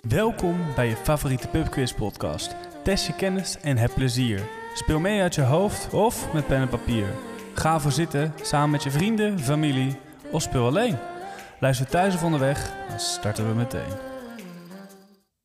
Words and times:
Welkom 0.00 0.56
bij 0.74 0.88
je 0.88 0.96
favoriete 0.96 1.48
pubquiz 1.48 1.92
podcast. 1.92 2.56
Test 2.84 3.06
je 3.06 3.14
kennis 3.14 3.60
en 3.60 3.76
heb 3.76 3.94
plezier. 3.94 4.42
Speel 4.74 5.00
mee 5.00 5.20
uit 5.20 5.34
je 5.34 5.42
hoofd 5.42 5.94
of 5.94 6.32
met 6.32 6.46
pen 6.46 6.60
en 6.60 6.68
papier. 6.68 7.06
Ga 7.54 7.80
voor 7.80 7.92
zitten 7.92 8.32
samen 8.42 8.70
met 8.70 8.82
je 8.82 8.90
vrienden, 8.90 9.38
familie 9.38 9.96
of 10.30 10.42
speel 10.42 10.66
alleen. 10.66 10.96
Luister 11.60 11.86
thuis 11.86 12.14
of 12.14 12.22
onderweg, 12.22 12.72
dan 12.88 12.98
starten 12.98 13.48
we 13.48 13.54
meteen. 13.54 13.92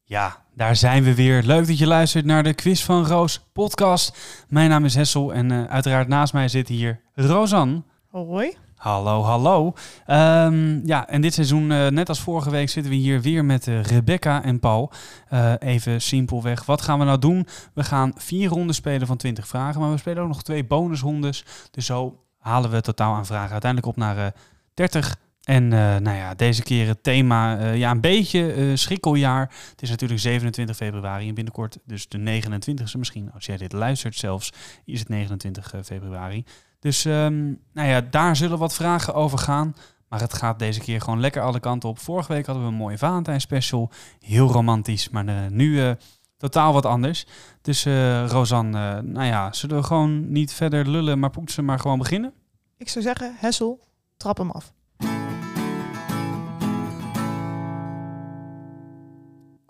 Ja, 0.03 0.45
daar 0.55 0.75
zijn 0.75 1.03
we 1.03 1.15
weer. 1.15 1.43
Leuk 1.43 1.67
dat 1.67 1.77
je 1.77 1.87
luistert 1.87 2.25
naar 2.25 2.43
de 2.43 2.53
Quiz 2.53 2.83
van 2.83 3.05
Roos 3.05 3.39
podcast. 3.53 4.17
Mijn 4.47 4.69
naam 4.69 4.85
is 4.85 4.95
Hessel 4.95 5.33
en 5.33 5.51
eh, 5.51 5.63
uiteraard 5.63 6.07
naast 6.07 6.33
mij 6.33 6.47
zit 6.47 6.67
hier 6.67 7.01
Rosanne. 7.13 7.83
Hoi. 8.09 8.57
Hallo, 8.83 9.21
hallo. 9.21 9.73
Ehm, 10.05 10.85
ja, 10.85 11.07
en 11.07 11.21
dit 11.21 11.33
seizoen, 11.33 11.71
eh, 11.71 11.87
net 11.87 12.09
als 12.09 12.19
vorige 12.19 12.49
week, 12.49 12.69
zitten 12.69 12.91
we 12.91 12.97
hier 12.97 13.21
weer 13.21 13.45
met 13.45 13.67
eh, 13.67 13.81
Rebecca 13.81 14.43
en 14.43 14.59
Paul. 14.59 14.91
Eh, 15.27 15.53
even 15.59 16.01
simpelweg, 16.01 16.65
wat 16.65 16.81
gaan 16.81 16.99
we 16.99 17.05
nou 17.05 17.19
doen? 17.19 17.47
We 17.73 17.83
gaan 17.83 18.13
vier 18.15 18.49
ronden 18.49 18.75
spelen 18.75 19.07
van 19.07 19.17
20 19.17 19.47
vragen, 19.47 19.81
maar 19.81 19.91
we 19.91 19.97
spelen 19.97 20.23
ook 20.23 20.27
nog 20.27 20.43
twee 20.43 20.65
bonusrondes. 20.65 21.45
Dus 21.71 21.85
zo 21.85 22.23
halen 22.39 22.69
we 22.69 22.75
het 22.75 22.83
totaal 22.83 23.15
aan 23.15 23.25
vragen 23.25 23.51
uiteindelijk 23.51 23.91
op 23.91 23.97
naar 23.97 24.17
eh 24.17 24.31
30. 24.73 25.17
En 25.43 25.67
nou 25.67 26.17
ja, 26.17 26.33
deze 26.33 26.63
keer 26.63 26.87
het 26.87 27.03
thema, 27.03 27.71
ja, 27.71 27.91
een 27.91 28.01
beetje 28.01 28.71
schrikkeljaar. 28.75 29.51
Het 29.69 29.81
is 29.81 29.89
natuurlijk 29.89 30.19
27 30.19 30.75
februari 30.75 31.27
en 31.27 31.35
binnenkort 31.35 31.77
dus 31.85 32.07
de 32.07 32.17
29e 32.17 32.97
misschien. 32.97 33.31
Als 33.33 33.45
jij 33.45 33.57
dit 33.57 33.71
luistert 33.71 34.15
zelfs, 34.15 34.49
is 34.85 34.99
het 34.99 35.09
29 35.09 35.73
februari. 35.83 36.45
Dus 36.83 37.05
ehm, 37.05 37.43
nou 37.73 37.87
ja, 37.87 38.01
daar 38.01 38.35
zullen 38.35 38.57
wat 38.57 38.73
vragen 38.73 39.13
over 39.13 39.37
gaan. 39.37 39.75
Maar 40.07 40.19
het 40.19 40.33
gaat 40.33 40.59
deze 40.59 40.79
keer 40.79 41.01
gewoon 41.01 41.19
lekker 41.19 41.41
alle 41.41 41.59
kanten 41.59 41.89
op. 41.89 41.99
Vorige 41.99 42.33
week 42.33 42.45
hadden 42.45 42.63
we 42.63 42.71
een 42.71 42.77
mooie 42.77 42.97
Valentijn 42.97 43.41
special. 43.41 43.91
Heel 44.19 44.47
romantisch, 44.47 45.09
maar 45.09 45.27
eh, 45.27 45.35
nu 45.49 45.81
eh, 45.81 45.91
totaal 46.37 46.73
wat 46.73 46.85
anders. 46.85 47.25
Dus 47.61 47.85
eh 47.85 48.25
Rosanne, 48.27 49.01
nou 49.01 49.25
ja, 49.25 49.53
zullen 49.53 49.77
we 49.77 49.83
gewoon 49.83 50.31
niet 50.31 50.53
verder 50.53 50.89
lullen, 50.89 51.19
maar 51.19 51.29
poetsen, 51.29 51.65
maar 51.65 51.79
gewoon 51.79 51.97
beginnen? 51.97 52.33
Ik 52.77 52.89
zou 52.89 53.05
zeggen, 53.05 53.35
Hessel, 53.37 53.79
trap 54.17 54.37
hem 54.37 54.51
af. 54.51 54.73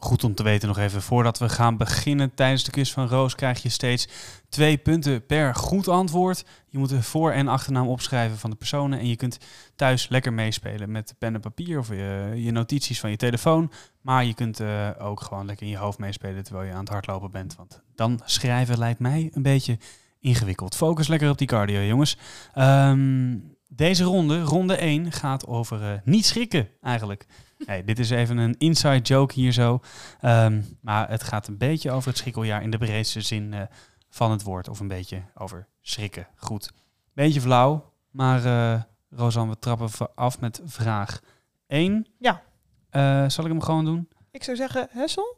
Goed 0.03 0.23
om 0.23 0.35
te 0.35 0.43
weten 0.43 0.67
nog 0.67 0.77
even, 0.77 1.01
voordat 1.01 1.39
we 1.39 1.49
gaan 1.49 1.77
beginnen 1.77 2.33
tijdens 2.33 2.63
de 2.63 2.71
quiz 2.71 2.91
van 2.91 3.07
Roos, 3.07 3.35
krijg 3.35 3.61
je 3.61 3.69
steeds 3.69 4.07
twee 4.49 4.77
punten 4.77 5.25
per 5.25 5.55
goed 5.55 5.87
antwoord. 5.87 6.45
Je 6.69 6.77
moet 6.77 6.89
de 6.89 7.03
voor- 7.03 7.31
en 7.31 7.47
achternaam 7.47 7.87
opschrijven 7.87 8.37
van 8.37 8.49
de 8.49 8.55
personen 8.55 8.99
en 8.99 9.07
je 9.07 9.15
kunt 9.15 9.37
thuis 9.75 10.09
lekker 10.09 10.33
meespelen 10.33 10.91
met 10.91 11.15
pen 11.17 11.33
en 11.33 11.41
papier 11.41 11.79
of 11.79 11.89
je, 11.89 12.31
je 12.35 12.51
notities 12.51 12.99
van 12.99 13.09
je 13.09 13.15
telefoon. 13.15 13.71
Maar 14.01 14.25
je 14.25 14.33
kunt 14.33 14.59
eh, 14.59 14.89
ook 14.99 15.21
gewoon 15.21 15.45
lekker 15.45 15.65
in 15.65 15.71
je 15.71 15.77
hoofd 15.77 15.97
meespelen 15.97 16.43
terwijl 16.43 16.67
je 16.67 16.73
aan 16.73 16.79
het 16.79 16.89
hardlopen 16.89 17.31
bent, 17.31 17.55
want 17.55 17.81
dan 17.95 18.21
schrijven 18.25 18.77
lijkt 18.77 18.99
mij 18.99 19.29
een 19.33 19.41
beetje 19.41 19.77
ingewikkeld. 20.19 20.75
Focus 20.75 21.07
lekker 21.07 21.29
op 21.29 21.37
die 21.37 21.47
cardio, 21.47 21.81
jongens. 21.81 22.17
Ehm, 22.53 23.37
deze 23.67 24.03
ronde, 24.03 24.41
ronde 24.41 24.75
1, 24.75 25.11
gaat 25.11 25.47
over 25.47 25.83
eh, 25.83 25.99
niet 26.03 26.25
schrikken 26.25 26.69
eigenlijk. 26.81 27.25
Hey, 27.65 27.83
dit 27.83 27.99
is 27.99 28.09
even 28.09 28.37
een 28.37 28.55
inside 28.57 28.99
joke 28.99 29.33
hier 29.33 29.51
zo. 29.51 29.79
Ehm, 30.19 30.61
maar 30.81 31.09
het 31.09 31.23
gaat 31.23 31.47
een 31.47 31.57
beetje 31.57 31.91
over 31.91 32.09
het 32.09 32.17
schrikkeljaar 32.17 32.61
in 32.61 32.71
de 32.71 32.77
breedste 32.77 33.21
zin 33.21 33.53
eh, 33.53 33.61
van 34.09 34.31
het 34.31 34.43
woord. 34.43 34.67
Of 34.69 34.79
een 34.79 34.87
beetje 34.87 35.23
over 35.35 35.67
schrikken. 35.81 36.27
Goed. 36.35 36.71
Beetje 37.13 37.41
flauw, 37.41 37.93
maar 38.11 38.45
eh 38.45 38.81
Rosanne, 39.15 39.51
we 39.53 39.59
trappen 39.59 39.89
af 40.15 40.39
met 40.39 40.61
vraag 40.65 41.19
1. 41.67 42.07
Ja. 42.19 42.41
Eh, 42.89 43.29
zal 43.29 43.43
ik 43.45 43.51
hem 43.51 43.61
gewoon 43.61 43.85
doen? 43.85 44.07
Ik 44.31 44.43
zou 44.43 44.57
zeggen, 44.57 44.87
Hessel, 44.91 45.37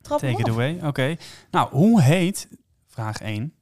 trap 0.00 0.18
Take 0.18 0.38
it 0.38 0.48
af. 0.48 0.50
away. 0.50 0.80
Oké. 0.82 1.16
Nou, 1.50 1.70
hoe 1.70 2.02
heet, 2.02 2.48
vraag 2.86 3.20
1, 3.20 3.54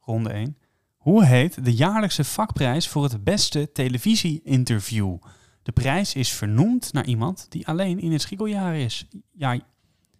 ronde 0.00 0.30
1. 0.30 0.58
Hoe 0.96 1.24
heet 1.24 1.64
de 1.64 1.74
jaarlijkse 1.74 2.24
vakprijs 2.24 2.88
voor 2.88 3.02
het 3.02 3.24
beste 3.24 3.72
televisie-interview? 3.72 5.16
De 5.64 5.72
prijs 5.72 6.14
is 6.14 6.32
vernoemd 6.32 6.92
naar 6.92 7.04
iemand 7.04 7.46
die 7.48 7.66
alleen 7.66 8.00
in 8.00 8.12
het 8.12 8.20
schrikkeljaar 8.20 8.76
is. 8.76 9.06
Ja, 9.32 9.58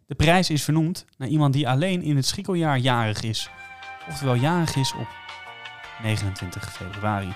de 0.06 0.14
prijs 0.14 0.50
is 0.50 0.64
vernoemd 0.64 1.04
naar 1.16 1.28
iemand 1.28 1.52
die 1.52 1.68
alleen 1.68 2.02
in 2.02 2.16
het 2.16 2.26
schrikkeljaar 2.26 2.78
jarig 2.78 3.22
is. 3.22 3.50
Oftewel 4.08 4.34
jarig 4.34 4.76
is 4.76 4.94
op 4.94 5.08
29 6.02 6.72
februari. 6.72 7.34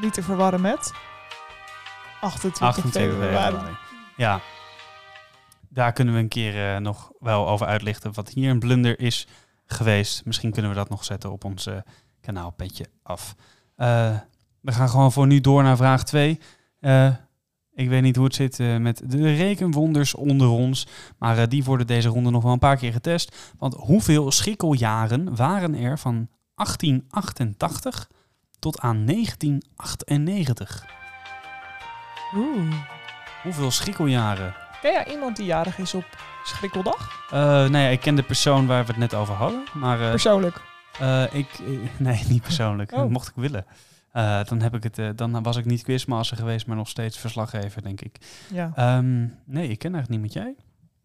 Niet 0.00 0.12
te 0.12 0.22
verwarren 0.22 0.60
met 0.60 0.92
28, 2.20 2.62
28 2.62 3.02
februari. 3.02 3.54
februari. 3.54 3.76
Ja. 4.16 4.40
Daar 5.68 5.92
kunnen 5.92 6.14
we 6.14 6.20
een 6.20 6.28
keer 6.28 6.74
eh, 6.74 6.80
nog 6.80 7.12
wel 7.18 7.48
over 7.48 7.66
uitlichten 7.66 8.14
wat 8.14 8.28
hier 8.28 8.50
een 8.50 8.58
blunder 8.58 9.00
is 9.00 9.26
geweest. 9.66 10.24
Misschien 10.24 10.52
kunnen 10.52 10.70
we 10.70 10.76
dat 10.76 10.88
nog 10.88 11.04
zetten 11.04 11.32
op 11.32 11.44
ons 11.44 11.66
eh, 11.66 11.76
kanaal 12.20 12.50
Petje 12.50 12.86
Af. 13.02 13.34
Eh, 13.76 14.16
we 14.66 14.72
gaan 14.72 14.88
gewoon 14.88 15.12
voor 15.12 15.26
nu 15.26 15.40
door 15.40 15.62
naar 15.62 15.76
vraag 15.76 16.04
2. 16.04 16.40
ik 17.74 17.88
weet 17.88 18.02
niet 18.02 18.16
hoe 18.16 18.24
het 18.24 18.34
zit 18.34 18.60
eh, 18.60 18.76
met 18.76 19.02
de 19.04 19.34
rekenwonders 19.34 20.14
onder 20.14 20.48
ons. 20.48 20.86
Maar 21.18 21.38
eh, 21.38 21.44
die 21.48 21.64
worden 21.64 21.86
deze 21.86 22.08
ronde 22.08 22.30
nog 22.30 22.42
wel 22.42 22.52
een 22.52 22.58
paar 22.58 22.76
keer 22.76 22.92
getest. 22.92 23.36
Want 23.58 23.74
hoeveel 23.74 24.30
schrikkeljaren 24.30 25.36
waren 25.36 25.74
er 25.74 25.98
van 25.98 26.28
1888 26.54 28.08
tot 28.58 28.80
aan 28.80 29.06
1998? 29.06 30.84
Oeh. 32.34 32.72
Hoeveel 33.42 33.70
schrikkeljaren? 33.70 34.54
Ken 34.80 34.92
jij 34.92 35.06
iemand 35.10 35.36
die 35.36 35.46
jarig 35.46 35.78
is 35.78 35.94
op 35.94 36.04
Schrikkeldag? 36.44 37.24
Eh, 37.30 37.38
nou 37.40 37.78
ja, 37.78 37.88
ik 37.88 38.00
ken 38.00 38.14
de 38.14 38.22
persoon 38.22 38.66
waar 38.66 38.80
we 38.84 38.90
het 38.90 39.00
net 39.00 39.14
over 39.14 39.34
hadden. 39.34 39.62
Maar 39.74 40.00
eh, 40.00 40.10
Persoonlijk. 40.10 40.60
eh, 41.00 41.22
ik... 41.34 41.48
eh, 41.58 41.66
nee, 42.06 42.24
niet 42.28 42.42
persoonlijk. 42.42 42.92
Oh. 42.92 43.10
Mocht 43.10 43.28
ik 43.28 43.34
willen. 43.36 43.66
Eh, 44.16 44.44
dan, 44.44 44.60
heb 44.60 44.74
ik 44.74 44.82
het, 44.82 44.98
eh, 44.98 45.08
dan 45.14 45.42
was 45.42 45.56
ik 45.56 45.64
niet 45.64 45.82
quizmaster 45.82 46.36
geweest, 46.36 46.66
maar 46.66 46.76
nog 46.76 46.88
steeds 46.88 47.18
verslaggever, 47.18 47.82
denk 47.82 48.00
ik. 48.00 48.18
Ja. 48.52 48.72
Ehm, 48.74 49.26
nee, 49.44 49.68
ik 49.68 49.78
ken 49.78 49.94
eigenlijk 49.94 50.08
niet 50.08 50.20
met 50.20 50.32
jij. 50.32 50.54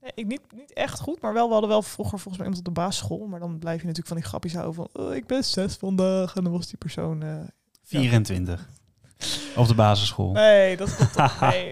Nee, 0.01 0.11
ik 0.15 0.27
niet, 0.27 0.41
niet 0.55 0.73
echt 0.73 0.99
goed, 0.99 1.21
maar 1.21 1.33
wel, 1.33 1.45
we 1.47 1.51
hadden 1.51 1.69
wel 1.69 1.81
vroeger 1.81 2.19
volgens 2.19 2.37
mij 2.37 2.47
iemand 2.47 2.67
op 2.67 2.73
de 2.75 2.81
basisschool. 2.81 3.27
Maar 3.27 3.39
dan 3.39 3.59
blijf 3.59 3.81
je 3.81 3.87
natuurlijk 3.87 4.07
van 4.07 4.17
die 4.17 4.25
grapjes 4.25 4.53
houden 4.53 4.73
van, 4.73 4.89
oh, 4.93 5.15
ik 5.15 5.27
ben 5.27 5.43
zes 5.43 5.75
vandaag. 5.75 6.35
En 6.35 6.43
dan 6.43 6.51
was 6.51 6.67
die 6.67 6.77
persoon... 6.77 7.23
eh, 7.23 7.43
24. 7.83 8.69
Op 9.55 9.67
de 9.67 9.75
basisschool. 9.75 10.31
Nee, 10.31 10.77
dat 10.77 10.95
klopt 10.95 11.13
toch. 11.13 11.39
Nee, 11.49 11.71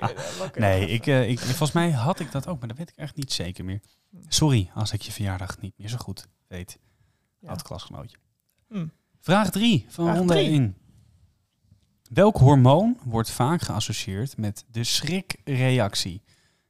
Nee, 0.55 0.87
ik, 0.87 1.05
ik, 1.05 1.39
volgens 1.39 1.71
mij 1.71 1.91
had 1.91 2.19
ik 2.19 2.31
dat 2.31 2.47
ook, 2.47 2.59
maar 2.59 2.67
dat 2.67 2.77
weet 2.77 2.89
ik 2.89 2.95
echt 2.97 3.15
niet 3.15 3.31
zeker 3.31 3.65
meer. 3.65 3.79
Sorry 4.27 4.69
als 4.73 4.93
ik 4.93 5.01
je 5.01 5.11
verjaardag 5.11 5.59
niet 5.59 5.73
meer 5.77 5.89
zo 5.89 5.97
goed 5.97 6.27
weet. 6.47 6.79
Ja. 7.39 7.49
Oud 7.49 7.61
klasgenootje. 7.61 8.17
Hm. 8.67 8.87
Vraag 9.19 9.49
3 9.49 9.85
van 9.89 10.05
Vraag 10.05 10.17
ronde 10.17 10.33
drie. 10.33 10.49
1. 10.49 10.75
Welk 12.09 12.37
hormoon 12.37 12.97
wordt 13.03 13.31
vaak 13.31 13.61
geassocieerd 13.61 14.37
met 14.37 14.65
de 14.71 14.83
schrikreactie? 14.83 16.21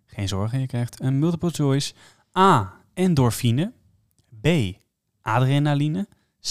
Geen 0.05 0.27
zorgen, 0.27 0.59
je 0.59 0.67
krijgt 0.67 1.01
een 1.01 1.19
multiple 1.19 1.49
choice. 1.49 1.93
A. 2.37 2.73
Endorfine. 2.93 3.73
B. 4.41 4.47
Adrenaline. 5.21 6.07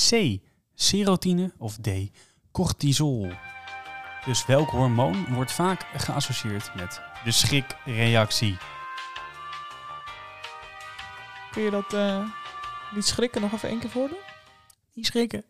C. 0.09 0.39
Serotine. 0.75 1.53
Of 1.59 1.77
D. 1.77 1.89
Cortisol. 2.51 3.31
Dus 4.25 4.47
welk 4.47 4.69
hormoon 4.69 5.27
wordt 5.35 5.53
vaak 5.53 5.87
geassocieerd 5.95 6.75
met 6.75 7.01
de 7.25 7.31
schrikreactie? 7.31 8.57
Kun 11.51 11.63
je 11.63 11.71
dat 11.71 11.93
eh, 11.93 12.31
niet 12.95 13.05
schrikken 13.05 13.41
nog 13.41 13.53
even 13.53 13.69
één 13.69 13.81
keer 13.81 13.91
voordoen? 13.91 14.19
Niet 14.93 15.07
schrikken. 15.07 15.45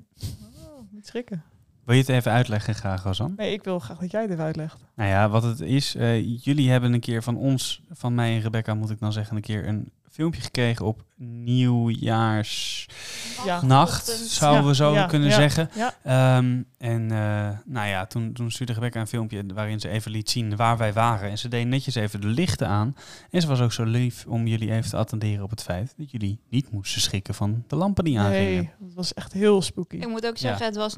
Oh, 0.66 0.92
niet 0.92 1.06
schrikken. 1.06 1.44
Wil 1.88 1.96
je 1.96 2.02
het 2.02 2.12
even 2.12 2.32
uitleggen 2.32 2.74
graag, 2.74 3.02
Rosan? 3.02 3.32
Nee, 3.36 3.52
ik 3.52 3.64
wil 3.64 3.78
graag 3.78 3.98
dat 3.98 4.10
jij 4.10 4.26
dit 4.26 4.38
uitlegt. 4.38 4.84
Nou 4.94 5.10
ja, 5.10 5.28
wat 5.28 5.42
het 5.42 5.60
is, 5.60 5.94
eh, 5.94 6.42
jullie 6.44 6.70
hebben 6.70 6.92
een 6.92 7.00
keer 7.00 7.22
van 7.22 7.36
ons, 7.36 7.82
van 7.90 8.14
mij 8.14 8.34
en 8.34 8.40
Rebecca 8.40 8.74
moet 8.74 8.90
ik 8.90 9.00
dan 9.00 9.12
zeggen, 9.12 9.36
een 9.36 9.42
keer 9.42 9.68
een 9.68 9.90
filmpje 10.10 10.40
gekregen 10.40 10.86
op 10.86 11.04
nieuwjaarsnacht, 11.16 14.06
Ja. 14.06 14.26
zouden 14.26 14.66
we 14.66 14.74
zo 14.74 14.92
ja, 14.92 15.06
kunnen 15.06 15.28
ja, 15.28 15.34
zeggen. 15.34 15.70
Ja. 15.74 15.94
Ehm, 16.02 16.62
en 16.78 17.10
eh, 17.10 17.48
nou 17.64 17.88
ja, 17.88 18.06
toen, 18.06 18.32
toen 18.32 18.50
stuurde 18.50 18.72
Rebecca 18.72 19.00
een 19.00 19.06
filmpje 19.06 19.44
waarin 19.54 19.80
ze 19.80 19.88
even 19.88 20.10
liet 20.10 20.30
zien 20.30 20.56
waar 20.56 20.76
wij 20.76 20.92
waren. 20.92 21.30
En 21.30 21.38
ze 21.38 21.48
deed 21.48 21.66
netjes 21.66 21.94
even 21.94 22.20
de 22.20 22.26
lichten 22.26 22.68
aan. 22.68 22.96
En 23.30 23.40
ze 23.40 23.46
was 23.46 23.60
ook 23.60 23.72
zo 23.72 23.84
lief 23.84 24.26
om 24.26 24.46
jullie 24.46 24.72
even 24.72 24.90
te 24.90 24.96
attenderen 24.96 25.44
op 25.44 25.50
het 25.50 25.62
feit 25.62 25.94
dat 25.96 26.10
jullie 26.10 26.40
niet 26.48 26.70
moesten 26.70 27.00
schrikken 27.00 27.34
van 27.34 27.64
de 27.66 27.76
lampen 27.76 28.04
die 28.04 28.18
aangingen. 28.18 28.52
Nee, 28.52 28.70
dat 28.78 28.94
was 28.94 29.14
echt 29.14 29.32
heel 29.32 29.62
spooky. 29.62 29.96
Ik 29.96 30.08
moet 30.08 30.26
ook 30.26 30.38
zeggen, 30.38 30.66
het 30.66 30.76
was 30.76 30.96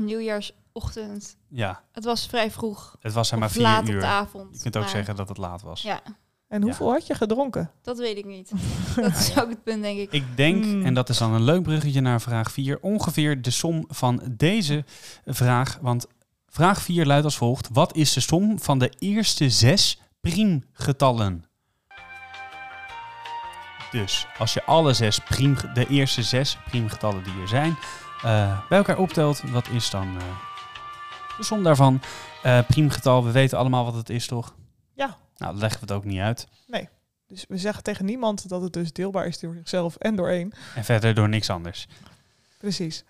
nieuwjaarsochtend. 0.85 1.37
Ja, 1.49 1.82
Het 1.93 2.05
was 2.05 2.27
vrij 2.27 2.50
vroeg. 2.50 2.97
het 3.00 3.12
was 3.12 3.29
zeg 3.29 3.38
maar 3.38 3.50
vier 3.50 3.62
laat 3.62 3.88
uur. 3.88 3.94
op 3.94 4.00
de 4.00 4.06
avond. 4.06 4.55
Je 4.56 4.62
kunt 4.62 4.77
ook 4.77 4.82
maar 4.82 4.91
zeggen 4.91 5.17
dat 5.17 5.29
het 5.29 5.38
laat 5.38 5.62
was. 5.62 5.82
Ja, 5.82 6.00
En 6.49 6.62
hoeveel 6.62 6.91
had 6.91 7.06
je 7.06 7.15
gedronken? 7.15 7.71
dat 7.82 7.99
weet 7.99 8.17
ik 8.17 8.25
niet. 8.27 8.50
dat 8.97 9.17
is 9.17 9.38
ook 9.38 9.49
het 9.49 9.62
punt, 9.62 9.82
denk 9.82 9.99
ik. 9.99 10.12
Ik 10.12 10.37
denk, 10.37 10.65
Hmm. 10.65 10.85
en 10.85 10.94
dat 10.94 11.09
is 11.09 11.19
dan 11.19 11.32
een 11.32 11.43
leuk 11.43 11.62
bruggetje 11.62 12.00
naar 12.00 12.21
vraag 12.21 12.53
4, 12.53 12.79
ongeveer 12.81 13.43
de 13.43 13.50
som 13.50 13.85
van 13.88 14.23
deze 14.31 14.85
vraag. 15.27 15.79
Want 15.81 16.06
vraag 16.47 16.82
4 16.82 17.06
luidt 17.06 17.25
als 17.25 17.37
volgt. 17.37 17.69
Wat 17.73 17.97
is 17.97 18.12
de 18.12 18.21
som 18.21 18.59
van 18.61 18.79
de 18.79 18.93
eerste 18.99 19.50
zes 19.50 20.00
priemgetallen? 20.21 21.44
Dus 23.91 24.27
als 24.38 24.53
je 24.55 24.65
alle 24.65 24.93
zes 24.93 25.19
priem, 25.19 25.56
de 25.75 25.87
eerste 25.87 26.23
zes 26.23 26.59
priemgetallen 26.69 27.23
die 27.25 27.32
er 27.41 27.49
zijn, 27.49 27.77
eh, 28.23 28.61
bij 28.69 28.79
elkaar 28.79 28.99
optelt, 28.99 29.43
wat 29.50 29.69
is 29.69 29.91
dan 29.91 30.17
eh, 30.17 30.23
de 31.40 31.46
som 31.46 31.62
daarvan? 31.62 32.00
Eh 32.42 32.58
priemgetal, 32.66 33.25
we 33.25 33.31
weten 33.31 33.58
allemaal 33.58 33.84
wat 33.84 33.94
het 33.94 34.10
is, 34.10 34.26
toch? 34.26 34.54
Ja. 34.94 35.16
Nou, 35.37 35.56
leggen 35.56 35.81
we 35.81 35.87
het 35.87 35.96
ook 35.96 36.04
niet 36.04 36.20
uit. 36.20 36.48
Dus 37.26 37.44
we 37.48 37.58
zeggen 37.58 37.82
tegen 37.82 38.04
niemand 38.04 38.48
dat 38.48 38.62
het 38.62 38.72
dus 38.72 38.92
deelbaar 38.92 39.26
is 39.26 39.38
door 39.38 39.54
zichzelf 39.54 39.96
en 39.96 40.16
door 40.16 40.28
één. 40.28 40.52
En 40.75 40.84
verder 40.84 41.14
door 41.14 41.28
niks 41.28 41.50
anders. 41.50 41.87
Precies. 42.58 43.04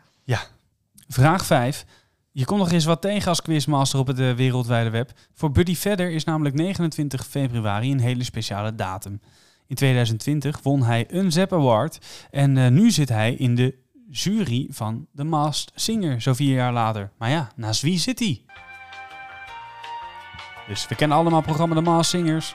Vraag 1.09 1.47
5. 1.47 1.85
Je 2.33 2.45
komt 2.45 2.61
nog 2.61 2.73
eens 2.73 2.85
wat 2.85 3.01
tegen 3.01 3.29
als 3.29 3.43
quizmaster 3.43 3.99
op 3.99 4.07
het 4.07 4.19
eh, 4.19 4.33
wereldwijde 4.33 4.91
web. 4.91 5.13
Voor 5.35 5.51
Buddy 5.51 5.75
Vedder 5.75 6.11
is 6.11 6.25
namelijk 6.25 6.55
29 6.55 7.27
februari 7.27 7.93
een 7.93 8.01
hele 8.01 8.25
speciale 8.25 8.75
datum. 8.75 9.21
In 9.67 9.77
2020 9.77 10.63
won 10.63 10.83
hij 10.83 11.07
een 11.09 11.33
Zep 11.33 11.53
Award 11.53 11.99
en 12.31 12.57
eh, 12.57 12.69
nu 12.69 12.91
zit 12.91 13.09
hij 13.09 13.35
in 13.35 13.55
de 13.55 13.75
jury 14.11 14.67
van 14.71 15.07
The 15.17 15.25
Masked 15.25 15.73
Singer, 15.75 16.21
zo 16.23 16.33
vier 16.35 16.55
jaar 16.55 16.73
later. 16.73 17.11
Maar 17.19 17.31
ja, 17.31 17.49
naast 17.57 17.83
wie 17.83 17.99
zit 17.99 18.19
hij? 18.19 18.45
Dus 20.69 20.89
we 20.89 20.95
kennen 20.95 21.17
allemaal 21.17 21.39
het 21.39 21.47
programma 21.49 21.75
The 21.75 21.81
Masked 21.81 22.21
Singers. 22.21 22.55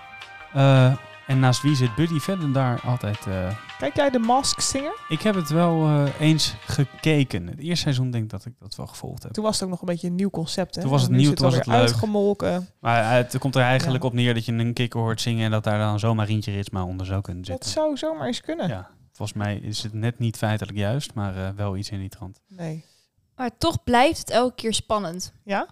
Eh, 0.54 0.94
en 1.28 1.40
naast 1.40 1.62
wie 1.62 1.76
zit 1.76 1.96
Buddy 1.96 2.20
Vedder 2.20 2.54
daar 2.54 2.82
altijd? 2.82 3.26
eh, 3.28 3.56
Kijk 3.80 3.96
jij 3.96 4.10
de 4.10 4.20
Mask 4.20 4.60
Singer? 4.60 4.94
ik 5.10 5.22
heb 5.22 5.36
het 5.36 5.50
wel 5.50 5.86
eh, 5.86 6.04
eens 6.20 6.56
gekeken. 6.66 7.48
Het 7.48 7.60
eerste 7.60 7.76
seizoen 7.84 8.12
denk 8.12 8.24
ik 8.24 8.30
dat 8.30 8.46
ik 8.46 8.54
dat 8.60 8.76
wel 8.76 8.88
gevolgd 8.88 9.24
heb. 9.24 9.32
Toen 9.32 9.44
was 9.44 9.54
het 9.56 9.64
ook 9.64 9.70
nog 9.70 9.80
een 9.80 9.86
beetje 9.88 10.08
een 10.08 10.16
nieuw 10.16 10.30
concept. 10.30 10.76
Hè? 10.76 10.82
Toen 10.82 10.92
was 10.92 11.02
het 11.02 11.12
nieuw, 11.12 11.34
toen 11.34 11.46
was 11.46 11.56
het 11.56 11.66
leuk. 11.66 11.76
uitgemolken. 11.76 12.68
Maar 12.80 13.12
het 13.14 13.38
komt 13.38 13.56
er 13.56 13.62
eigenlijk 13.62 14.04
Ja. 14.04 14.10
op 14.10 14.16
neer 14.16 14.34
dat 14.34 14.46
je 14.46 14.52
een 14.52 14.74
kikker 14.74 15.00
hoort 15.00 15.22
zingen 15.22 15.46
en 15.46 15.52
dat 15.52 15.64
daar 15.64 15.80
dan 15.80 16.00
zomaar 16.00 16.26
Rientje 16.26 16.52
Ritsma 16.52 16.84
onder 16.84 17.06
zou 17.06 17.22
kunnen 17.22 17.44
Dat 17.44 17.52
zitten. 17.52 17.70
zou 17.72 17.98
zomaar 17.98 18.28
eens 18.28 18.42
kunnen. 18.42 18.68
Ja, 18.68 18.90
volgens 19.16 19.38
mij 19.38 19.56
is 19.58 19.84
het 19.84 19.94
net 19.94 20.20
niet 20.20 20.38
feitelijk 20.38 20.78
juist, 20.78 21.14
maar 21.14 21.36
eh, 21.36 21.50
wel 21.56 21.78
iets 21.78 21.90
in 21.90 22.00
die 22.00 22.10
trant. 22.10 22.42
Nee. 22.48 22.86
Maar 23.36 23.58
toch 23.58 23.84
blijft 23.84 24.20
het 24.20 24.30
elke 24.30 24.56
keer 24.56 24.74
spannend. 24.74 25.34
Ja? 25.44 25.68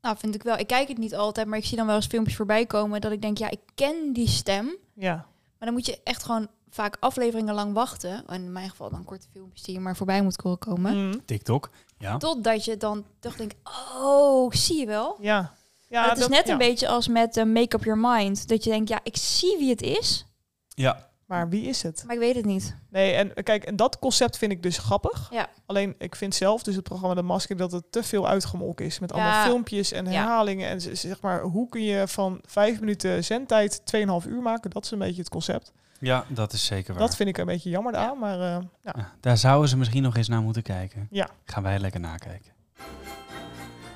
Nou, 0.00 0.16
vind 0.18 0.34
ik 0.34 0.42
wel. 0.42 0.58
Ik 0.58 0.66
kijk 0.66 0.88
het 0.88 0.98
niet 0.98 1.14
altijd, 1.14 1.46
maar 1.46 1.58
ik 1.58 1.64
zie 1.64 1.76
dan 1.76 1.86
wel 1.86 1.96
eens 1.96 2.06
filmpjes 2.06 2.36
voorbij 2.36 2.66
komen 2.66 3.00
dat 3.00 3.12
ik 3.12 3.22
denk, 3.22 3.38
ja, 3.38 3.50
ik 3.50 3.60
ken 3.74 4.12
die 4.12 4.28
stem. 4.28 4.76
Ja. 4.94 5.14
Maar 5.58 5.68
dan 5.68 5.72
moet 5.72 5.86
je 5.86 6.00
echt 6.04 6.22
gewoon 6.22 6.48
vaak 6.70 6.96
afleveringen 7.00 7.54
lang 7.54 7.72
wachten. 7.72 8.26
En 8.26 8.42
in 8.42 8.52
mijn 8.52 8.70
geval 8.70 8.90
dan 8.90 9.04
korte 9.04 9.26
filmpjes 9.32 9.62
die 9.62 9.74
je 9.74 9.80
maar 9.80 9.96
voorbij 9.96 10.22
moet 10.22 10.58
komen. 10.58 11.06
Mm. 11.06 11.24
TikTok, 11.24 11.70
ja. 11.98 12.16
Totdat 12.16 12.64
je 12.64 12.76
dan 12.76 13.04
toch 13.20 13.36
denkt, 13.36 13.54
oh, 13.94 14.52
zie 14.52 14.78
je 14.78 14.86
wel? 14.86 15.16
Ja. 15.20 15.52
Ja, 15.88 16.02
het 16.08 16.12
is 16.12 16.18
dat- 16.18 16.30
net 16.30 16.46
ja. 16.46 16.52
een 16.52 16.58
beetje 16.58 16.88
als 16.88 17.08
met 17.08 17.36
eh, 17.36 17.44
Make 17.44 17.76
Up 17.76 17.84
Your 17.84 18.00
Mind. 18.00 18.48
Dat 18.48 18.64
je 18.64 18.70
denkt, 18.70 18.88
ja, 18.88 19.00
ik 19.02 19.16
zie 19.16 19.56
wie 19.58 19.70
het 19.70 19.82
is, 19.82 20.26
Ja, 20.68 21.07
Maar 21.28 21.48
wie 21.48 21.62
is 21.66 21.82
het? 21.82 22.02
maar 22.06 22.14
ik 22.14 22.20
weet 22.20 22.34
het 22.34 22.44
niet. 22.44 22.76
Nee, 22.90 23.12
en 23.14 23.34
eh, 23.34 23.44
kijk, 23.44 23.64
en 23.64 23.76
dat 23.76 23.98
concept 23.98 24.38
vind 24.38 24.52
ik 24.52 24.62
dus 24.62 24.78
grappig. 24.78 25.28
Ja. 25.30 25.48
Alleen, 25.66 25.94
ik 25.98 26.14
vind 26.16 26.34
zelf 26.34 26.62
dus 26.62 26.74
het 26.74 26.84
programma 26.84 27.14
De 27.14 27.22
Masker 27.22 27.56
dat 27.56 27.72
het 27.72 27.92
te 27.92 28.02
veel 28.02 28.28
uitgemolken 28.28 28.86
is. 28.86 28.98
Met 28.98 29.12
allemaal 29.12 29.30
Ja. 29.32 29.44
filmpjes 29.44 29.92
en 29.92 30.04
Ja. 30.04 30.10
herhalingen. 30.10 30.68
En 30.68 30.96
zeg 30.96 31.20
maar, 31.20 31.40
hoe 31.40 31.68
kun 31.68 31.82
je 31.82 32.08
van 32.08 32.40
vijf 32.46 32.80
minuten 32.80 33.24
zendtijd 33.24 33.80
2,5 33.86 34.26
uur 34.26 34.42
maken? 34.42 34.70
Dat 34.70 34.84
is 34.84 34.90
een 34.90 34.98
beetje 34.98 35.20
het 35.20 35.28
concept. 35.30 35.72
ja, 36.00 36.24
dat 36.28 36.52
is 36.52 36.64
zeker 36.64 36.92
waar. 36.94 37.02
Dat 37.02 37.16
vind 37.16 37.28
ik 37.28 37.38
een 37.38 37.46
beetje 37.46 37.70
jammer 37.70 37.96
aan, 37.96 38.18
maar 38.18 38.40
eh, 38.40 38.58
ja. 38.82 38.92
Ja, 38.96 39.12
daar 39.20 39.36
zouden 39.38 39.68
ze 39.68 39.76
misschien 39.76 40.02
nog 40.02 40.16
eens 40.16 40.28
naar 40.28 40.42
moeten 40.42 40.62
kijken. 40.62 41.06
Ja. 41.10 41.28
Gaan 41.44 41.62
wij 41.62 41.78
lekker 41.78 42.00
nakijken. 42.00 42.52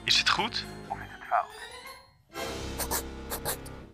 Is 0.04 0.18
het 0.18 0.28
goed? 0.28 0.64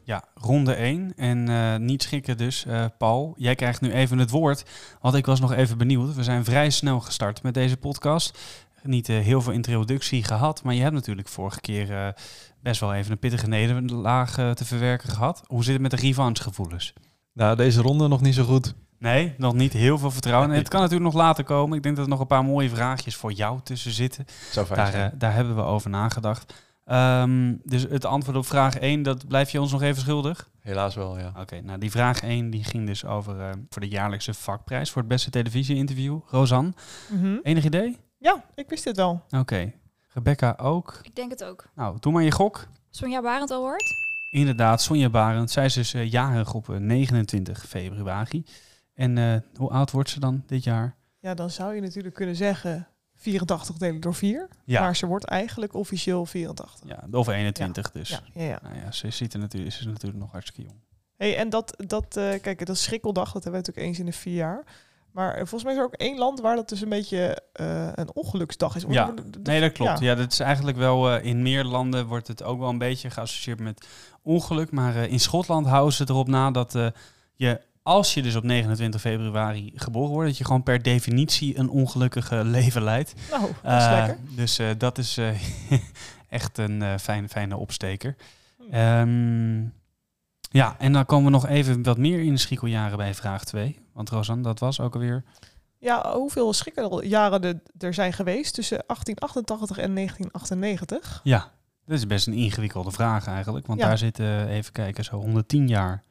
Ja, 0.08 0.24
ronde 0.34 0.74
1. 0.74 1.12
En 1.16 1.48
eh, 1.48 1.76
niet 1.76 2.02
schikken 2.02 2.36
dus. 2.36 2.64
Eh, 2.64 2.84
Paul, 2.98 3.34
jij 3.36 3.54
krijgt 3.54 3.80
nu 3.80 3.92
even 3.92 4.18
het 4.18 4.30
woord. 4.30 4.64
Want 5.00 5.14
ik 5.14 5.26
was 5.26 5.40
nog 5.40 5.52
even 5.52 5.78
benieuwd. 5.78 6.14
We 6.14 6.22
zijn 6.22 6.44
vrij 6.44 6.70
snel 6.70 7.00
gestart 7.00 7.42
met 7.42 7.54
deze 7.54 7.76
podcast. 7.76 8.38
Niet 8.82 9.08
eh, 9.08 9.18
heel 9.18 9.40
veel 9.40 9.52
introductie 9.52 10.24
gehad. 10.24 10.62
Maar 10.62 10.74
je 10.74 10.82
hebt 10.82 10.94
natuurlijk 10.94 11.28
vorige 11.28 11.60
keer 11.60 12.14
best 12.62 12.80
wel 12.80 12.94
even 12.94 13.12
een 13.12 13.18
pittige 13.18 13.48
nederlaag 13.48 14.34
te 14.34 14.64
verwerken 14.64 15.08
gehad. 15.08 15.42
Hoe 15.46 15.64
zit 15.64 15.72
het 15.72 15.82
met 15.82 15.90
de 15.90 15.96
revanchegevoelens? 15.96 16.92
Nou, 17.32 17.56
deze 17.56 17.80
ronde 17.80 18.08
nog 18.08 18.20
niet 18.20 18.34
zo 18.34 18.44
goed. 18.44 18.74
Nee, 18.98 19.34
nog 19.36 19.54
niet 19.54 19.72
heel 19.72 19.98
veel 19.98 20.10
vertrouwen. 20.10 20.50
En 20.50 20.56
het 20.56 20.68
kan 20.68 20.80
natuurlijk 20.80 21.12
nog 21.12 21.22
later 21.22 21.44
komen. 21.44 21.76
Ik 21.76 21.82
denk 21.82 21.96
dat 21.96 22.04
er 22.04 22.10
nog 22.10 22.20
een 22.20 22.26
paar 22.26 22.44
mooie 22.44 22.68
vraagjes 22.68 23.16
voor 23.16 23.32
jou 23.32 23.60
tussen 23.62 23.92
zitten. 23.92 24.24
Fijn 24.26 24.92
Daar, 24.92 25.18
daar 25.18 25.34
hebben 25.34 25.56
we 25.56 25.62
over 25.62 25.90
nagedacht. 25.90 26.67
Ehm, 26.88 27.54
dus 27.64 27.82
het 27.82 28.04
antwoord 28.04 28.36
op 28.36 28.46
vraag 28.46 28.78
1, 28.78 29.02
dat 29.02 29.26
blijf 29.28 29.50
je 29.50 29.60
ons 29.60 29.72
nog 29.72 29.82
even 29.82 30.02
schuldig? 30.02 30.50
Helaas 30.60 30.94
wel, 30.94 31.18
ja. 31.18 31.32
Oké, 31.38 31.60
nou 31.60 31.78
die 31.78 31.90
vraag 31.90 32.22
1 32.22 32.50
die 32.50 32.64
ging 32.64 32.86
dus 32.86 33.04
over 33.04 33.40
eh, 33.40 33.50
voor 33.68 33.82
de 33.82 33.88
jaarlijkse 33.88 34.34
vakprijs 34.34 34.90
voor 34.90 35.02
het 35.02 35.10
beste 35.10 35.30
televisie-interview. 35.30 36.18
Rosanne, 36.26 36.72
Mhm. 37.10 37.36
enig 37.42 37.64
idee? 37.64 37.96
Ja, 38.18 38.44
ik 38.54 38.68
wist 38.68 38.84
dit 38.84 38.96
wel. 38.96 39.22
Oké. 39.30 39.72
Rebecca 40.08 40.54
ook. 40.60 40.98
Ik 41.02 41.14
denk 41.16 41.30
het 41.30 41.44
ook. 41.44 41.68
Nou, 41.74 41.96
doe 42.00 42.12
maar 42.12 42.22
je 42.22 42.30
gok. 42.32 42.66
Sonja 42.90 43.22
Barend 43.22 43.50
al 43.50 43.60
hoort? 43.62 43.84
Inderdaad, 44.30 44.82
Sonja 44.82 45.10
Barend. 45.10 45.50
Zij 45.50 45.64
is 45.64 45.74
dus 45.74 45.94
eh, 45.94 46.10
jarig 46.10 46.54
op 46.54 46.68
eh, 46.70 46.76
29 46.76 47.66
februari. 47.68 48.44
En 48.94 49.18
eh, 49.18 49.34
hoe 49.54 49.70
oud 49.70 49.90
wordt 49.90 50.10
ze 50.10 50.20
dan 50.20 50.42
dit 50.46 50.64
jaar? 50.64 50.96
Ja, 51.18 51.34
dan 51.34 51.50
zou 51.50 51.74
je 51.74 51.80
natuurlijk 51.80 52.14
kunnen 52.14 52.36
zeggen 52.36 52.88
84 53.18 53.76
delen 53.76 54.00
door 54.00 54.14
4. 54.14 54.48
Ja, 54.64 54.80
Maar 54.80 54.96
ze 54.96 55.06
wordt 55.06 55.24
eigenlijk 55.24 55.74
officieel 55.74 56.26
84. 56.26 56.80
ja 56.84 57.04
of 57.10 57.28
21 57.28 57.90
dus. 57.90 58.08
Ja, 58.08 58.20
ja, 58.32 58.42
ja. 58.42 58.58
Nou 58.62 58.74
ja, 58.76 58.92
ze 58.92 59.10
ziet 59.10 59.32
er 59.32 59.38
natuurlijk, 59.38 59.72
ze 59.72 59.80
is 59.80 59.86
natuurlijk 59.86 60.18
nog 60.18 60.32
hartstikke 60.32 60.62
jong. 60.62 60.80
Hey, 61.16 61.36
en 61.36 61.48
dat, 61.48 61.74
dat 61.86 62.16
eh, 62.16 62.40
kijk, 62.40 62.66
dat 62.66 62.76
is 62.76 62.82
schrikkeldag, 62.82 63.32
dat 63.32 63.42
hebben 63.44 63.60
we 63.60 63.66
natuurlijk 63.66 63.86
eens 63.86 63.98
in 63.98 64.06
de 64.06 64.12
vier 64.12 64.34
jaar. 64.34 64.64
Maar 65.12 65.30
eh, 65.30 65.36
volgens 65.38 65.62
mij 65.62 65.72
is 65.72 65.78
er 65.78 65.84
ook 65.84 65.94
één 65.94 66.18
land 66.18 66.40
waar 66.40 66.56
dat 66.56 66.68
dus 66.68 66.80
een 66.80 66.88
beetje 66.88 67.42
eh, 67.52 67.88
een 67.94 68.14
ongeluksdag 68.14 68.76
is. 68.76 68.84
Ja, 68.88 69.14
Nee, 69.42 69.60
dat 69.60 69.72
klopt. 69.72 69.98
ja. 69.98 70.06
Ja, 70.06 70.14
dat 70.14 70.32
is 70.32 70.40
eigenlijk 70.40 70.76
wel 70.76 71.16
in 71.16 71.42
meer 71.42 71.64
landen 71.64 72.06
wordt 72.06 72.28
het 72.28 72.42
ook 72.42 72.58
wel 72.58 72.68
een 72.68 72.78
beetje 72.78 73.10
geassocieerd 73.10 73.60
met 73.60 73.86
ongeluk. 74.22 74.70
Maar 74.70 74.96
in 74.96 75.20
Schotland 75.20 75.66
houden 75.66 75.94
ze 75.94 76.04
erop 76.08 76.28
na 76.28 76.50
dat 76.50 76.72
je, 77.34 77.60
als 77.88 78.14
je 78.14 78.22
dus 78.22 78.36
op 78.36 78.42
29 78.42 79.00
februari 79.00 79.72
geboren 79.74 80.10
wordt, 80.10 80.28
dat 80.28 80.38
je 80.38 80.44
gewoon 80.44 80.62
per 80.62 80.82
definitie 80.82 81.58
een 81.58 81.68
ongelukkige 81.68 82.44
leven 82.56 82.82
leidt. 82.82 83.14
Nou, 83.30 83.42
dat 83.62 83.80
is 83.80 83.86
Eh, 83.86 83.92
lekker. 83.92 84.16
Dus 84.36 84.58
eh, 84.58 84.66
dat 84.78 84.98
is 84.98 85.16
eh, 85.16 85.28
echt 86.28 86.58
een 86.58 86.98
fijne, 87.00 87.28
fijne 87.28 87.56
opsteker. 87.56 88.16
Hm. 88.56 88.74
Ehm, 88.74 89.60
ja, 90.50 90.76
en 90.78 90.92
dan 90.92 91.06
komen 91.06 91.24
we 91.24 91.30
nog 91.30 91.46
even 91.46 91.82
wat 91.82 91.98
meer 91.98 92.20
in 92.20 92.32
de 92.32 92.38
schrikkeljaren 92.40 92.96
bij 92.96 93.14
vraag 93.14 93.44
2. 93.44 93.78
Want 93.92 94.10
Rosanne, 94.10 94.42
dat 94.42 94.58
was 94.58 94.80
ook 94.80 94.94
alweer... 94.94 95.24
Ja, 95.80 96.12
hoeveel 96.14 96.52
schrikkeljaren 96.52 97.42
er, 97.44 97.60
er 97.78 97.94
zijn 97.94 98.12
geweest 98.12 98.54
tussen 98.54 98.82
1888 98.86 99.78
en 99.78 99.94
1998? 99.94 101.20
Ja, 101.22 101.50
dat 101.84 101.96
is 101.98 102.06
best 102.06 102.26
een 102.26 102.32
ingewikkelde 102.32 102.90
vraag 102.90 103.26
eigenlijk. 103.26 103.66
Want 103.66 103.80
Ja. 103.80 103.86
daar 103.86 103.98
zitten, 103.98 104.48
even 104.48 104.72
kijken, 104.72 105.04
zo 105.04 105.16
110 105.16 105.68
jaar 105.68 106.02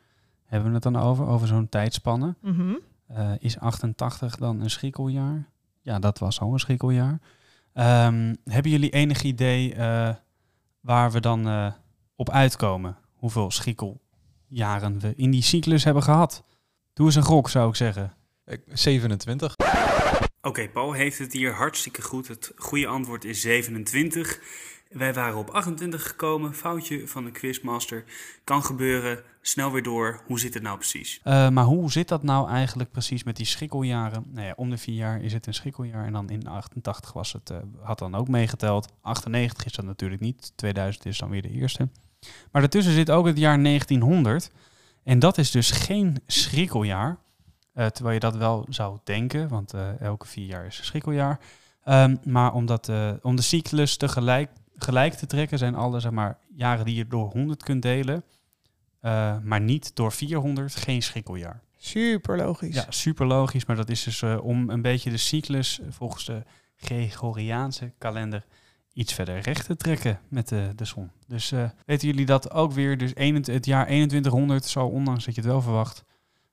hebben 0.48 0.68
we 0.70 0.74
het 0.74 0.84
dan 0.84 0.96
over, 0.96 1.28
over 1.28 1.48
zo'n 1.48 1.70
tijdspanne. 1.70 2.36
Mhm. 2.42 2.74
Eh, 3.08 3.32
is 3.40 3.60
88 3.60 4.36
dan 4.36 4.62
een 4.62 4.70
schrikkeljaar? 4.70 5.50
Ja, 5.82 6.00
dat 6.00 6.20
was 6.20 6.40
al 6.40 6.54
een 6.54 6.60
schrikkeljaar. 6.60 7.20
Ehm, 7.74 8.36
hebben 8.44 8.72
jullie 8.72 8.90
enig 8.90 9.22
idee 9.24 9.74
eh, 9.74 10.10
waar 10.80 11.12
we 11.12 11.20
dan 11.20 11.48
eh, 11.48 11.72
op 12.16 12.30
uitkomen? 12.30 12.98
Hoeveel 13.14 13.52
schrikkeljaren 13.52 15.00
we 15.00 15.14
in 15.16 15.32
die 15.32 15.42
cyclus 15.42 15.84
hebben 15.84 16.04
gehad? 16.04 16.44
Doe 16.94 17.06
eens 17.06 17.16
een 17.16 17.24
gok, 17.24 17.50
zou 17.50 17.70
ik 17.70 17.76
zeggen. 17.76 18.14
Ik- 18.46 18.64
27. 18.68 19.56
Oké, 20.42 20.70
Paul 20.70 20.92
heeft 20.92 21.18
het 21.18 21.34
hier 21.34 21.54
hartstikke 21.54 22.02
goed. 22.02 22.28
Het 22.28 22.52
goede 22.56 22.88
antwoord 22.88 23.26
is 23.26 23.42
27. 23.42 24.40
Wij 24.90 25.14
waren 25.14 25.38
op 25.38 25.50
28 25.50 26.08
gekomen. 26.08 26.54
Foutje 26.54 27.08
van 27.08 27.24
de 27.24 27.32
quizmaster. 27.32 28.04
Kan 28.44 28.64
gebeuren. 28.64 29.20
Snel 29.42 29.72
weer 29.72 29.84
door. 29.84 30.22
Hoe 30.26 30.40
zit 30.40 30.54
het 30.54 30.64
nou 30.64 30.78
precies? 30.78 31.22
maar 31.24 31.64
hoe 31.64 31.92
zit 31.92 32.08
dat 32.08 32.24
nou 32.24 32.50
eigenlijk 32.50 32.92
precies 32.92 33.24
met 33.24 33.36
die 33.36 33.46
schrikkeljaren? 33.46 34.24
Nou 34.28 34.48
ja, 34.48 34.54
om 34.56 34.70
de 34.70 34.78
vier 34.78 34.96
jaar 34.96 35.22
is 35.22 35.34
het 35.34 35.48
een 35.48 35.54
schrikkeljaar. 35.54 36.06
En 36.06 36.14
dan 36.14 36.30
in 36.30 36.48
88 36.48 37.14
was 37.14 37.34
het, 37.34 37.50
eh, 37.50 37.58
had 37.82 38.00
dan 38.00 38.16
ook 38.16 38.28
meegeteld. 38.28 38.94
98 39.02 39.66
is 39.66 39.74
dat 39.74 39.86
natuurlijk 39.86 40.22
niet. 40.22 40.52
2000 40.56 41.06
is 41.06 41.18
dan 41.18 41.30
weer 41.30 41.42
de 41.42 41.52
eerste. 41.52 41.90
Maar 42.52 42.62
daartussen 42.62 42.94
zit 42.94 43.12
ook 43.12 43.26
het 43.26 43.38
jaar 43.38 43.60
1900. 43.60 44.52
En 45.04 45.20
dat 45.20 45.38
is 45.38 45.52
dus 45.52 45.72
geen 45.72 46.18
schrikkeljaar. 46.26 47.18
Eh, 47.74 47.86
terwijl 47.86 48.14
je 48.14 48.20
dat 48.20 48.36
wel 48.36 48.66
zou 48.70 48.98
denken, 49.04 49.48
want 49.48 49.74
eh, 49.74 50.02
elke 50.02 50.28
vier 50.28 50.46
jaar 50.46 50.66
is 50.66 50.78
een 50.78 50.86
schrikkeljaar. 50.86 51.40
Ehm, 51.84 52.16
maar 52.24 52.54
omdat, 52.54 52.90
eh, 52.90 53.12
om 53.22 53.36
de 53.36 53.42
cyclus 53.42 53.98
tegelijk 53.98 54.50
gelijk 54.78 55.14
te 55.14 55.26
trekken, 55.26 55.58
zijn 55.58 55.76
alle 55.76 56.00
zeg 56.00 56.12
maar, 56.12 56.38
jaren 56.56 56.86
die 56.86 56.96
je 56.96 57.08
door 57.08 57.32
100 57.32 57.64
kunt 57.64 57.82
delen, 57.82 58.24
eh, 59.00 59.38
maar 59.44 59.62
niet 59.62 59.96
door 59.96 60.12
400, 60.12 60.76
geen 60.76 61.02
schrikkeljaar. 61.02 61.62
Super 61.78 62.38
logisch. 62.38 62.76
Ja, 62.76 62.86
super 62.90 63.26
logisch, 63.26 63.66
maar 63.66 63.76
dat 63.76 63.90
is 63.90 64.04
dus 64.04 64.22
eh, 64.22 64.38
om 64.44 64.70
een 64.70 64.82
beetje 64.82 65.10
de 65.10 65.18
cyclus 65.18 65.80
eh, 65.80 65.88
volgens 65.90 66.26
de 66.26 66.44
Gregoriaanse 66.76 67.92
kalender 67.98 68.46
iets 68.94 69.14
verder 69.14 69.40
recht 69.40 69.66
te 69.66 69.76
trekken 69.76 70.20
met 70.28 70.48
de, 70.48 70.72
de 70.76 70.86
zon. 70.86 71.12
Dus 71.28 71.54
weten 71.86 72.08
jullie 72.08 72.26
dat 72.26 72.52
ook 72.52 72.72
weer? 72.72 72.98
Dus 72.98 73.16
21 73.16 73.54
het 73.54 73.66
jaar 73.66 73.86
2100 73.86 74.66
zal, 74.66 74.90
ondanks 74.90 75.26
dat 75.26 75.36
je 75.36 75.42
het 75.42 75.50
wel 75.50 75.62
verwacht, 75.62 76.04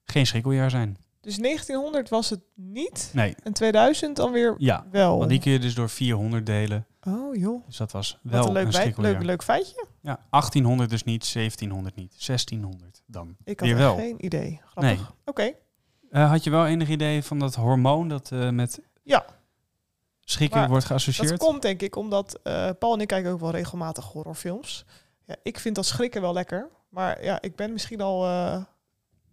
geen 0.04 0.26
schrikkeljaar 0.26 0.70
zijn. 0.70 0.96
Dus 1.24 1.36
1900 1.36 2.08
was 2.08 2.30
het 2.30 2.40
niet. 2.54 3.10
Nee, 3.12 3.34
En 3.42 3.52
2000 3.52 4.16
dan 4.16 4.32
weer 4.32 4.54
ja. 4.58 4.86
wel. 4.90 5.18
Want 5.18 5.30
die 5.30 5.40
kun 5.40 5.52
je 5.52 5.58
dus 5.58 5.74
door 5.74 5.88
400 5.88 6.46
delen. 6.46 6.86
Oh 7.06 7.34
joh. 7.36 7.66
Dus 7.66 7.76
dat 7.76 7.92
was 7.92 8.18
Wat 8.22 8.32
wel 8.32 8.46
een 8.46 8.52
leuk, 8.52 8.96
een 8.96 9.02
leuk, 9.02 9.22
leuk 9.22 9.42
feitje. 9.42 9.86
Ja, 10.00 10.18
1800 10.30 10.90
dus 10.90 11.04
niet, 11.04 11.32
1700 11.32 11.96
niet, 11.96 12.26
1600 12.26 13.02
dan. 13.06 13.36
Ik 13.44 13.60
had 13.60 13.68
wel. 13.68 13.96
geen 13.96 14.24
idee. 14.24 14.60
Grappig. 14.64 14.96
Nee. 14.96 15.06
Oké. 15.24 15.52
Eh, 16.10 16.30
had 16.30 16.44
je 16.44 16.50
wel 16.50 16.66
enig 16.66 16.88
idee 16.88 17.22
van 17.22 17.38
dat 17.38 17.54
hormoon 17.54 18.08
dat 18.08 18.30
eh, 18.32 18.50
met 18.50 18.80
Ja. 19.02 19.24
schrikken 20.20 20.58
Maar 20.58 20.68
wordt 20.68 20.88
Dat 20.88 20.92
geassocieerd? 21.02 21.38
komt 21.38 21.62
denk 21.62 21.82
ik 21.82 21.96
omdat 21.96 22.40
eh, 22.42 22.70
Paul 22.78 22.94
en 22.94 23.00
ik 23.00 23.06
kijken 23.08 23.30
ook 23.32 23.40
wel 23.40 23.50
regelmatig 23.50 24.04
horrorfilms. 24.04 24.84
Ja, 25.26 25.36
ik 25.42 25.58
vind 25.58 25.74
dat 25.74 25.86
schrikken 25.86 26.20
wel 26.20 26.32
lekker. 26.32 26.68
Maar 26.88 27.24
ja, 27.24 27.40
ik 27.40 27.56
ben 27.56 27.72
misschien 27.72 28.00
al 28.00 28.26
een, 28.26 28.66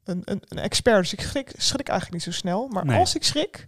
een, 0.04 0.42
een 0.48 0.58
expert. 0.60 0.98
Dus 1.01 1.13
ik 1.13 1.22
schrik, 1.22 1.54
schrik 1.58 1.88
eigenlijk 1.88 2.25
niet 2.25 2.34
zo 2.34 2.40
snel. 2.40 2.68
Maar 2.68 2.86
Nee. 2.86 3.00
als 3.00 3.16
ik 3.16 3.24
schrik, 3.24 3.68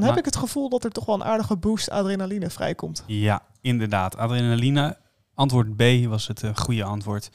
dan 0.00 0.08
heb 0.08 0.18
ik 0.18 0.24
het 0.24 0.36
gevoel 0.36 0.68
dat 0.68 0.84
er 0.84 0.90
toch 0.90 1.04
wel 1.04 1.14
een 1.14 1.24
aardige 1.24 1.56
boost 1.56 1.90
adrenaline 1.90 2.50
vrijkomt. 2.50 3.04
Ja, 3.06 3.42
inderdaad. 3.60 4.16
Adrenaline. 4.16 4.96
Antwoord 5.34 5.76
B 5.76 5.82
was 6.06 6.26
het 6.26 6.42
eh, 6.42 6.56
goede 6.56 6.84
antwoord. 6.84 7.30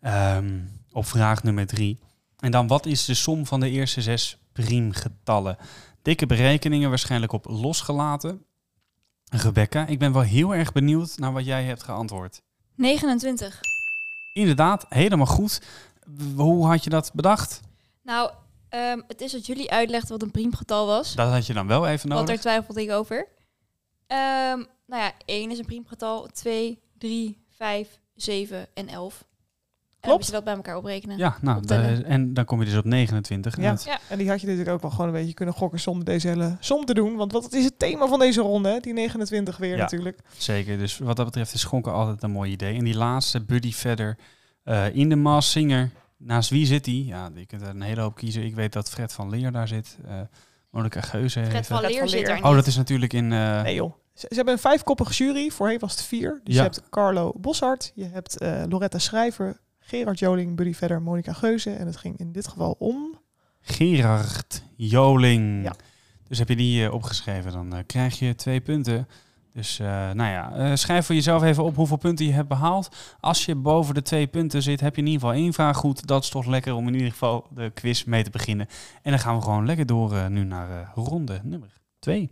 Ehm, 0.00 0.60
op 0.92 1.06
vraag 1.06 1.42
nummer 1.42 1.66
drie. 1.66 1.98
En 2.38 2.50
dan, 2.50 2.66
wat 2.66 2.86
is 2.86 3.04
de 3.04 3.14
som 3.14 3.46
van 3.46 3.60
de 3.60 3.70
eerste 3.70 4.02
zes 4.02 4.38
priemgetallen? 4.52 5.56
Dikke 6.02 6.26
berekeningen, 6.26 6.88
waarschijnlijk 6.88 7.32
op 7.32 7.46
losgelaten. 7.48 8.44
Rebecca, 9.30 9.86
ik 9.86 9.98
ben 9.98 10.12
wel 10.12 10.22
heel 10.22 10.54
erg 10.54 10.72
benieuwd 10.72 11.18
naar 11.18 11.32
wat 11.32 11.44
jij 11.44 11.64
hebt 11.64 11.82
geantwoord. 11.82 12.42
29. 12.74 13.60
Inderdaad, 14.32 14.86
helemaal 14.88 15.26
goed. 15.26 15.62
Hoe 16.34 16.66
had 16.66 16.84
je 16.84 16.90
dat 16.90 17.10
bedacht? 17.14 17.60
Nou, 18.02 18.30
ehm, 18.68 19.00
het 19.06 19.20
is 19.20 19.32
dat 19.32 19.46
jullie 19.46 19.70
uitlegden 19.70 20.10
wat 20.10 20.22
een 20.22 20.30
priemgetal 20.30 20.86
was. 20.86 21.14
Dat 21.14 21.30
had 21.32 21.46
je 21.46 21.52
dan 21.52 21.66
wel 21.66 21.86
even 21.86 22.08
Want 22.08 22.10
daar 22.20 22.26
nodig. 22.26 22.40
twijfelde 22.40 22.82
ik 22.82 22.90
over. 22.90 23.28
Ehm, 24.06 24.58
nou 24.86 25.02
ja, 25.02 25.12
1 25.24 25.50
is 25.50 25.58
een 25.58 25.64
priemgetal. 25.64 26.26
2, 26.26 26.78
3, 26.98 27.44
5, 27.56 27.88
7 28.14 28.66
en 28.74 28.88
11. 28.88 29.24
En 30.00 30.12
dan 30.12 30.20
moet 30.20 30.26
je 30.26 30.32
dat 30.32 30.44
bij 30.44 30.54
elkaar 30.54 30.76
oprekenen. 30.76 31.18
Ja, 31.18 31.36
nou, 31.40 31.66
de- 31.66 32.02
en 32.06 32.34
dan 32.34 32.44
kom 32.44 32.60
je 32.60 32.66
dus 32.66 32.76
op 32.76 32.84
29. 32.84 33.56
Ja. 33.56 33.76
Ja. 33.84 33.98
En 34.08 34.18
die 34.18 34.28
had 34.28 34.40
je 34.40 34.46
natuurlijk 34.46 34.74
ook 34.74 34.82
wel 34.82 34.90
gewoon 34.90 35.06
een 35.06 35.12
beetje 35.12 35.34
kunnen 35.34 35.54
gokken 35.54 35.80
zonder 35.80 36.04
deze 36.04 36.28
hele 36.28 36.56
som 36.60 36.84
te 36.84 36.94
doen. 36.94 37.16
Want 37.16 37.32
wat 37.32 37.52
is 37.52 37.64
het 37.64 37.78
thema 37.78 38.06
van 38.06 38.18
deze 38.18 38.40
ronde? 38.40 38.68
Hè? 38.68 38.80
Die 38.80 38.92
29 38.92 39.56
weer 39.56 39.70
Ja. 39.76 39.82
natuurlijk. 39.82 40.18
Zeker, 40.36 40.78
dus 40.78 40.98
wat 40.98 41.16
dat 41.16 41.24
betreft 41.26 41.54
is 41.54 41.60
Schonken 41.60 41.92
altijd 41.92 42.22
een 42.22 42.30
mooi 42.30 42.50
idee. 42.50 42.76
En 42.76 42.84
die 42.84 42.96
laatste, 42.96 43.40
Buddy 43.40 43.72
Vedder, 43.72 44.18
eh, 44.62 44.94
in 44.94 45.08
de 45.08 45.16
Maas 45.16 45.50
Singer. 45.50 45.90
Naast 46.16 46.50
wie 46.50 46.66
zit 46.66 46.86
hij? 46.86 46.94
Ja, 46.94 47.30
je 47.34 47.46
kunt 47.46 47.62
er 47.62 47.68
een 47.68 47.82
hele 47.82 48.00
hoop 48.00 48.14
kiezen. 48.14 48.44
Ik 48.44 48.54
weet 48.54 48.72
dat 48.72 48.90
Fred 48.90 49.12
van 49.12 49.30
Leer 49.30 49.52
daar 49.52 49.68
zit. 49.68 49.96
eh 50.06 50.20
Monica 50.70 51.00
Geuze 51.00 51.40
Fred 51.40 51.52
heeft... 51.52 51.68
van 51.68 51.80
Leer 51.80 52.08
zit 52.08 52.26
daar 52.26 52.42
Oh, 52.44 52.54
dat 52.54 52.66
is 52.66 52.76
natuurlijk 52.76 53.12
in... 53.12 53.32
eh, 53.32 53.62
Nee 53.62 53.74
joh. 53.74 53.92
Ze, 54.14 54.26
ze 54.30 54.34
hebben 54.34 54.54
een 54.54 54.60
vijfkoppige 54.60 55.12
jury. 55.12 55.50
Voorheen 55.50 55.78
was 55.78 55.90
het 55.92 56.02
vier. 56.02 56.40
Dus 56.44 56.54
Ja. 56.54 56.62
je 56.62 56.68
hebt 56.68 56.82
Carlo 56.90 57.32
Boshart. 57.36 57.92
Je 57.94 58.04
hebt 58.04 58.38
eh, 58.38 58.62
Loretta 58.68 58.98
Schrijver. 58.98 59.60
Gerard 59.80 60.18
Joling, 60.18 60.56
Buddy 60.56 60.72
Vedder, 60.74 61.02
Monica 61.02 61.32
Geuze. 61.32 61.70
En 61.70 61.86
het 61.86 61.96
ging 61.96 62.18
in 62.18 62.32
dit 62.32 62.48
geval 62.48 62.76
om... 62.78 63.18
Gerard 63.60 64.62
Joling. 64.76 65.64
Ja. 65.64 65.74
Dus 66.28 66.38
heb 66.38 66.48
je 66.48 66.56
die 66.56 66.92
opgeschreven, 66.92 67.52
dan 67.52 67.82
krijg 67.86 68.18
je 68.18 68.34
twee 68.34 68.60
punten. 68.60 69.08
Dus 69.56 69.78
eh, 69.78 69.86
nou 69.86 70.30
ja, 70.30 70.52
eh, 70.52 70.70
schrijf 70.74 71.06
voor 71.06 71.14
jezelf 71.14 71.42
even 71.42 71.64
op 71.64 71.76
hoeveel 71.76 71.96
punten 71.96 72.26
je 72.26 72.32
hebt 72.32 72.48
behaald. 72.48 72.88
Als 73.20 73.44
je 73.44 73.54
boven 73.54 73.94
de 73.94 74.02
twee 74.02 74.26
punten 74.26 74.62
zit, 74.62 74.80
heb 74.80 74.94
je 74.94 75.00
in 75.00 75.06
ieder 75.06 75.20
geval 75.20 75.36
één 75.36 75.52
vraag 75.52 75.76
goed. 75.76 76.06
Dat 76.06 76.22
is 76.22 76.28
toch 76.28 76.46
lekker 76.46 76.74
om 76.74 76.86
in 76.86 76.94
ieder 76.94 77.10
geval 77.10 77.46
de 77.50 77.70
quiz 77.70 78.04
mee 78.04 78.24
te 78.24 78.30
beginnen. 78.30 78.66
En 79.02 79.10
dan 79.10 79.20
gaan 79.20 79.36
we 79.36 79.42
gewoon 79.42 79.66
lekker 79.66 79.86
door 79.86 80.16
eh, 80.16 80.26
nu 80.26 80.44
naar 80.44 80.92
ronde 80.94 81.40
nummer 81.42 81.72
twee. 81.98 82.30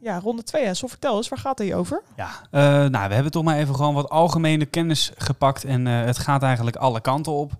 Ja, 0.00 0.18
ronde 0.18 0.42
2. 0.42 0.64
En 0.64 0.76
zo 0.76 0.86
vertel 0.86 1.16
eens, 1.16 1.28
waar 1.28 1.38
gaat 1.38 1.58
het 1.58 1.66
hier 1.66 1.76
over? 1.76 2.02
Ja, 2.16 2.30
nou, 2.88 3.08
we 3.08 3.14
hebben 3.14 3.32
toch 3.32 3.44
maar 3.44 3.56
even 3.56 3.74
gewoon 3.74 3.94
wat 3.94 4.10
algemene 4.10 4.66
kennis 4.66 5.12
gepakt. 5.16 5.64
En 5.64 5.86
het 5.86 6.18
gaat 6.18 6.42
eigenlijk 6.42 6.76
alle 6.76 7.00
kanten 7.00 7.32
op. 7.32 7.52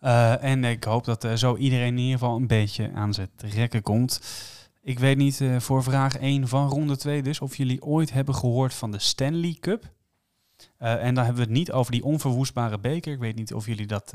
Eh, 0.00 0.44
en 0.44 0.64
ik 0.64 0.84
hoop 0.84 1.04
dat 1.04 1.24
eh, 1.24 1.34
zo 1.34 1.56
iedereen 1.56 1.86
in 1.86 1.98
ieder 1.98 2.18
geval 2.18 2.36
een 2.36 2.46
beetje 2.46 2.90
aan 2.94 3.14
zijn 3.14 3.30
trekken 3.36 3.82
komt. 3.82 4.20
Ik 4.88 4.98
weet 4.98 5.16
niet 5.16 5.40
eh, 5.40 5.60
voor 5.60 5.82
vraag 5.82 6.18
1 6.18 6.48
van 6.48 6.68
ronde 6.68 6.96
2 6.96 7.22
dus 7.22 7.40
of 7.40 7.56
jullie 7.56 7.82
ooit 7.82 8.12
hebben 8.12 8.34
gehoord 8.34 8.74
van 8.74 8.90
de 8.90 8.98
Stanley 8.98 9.56
Cup. 9.60 9.84
Eh, 10.76 11.04
en 11.04 11.14
dan 11.14 11.24
hebben 11.24 11.42
we 11.42 11.48
het 11.48 11.58
niet 11.58 11.72
over 11.72 11.92
die 11.92 12.04
onverwoestbare 12.04 12.78
beker. 12.78 13.12
Ik 13.12 13.18
weet 13.18 13.36
niet 13.36 13.54
of 13.54 13.66
jullie 13.66 13.86
dat 13.86 14.14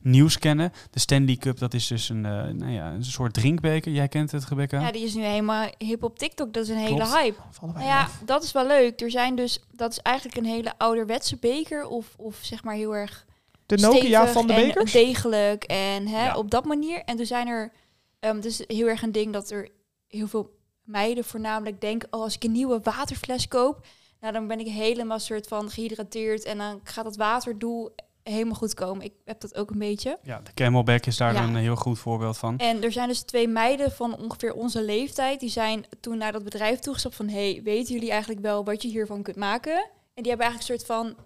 nieuws 0.00 0.38
kennen. 0.38 0.72
De 0.90 0.98
Stanley 0.98 1.36
Cup, 1.36 1.58
dat 1.58 1.74
is 1.74 1.86
dus 1.86 2.08
een, 2.08 2.24
eh, 2.24 2.48
nou 2.48 2.70
ja, 2.70 2.92
een 2.92 3.04
soort 3.04 3.34
drinkbeker. 3.34 3.92
Jij 3.92 4.08
kent 4.08 4.32
het, 4.32 4.44
Rebecca? 4.44 4.80
Ja, 4.80 4.92
die 4.92 5.04
is 5.04 5.14
nu 5.14 5.24
helemaal 5.24 5.68
hip 5.78 6.02
op 6.02 6.18
TikTok. 6.18 6.52
Dat 6.52 6.62
is 6.62 6.68
een 6.68 6.76
hele 6.76 7.06
hype. 7.06 7.40
Nou 7.60 7.84
ja, 7.84 8.02
af. 8.02 8.20
dat 8.24 8.42
is 8.42 8.52
wel 8.52 8.66
leuk. 8.66 9.00
Er 9.00 9.10
zijn 9.10 9.36
dus, 9.36 9.60
dat 9.72 9.90
is 9.90 9.98
eigenlijk 9.98 10.36
een 10.36 10.44
hele 10.44 10.78
ouderwetse 10.78 11.36
beker. 11.36 11.86
Of, 11.86 12.14
of 12.16 12.38
zeg 12.42 12.64
maar 12.64 12.74
heel 12.74 12.96
erg 12.96 13.26
De 13.66 13.76
Nokia 13.76 14.26
van 14.28 14.46
de 14.46 14.52
en 14.52 14.66
bekers? 14.66 14.92
degelijk 14.92 15.64
en 15.64 16.06
hè, 16.06 16.24
Ja. 16.24 16.36
op 16.36 16.50
dat 16.50 16.64
manier. 16.64 17.02
En 17.04 17.18
er 17.18 17.26
zijn 17.26 17.46
er, 17.48 17.72
ehm 18.20 18.40
dus 18.40 18.62
heel 18.66 18.86
erg 18.86 19.02
een 19.02 19.12
ding 19.12 19.32
dat 19.32 19.50
er 19.50 19.68
heel 20.08 20.28
veel 20.28 20.54
meiden 20.84 21.24
voornamelijk 21.24 21.80
denken, 21.80 22.08
oh, 22.10 22.20
als 22.22 22.34
ik 22.34 22.44
een 22.44 22.52
nieuwe 22.52 22.80
waterfles 22.82 23.48
koop, 23.48 23.86
nou 24.20 24.32
dan 24.32 24.46
ben 24.46 24.58
ik 24.60 24.66
helemaal 24.68 25.18
soort 25.18 25.46
van 25.48 25.70
gehydrateerd 25.70 26.44
en 26.44 26.58
dan 26.58 26.80
gaat 26.84 27.04
dat 27.04 27.16
waterdoel 27.16 27.94
helemaal 28.22 28.54
goed 28.54 28.74
komen. 28.74 29.04
Ik 29.04 29.12
heb 29.24 29.40
dat 29.40 29.54
ook 29.56 29.70
een 29.70 29.78
beetje. 29.78 30.18
Ja, 30.22 30.40
de 30.44 30.54
Camelback 30.54 31.06
is 31.06 31.16
daar 31.16 31.32
Ja. 31.34 31.42
een 31.42 31.56
heel 31.56 31.76
goed 31.76 31.98
voorbeeld 31.98 32.38
van. 32.38 32.58
En 32.58 32.82
er 32.82 32.92
zijn 32.92 33.08
dus 33.08 33.20
twee 33.22 33.48
meiden 33.48 33.92
van 33.92 34.16
ongeveer 34.18 34.54
onze 34.54 34.82
leeftijd. 34.82 35.40
Die 35.40 35.48
zijn 35.48 35.86
toen 36.00 36.18
naar 36.18 36.32
dat 36.32 36.44
bedrijf 36.44 36.78
toegestapt 36.78 37.14
van... 37.14 37.28
hey, 37.28 37.60
weten 37.64 37.94
jullie 37.94 38.10
eigenlijk 38.10 38.40
wel 38.40 38.64
wat 38.64 38.82
je 38.82 38.88
hiervan 38.88 39.22
kunt 39.22 39.36
maken? 39.36 39.74
En 40.14 40.22
die 40.22 40.28
hebben 40.32 40.46
eigenlijk 40.46 40.80
een 40.80 40.86
soort 40.86 40.86
van 40.98 41.16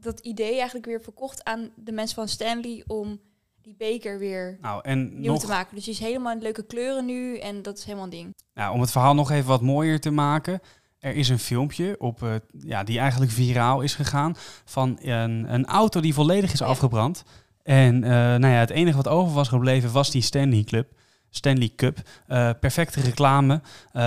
dat 0.00 0.20
idee 0.20 0.54
eigenlijk 0.54 0.86
weer 0.86 1.00
verkocht 1.00 1.44
aan 1.44 1.70
de 1.76 1.92
mensen 1.92 2.14
van 2.14 2.28
Stanley... 2.28 2.84
om 2.86 3.20
die 3.62 3.74
beker 3.78 4.18
weer 4.18 4.58
Nou, 4.60 4.80
en 4.82 5.20
nieuw 5.20 5.32
nog 5.32 5.40
te 5.40 5.46
maken. 5.46 5.74
Dus 5.74 5.84
die 5.84 5.94
is 5.94 6.00
helemaal 6.00 6.32
in 6.32 6.42
leuke 6.42 6.66
kleuren 6.66 7.04
nu 7.04 7.38
en 7.38 7.62
dat 7.62 7.78
is 7.78 7.84
helemaal 7.84 8.04
een 8.04 8.10
ding. 8.10 8.34
Nou, 8.54 8.74
om 8.74 8.80
het 8.80 8.90
verhaal 8.90 9.14
nog 9.14 9.30
even 9.30 9.48
wat 9.48 9.60
mooier 9.60 10.00
te 10.00 10.10
maken. 10.10 10.60
Er 10.98 11.14
is 11.14 11.28
een 11.28 11.38
filmpje 11.38 11.96
op, 11.98 12.22
eh, 12.22 12.34
ja, 12.58 12.84
die 12.84 12.98
eigenlijk 12.98 13.32
viraal 13.32 13.80
is 13.80 13.94
gegaan 13.94 14.34
van 14.64 14.98
een, 15.00 15.54
een 15.54 15.66
auto 15.66 16.00
die 16.00 16.14
volledig 16.14 16.52
is 16.52 16.58
Ja. 16.58 16.66
afgebrand. 16.66 17.22
En 17.62 18.04
eh, 18.04 18.10
nou 18.10 18.46
ja, 18.46 18.58
het 18.58 18.70
enige 18.70 18.96
wat 18.96 19.08
over 19.08 19.34
was 19.34 19.48
gebleven 19.48 19.92
was 19.92 20.10
die 20.10 20.22
Stanley 20.22 20.64
Club. 20.64 20.88
Stanley 21.30 21.72
Cup. 21.76 21.98
Eh, 22.26 22.50
perfecte 22.60 23.00
reclame 23.00 23.60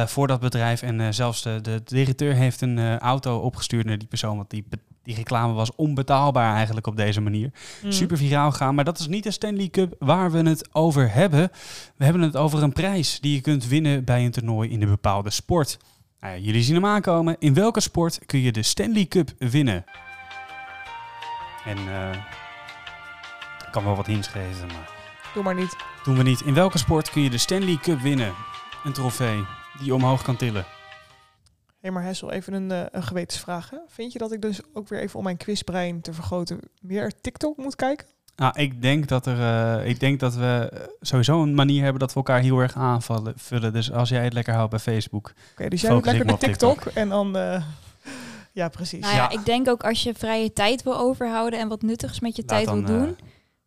voor 0.06 0.28
dat 0.28 0.40
bedrijf. 0.40 0.82
En 0.82 1.14
zelfs 1.14 1.42
de, 1.42 1.60
de 1.62 1.82
directeur 1.86 2.34
heeft 2.34 2.62
een 2.62 3.00
auto 3.00 3.40
opgestuurd 3.40 3.86
naar 3.86 3.98
die 3.98 4.08
persoon. 4.08 4.38
Want 4.38 4.50
die, 4.50 4.66
die 5.04 5.16
reclame 5.16 5.54
was 5.54 5.76
onbetaalbaar 5.76 6.56
eigenlijk 6.56 6.88
op 6.88 6.98
deze 6.98 7.22
manier. 7.22 7.52
Mm. 7.84 7.92
Super 7.92 8.18
viraal 8.18 8.52
gaan. 8.52 8.76
Maar 8.76 8.84
dat 8.86 9.00
is 9.00 9.08
niet 9.08 9.24
de 9.24 9.32
Stanley 9.32 9.68
Cup 9.70 9.96
waar 10.00 10.32
we 10.32 10.50
het 10.50 10.68
over 10.72 11.12
hebben. 11.14 11.52
We 11.96 12.04
hebben 12.04 12.22
het 12.22 12.36
over 12.36 12.64
een 12.64 12.74
prijs 12.74 13.20
die 13.20 13.34
je 13.36 13.42
kunt 13.42 13.68
winnen 13.68 14.04
bij 14.04 14.26
een 14.26 14.32
toernooi 14.32 14.70
in 14.70 14.82
een 14.82 14.90
bepaalde 14.90 15.30
sport. 15.30 15.78
Nou 16.22 16.34
ja, 16.36 16.40
jullie 16.42 16.64
zien 16.64 16.76
hem 16.76 16.86
aankomen. 16.86 17.36
In 17.40 17.54
welke 17.54 17.80
sport 17.80 18.26
kun 18.26 18.40
je 18.40 18.52
de 18.52 18.64
Stanley 18.64 19.06
Cup 19.06 19.30
winnen? 19.38 19.86
En 21.66 21.78
eh, 21.78 22.10
ik 23.66 23.72
kan 23.72 23.84
wel 23.84 23.96
wat 23.96 24.06
hints 24.08 24.28
geven, 24.28 24.68
maar 24.68 24.90
Doe 25.34 25.44
maar 25.44 25.56
niet. 25.56 25.76
doen 26.04 26.18
we 26.18 26.24
niet. 26.24 26.42
In 26.42 26.54
welke 26.54 26.78
sport 26.78 27.10
kun 27.10 27.22
je 27.22 27.30
de 27.30 27.38
Stanley 27.38 27.78
Cup 27.82 28.00
winnen? 28.00 28.34
Een 28.84 28.94
trofee 28.94 29.44
die 29.78 29.86
je 29.86 29.94
omhoog 29.94 30.22
kan 30.22 30.36
tillen. 30.36 30.66
Hé, 31.84 31.92
maar 31.92 32.04
Hessel, 32.04 32.32
even 32.32 32.54
een, 32.54 32.72
eh, 32.72 32.82
een 32.92 33.04
gewetensvraag. 33.04 33.70
Hè? 33.70 33.78
Vind 33.88 34.12
je 34.14 34.20
dat 34.20 34.32
ik 34.32 34.42
dus 34.42 34.60
ook 34.74 34.88
weer 34.88 35.00
even 35.00 35.18
om 35.18 35.24
mijn 35.24 35.38
quizbrein 35.38 36.02
te 36.02 36.14
vergroten 36.14 36.60
meer 36.82 37.12
TikTok 37.22 37.58
moet 37.58 37.76
kijken? 37.76 38.08
Nou, 38.36 38.60
ik 38.60 38.82
denk 38.82 39.08
dat, 39.08 39.26
er, 39.26 39.40
eh, 39.80 39.90
ik 39.90 40.00
denk 40.00 40.20
dat 40.20 40.36
we 40.36 40.70
eh, 40.74 40.80
sowieso 41.02 41.42
een 41.42 41.54
manier 41.56 41.82
hebben 41.84 42.00
dat 42.00 42.10
we 42.10 42.16
elkaar 42.16 42.40
heel 42.42 42.60
erg 42.60 42.76
aanvallen. 42.76 43.34
Vullen. 43.38 43.74
Dus 43.74 43.92
als 43.92 44.10
jij 44.10 44.24
het 44.24 44.34
lekker 44.34 44.54
houdt 44.54 44.70
bij 44.70 44.80
Facebook. 44.80 45.34
Oké, 45.52 45.68
dus 45.70 45.82
jij 45.82 45.90
doet 45.90 46.06
lekker 46.06 46.28
de 46.28 46.38
TikTok, 46.38 46.86
en 46.86 47.10
dan... 47.10 47.38
eh, 47.38 47.64
ja, 48.52 48.70
precies. 48.70 49.00
Nou 49.02 49.16
ja, 49.16 49.22
Ja. 49.22 49.30
ik 49.30 49.46
denk 49.46 49.68
ook 49.70 49.84
als 49.84 50.04
je 50.04 50.14
vrije 50.14 50.54
tijd 50.54 50.84
wil 50.84 50.98
overhouden... 50.98 51.60
en 51.60 51.68
wat 51.68 51.82
nuttigs 51.82 52.20
met 52.20 52.36
je 52.36 52.42
Laat 52.46 52.50
tijd 52.52 52.66
dan, 52.66 52.86
wil 52.86 52.98
doen... 52.98 53.18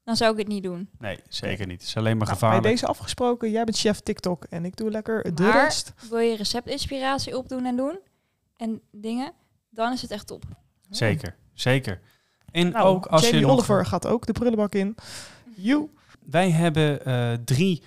dan 0.05 0.17
zou 0.17 0.33
ik 0.33 0.39
het 0.39 0.49
niet 0.49 0.63
doen. 0.63 0.89
nee, 0.99 1.19
zeker 1.29 1.67
niet. 1.67 1.81
Het 1.81 1.89
is 1.89 1.97
alleen 1.97 2.17
maar 2.17 2.27
Nou, 2.27 2.39
bij 2.39 2.49
gevaarlijk. 2.49 2.73
deze 2.75 2.87
afgesproken, 2.87 3.51
jij 3.51 3.65
bent 3.65 3.79
chef 3.79 4.01
TikTok 4.01 4.45
en 4.51 4.65
ik 4.65 4.77
doe 4.77 4.91
lekker 4.91 5.35
de 5.35 5.43
Maar- 5.43 5.53
rest. 5.65 5.93
Wil 6.11 6.19
je 6.19 6.37
receptinspiratie 6.37 7.37
opdoen 7.39 7.65
en 7.65 7.77
doen... 7.77 7.99
en 8.57 8.81
dingen... 8.93 9.33
dan 9.71 9.93
is 9.93 10.03
het 10.03 10.11
echt 10.11 10.27
top. 10.27 10.45
Zeker, 10.91 11.37
zeker. 11.55 12.01
En 12.51 12.71
Nou, 12.71 12.87
ook 12.87 13.07
als 13.07 13.23
Jamie 13.23 13.41
je 13.41 13.47
nog, 13.47 13.55
Oliver 13.57 13.87
gaat 13.87 14.07
ook 14.07 14.27
de 14.27 14.33
prullenbak 14.33 14.75
in. 14.75 14.95
You. 15.57 15.91
Wij 16.25 16.51
hebben 16.51 17.05
eh, 17.05 17.33
drie 17.45 17.83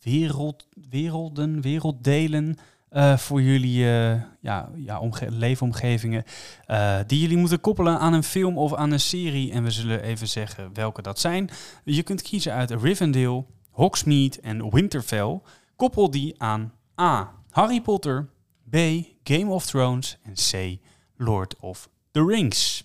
wereld, 0.00 0.66
werelden, 0.90 1.60
werelddelen 1.60 2.56
eh, 2.88 3.16
voor 3.16 3.42
jullie 3.42 3.84
eh, 3.90 4.22
ja, 4.40 4.70
ja, 4.74 5.00
omge- 5.00 5.30
leefomgevingen. 5.30 6.24
eh, 6.66 6.98
die 7.06 7.20
jullie 7.20 7.36
moeten 7.36 7.60
koppelen 7.60 7.98
aan 7.98 8.12
een 8.12 8.22
film 8.24 8.58
of 8.58 8.74
aan 8.74 8.90
een 8.90 9.00
serie. 9.00 9.52
En 9.52 9.62
we 9.62 9.70
zullen 9.70 10.02
even 10.02 10.28
zeggen 10.28 10.70
welke 10.74 11.02
dat 11.02 11.18
zijn. 11.18 11.50
Je 11.84 12.02
kunt 12.02 12.22
kiezen 12.22 12.52
uit 12.52 12.70
Rivendell, 12.70 13.44
Hogsmeade 13.70 14.40
en 14.40 14.70
Winterfell. 14.70 15.40
Koppel 15.76 16.10
die 16.10 16.34
aan 16.42 16.72
A. 17.00 17.32
Harry 17.50 17.80
Potter, 17.80 18.28
B. 18.70 18.76
Game 19.24 19.50
of 19.50 19.66
Thrones 19.66 20.18
en 20.22 20.34
C. 20.34 20.78
Lord 21.16 21.56
of 21.60 21.88
the 22.10 22.24
Rings. 22.24 22.84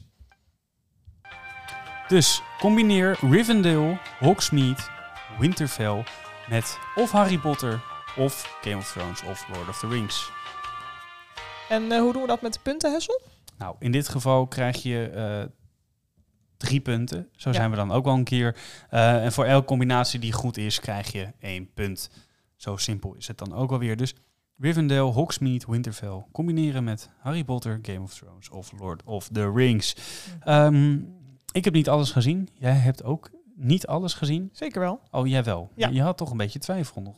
Dus 2.07 2.41
combineer 2.59 3.17
Rivendell, 3.21 3.99
Hogsmeade, 4.19 4.81
Winterfell 5.39 6.03
met 6.49 6.79
of 6.95 7.11
Harry 7.11 7.37
Potter 7.39 7.81
of 8.17 8.57
Game 8.61 8.77
of 8.77 8.91
Thrones 8.91 9.23
of 9.23 9.47
Lord 9.53 9.67
of 9.69 9.79
the 9.79 9.87
Rings. 9.87 10.31
En 11.69 11.91
eh, 11.91 11.99
hoe 11.99 12.13
doen 12.13 12.21
we 12.21 12.27
dat 12.27 12.41
met 12.41 12.53
de 12.53 12.59
punten, 12.59 12.91
Hessel? 12.93 13.21
Nou, 13.57 13.75
in 13.79 13.91
dit 13.91 14.09
geval 14.09 14.47
krijg 14.47 14.83
je 14.83 15.09
eh, 15.09 15.43
drie 16.57 16.79
punten. 16.81 17.29
Zo 17.35 17.49
Ja. 17.49 17.55
zijn 17.55 17.69
we 17.69 17.75
dan 17.75 17.91
ook 17.91 18.05
wel 18.05 18.13
een 18.13 18.23
keer. 18.23 18.57
Eh, 18.89 19.23
en 19.23 19.31
voor 19.31 19.45
elke 19.45 19.65
combinatie 19.65 20.19
die 20.19 20.33
goed 20.33 20.57
is, 20.57 20.79
krijg 20.79 21.11
je 21.11 21.33
één 21.39 21.73
punt. 21.73 22.09
Zo 22.55 22.77
simpel 22.77 23.15
is 23.15 23.27
het 23.27 23.37
dan 23.37 23.53
ook 23.53 23.71
alweer. 23.71 23.97
Dus 23.97 24.13
Rivendell, 24.59 24.99
Hogsmeade, 24.99 25.65
Winterfell 25.67 26.25
combineren 26.31 26.83
met 26.83 27.09
Harry 27.19 27.43
Potter, 27.43 27.79
Game 27.81 28.01
of 28.01 28.13
Thrones 28.13 28.49
of 28.49 28.71
Lord 28.79 29.03
of 29.03 29.27
the 29.31 29.51
Rings. 29.51 29.95
Ehm, 30.39 30.99
ik 31.51 31.65
heb 31.65 31.73
niet 31.73 31.89
alles 31.89 32.11
gezien. 32.11 32.49
Jij 32.53 32.73
hebt 32.73 33.03
ook 33.03 33.29
niet 33.55 33.87
alles 33.87 34.13
gezien. 34.13 34.49
Zeker 34.53 34.81
wel. 34.81 34.99
Oh, 35.11 35.27
jij 35.27 35.43
wel. 35.43 35.71
Ja. 35.75 35.87
Je 35.87 36.01
had 36.01 36.17
toch 36.17 36.31
een 36.31 36.37
beetje 36.37 36.59
twijfel 36.59 37.01
nog. 37.01 37.15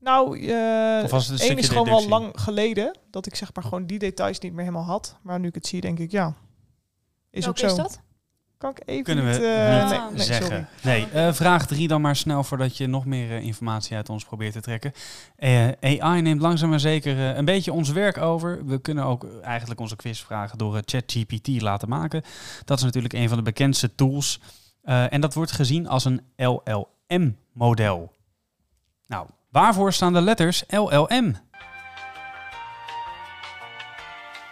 Nou, 0.00 0.40
eh 0.46 1.04
Of 1.04 1.10
was 1.10 1.26
het 1.28 1.40
een 1.40 1.48
één 1.48 1.58
is 1.58 1.68
gewoon 1.68 1.84
deductie? 1.84 2.08
wel 2.08 2.20
lang 2.20 2.40
geleden 2.40 2.98
dat 3.10 3.26
ik 3.26 3.34
zeg 3.34 3.54
maar 3.54 3.64
gewoon 3.64 3.86
die 3.86 3.98
details 3.98 4.38
niet 4.38 4.52
meer 4.52 4.64
helemaal 4.64 4.84
had. 4.84 5.16
Maar 5.22 5.40
nu 5.40 5.48
ik 5.48 5.54
het 5.54 5.66
zie, 5.66 5.80
denk 5.80 5.98
ik 5.98 6.10
ja. 6.10 6.34
Is 7.30 7.44
Welke 7.44 7.48
ook 7.64 7.70
zo. 7.70 7.76
is 7.76 7.82
dat? 7.82 8.00
Kan 8.64 8.72
ik 8.76 8.82
even 8.88 9.04
Kunnen 9.04 9.24
we 9.24 9.30
niet... 9.30 9.40
eh, 9.40 9.82
niet 9.82 9.90
nee, 9.90 10.10
nee, 10.10 10.26
zeggen. 10.26 10.46
sorry. 10.46 10.66
Nee, 10.82 11.06
eh, 11.10 11.32
vraag 11.32 11.66
drie 11.66 11.88
dan 11.88 12.00
maar 12.00 12.16
snel 12.16 12.44
voordat 12.44 12.76
je 12.76 12.86
nog 12.86 13.04
meer 13.04 13.30
eh, 13.30 13.42
informatie 13.42 13.96
uit 13.96 14.08
ons 14.08 14.24
probeert 14.24 14.52
te 14.52 14.60
trekken. 14.60 14.92
AI 15.80 16.22
neemt 16.22 16.40
langzaam 16.40 16.68
maar 16.68 16.80
zeker 16.80 17.18
een 17.18 17.44
beetje 17.44 17.72
ons 17.72 17.90
werk 17.90 18.18
over. 18.18 18.66
We 18.66 18.80
kunnen 18.80 19.04
ook 19.04 19.26
eigenlijk 19.42 19.80
onze 19.80 19.96
quizvragen 19.96 20.58
door 20.58 20.82
ChatGPT 20.84 21.60
laten 21.60 21.88
maken. 21.88 22.22
Dat 22.64 22.78
is 22.78 22.84
natuurlijk 22.84 23.14
een 23.14 23.28
van 23.28 23.36
de 23.36 23.44
bekendste 23.44 23.94
tools. 23.94 24.40
En 24.84 25.20
dat 25.20 25.34
wordt 25.34 25.52
gezien 25.52 25.88
als 25.88 26.04
een 26.04 26.20
LLM-model. 26.36 28.12
Nou, 29.06 29.26
waarvoor 29.50 29.92
staan 29.92 30.12
de 30.12 30.20
letters 30.20 30.64
LLM? 30.68 31.36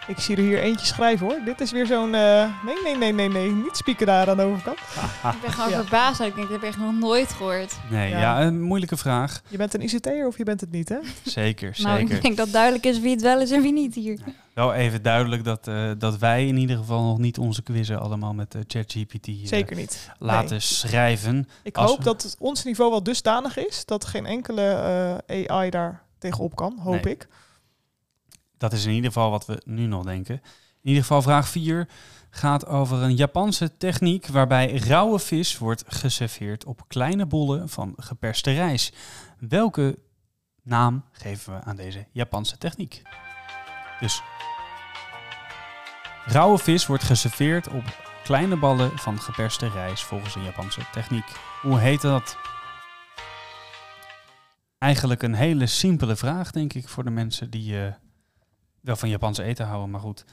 Ik 0.07 0.19
zie 0.19 0.35
er 0.35 0.41
hier 0.43 0.59
eentje 0.59 0.85
schrijven 0.85 1.27
hoor. 1.27 1.39
Dit 1.45 1.61
is 1.61 1.71
weer 1.71 1.85
zo'n... 1.85 2.15
eh, 2.15 2.49
nee, 2.65 2.75
nee, 2.83 2.95
nee, 2.97 3.11
nee, 3.13 3.29
nee. 3.29 3.51
Niet 3.51 3.77
spieken 3.77 4.05
daar 4.05 4.29
aan 4.29 4.37
de 4.37 4.43
overkant. 4.43 4.77
Ik 5.35 5.41
ben 5.41 5.51
gewoon 5.51 5.69
Ja. 5.69 5.81
verbaasd. 5.81 6.19
Ik 6.19 6.35
denk, 6.35 6.37
dat 6.37 6.49
heb 6.49 6.61
ik 6.61 6.67
echt 6.67 6.77
nog 6.77 6.93
nooit 6.99 7.29
gehoord. 7.31 7.75
Nee, 7.89 8.09
ja. 8.09 8.19
Ja. 8.19 8.41
een 8.41 8.61
moeilijke 8.61 8.97
vraag. 8.97 9.41
Je 9.47 9.57
bent 9.57 9.73
een 9.73 9.81
ICT'er 9.81 10.27
of 10.27 10.37
je 10.37 10.43
bent 10.43 10.61
het 10.61 10.71
niet, 10.71 10.89
hè? 10.89 10.97
Zeker, 11.23 11.77
Nou, 11.81 11.99
zeker. 11.99 12.15
ik 12.15 12.21
denk 12.21 12.37
dat 12.37 12.51
duidelijk 12.51 12.85
is 12.85 12.99
wie 12.99 13.11
het 13.11 13.21
wel 13.21 13.41
is 13.41 13.51
en 13.51 13.61
wie 13.61 13.73
niet 13.73 13.95
hier. 13.95 14.19
Wel 14.53 14.73
even 14.73 15.01
duidelijk 15.01 15.43
dat, 15.43 15.67
eh, 15.67 15.91
dat 15.97 16.17
wij 16.17 16.47
in 16.47 16.57
ieder 16.57 16.77
geval 16.77 17.03
nog 17.03 17.17
niet 17.17 17.37
onze 17.37 17.61
quizzen 17.63 17.99
allemaal 17.99 18.33
met 18.33 18.55
eh, 18.55 18.61
ChatGPT 18.67 19.27
eh, 19.27 19.33
Zeker 19.43 19.75
niet. 19.75 20.09
laten 20.19 20.49
Nee. 20.49 20.59
schrijven. 20.59 21.47
Ik 21.63 21.75
hoop 21.75 21.97
we- 21.97 22.03
dat 22.03 22.35
ons 22.39 22.63
niveau 22.63 22.89
wel 22.91 23.03
dusdanig 23.03 23.57
is 23.57 23.85
dat 23.85 24.05
geen 24.05 24.25
enkele 24.25 24.61
eh, 25.27 25.45
AI 25.51 25.69
daar 25.69 26.01
tegenop 26.17 26.55
kan. 26.55 26.77
Hoop 26.79 27.03
Nee. 27.03 27.13
ik. 27.13 27.27
Dat 28.63 28.73
is 28.73 28.85
in 28.85 28.93
ieder 28.93 29.11
geval 29.11 29.29
wat 29.29 29.45
we 29.45 29.61
nu 29.65 29.85
nog 29.85 30.03
denken. 30.03 30.35
In 30.81 30.89
ieder 30.89 31.01
geval 31.01 31.21
vraag 31.21 31.47
4 31.47 31.87
gaat 32.29 32.65
over 32.65 33.01
een 33.01 33.15
Japanse 33.15 33.77
techniek 33.77 34.27
waarbij 34.27 34.75
rauwe 34.75 35.19
vis 35.19 35.57
wordt 35.57 35.83
geserveerd 35.87 36.65
op 36.65 36.83
kleine 36.87 37.25
bollen 37.25 37.69
van 37.69 37.93
geperste 37.97 38.51
rijst. 38.51 38.95
Welke 39.39 39.99
naam 40.61 41.03
geven 41.11 41.53
we 41.53 41.63
aan 41.63 41.75
deze 41.75 42.07
Japanse 42.11 42.57
techniek? 42.57 43.01
Dus 43.99 44.21
rauwe 46.25 46.57
vis 46.57 46.85
wordt 46.85 47.03
geserveerd 47.03 47.67
op 47.67 47.83
kleine 48.23 48.57
ballen 48.57 48.97
van 48.97 49.19
geperste 49.19 49.69
rijst 49.69 50.03
volgens 50.03 50.35
een 50.35 50.43
Japanse 50.43 50.81
techniek. 50.91 51.27
Hoe 51.61 51.79
heet 51.79 52.01
dat? 52.01 52.37
Eigenlijk 54.77 55.23
een 55.23 55.33
hele 55.33 55.65
simpele 55.65 56.15
vraag, 56.15 56.51
denk 56.51 56.73
ik, 56.73 56.87
voor 56.87 57.03
de 57.03 57.09
mensen 57.09 57.49
die 57.49 57.85
eh, 57.85 57.93
wel 58.83 58.95
van 58.95 59.09
Japanse 59.09 59.43
eten 59.43 59.65
houden, 59.65 59.89
maar 59.89 59.99
goed. 60.01 60.25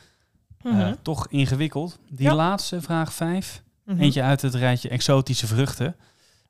eh, 0.61 0.73
Mhm. 0.73 0.95
toch 1.03 1.27
ingewikkeld. 1.29 1.99
Die 2.09 2.27
Ja. 2.29 2.35
laatste, 2.35 2.81
vraag 2.83 3.13
5. 3.13 3.63
Mhm. 3.85 4.01
Eentje 4.01 4.23
uit 4.23 4.43
het 4.43 4.55
rijtje 4.55 4.89
exotische 4.89 5.47
vruchten. 5.47 5.97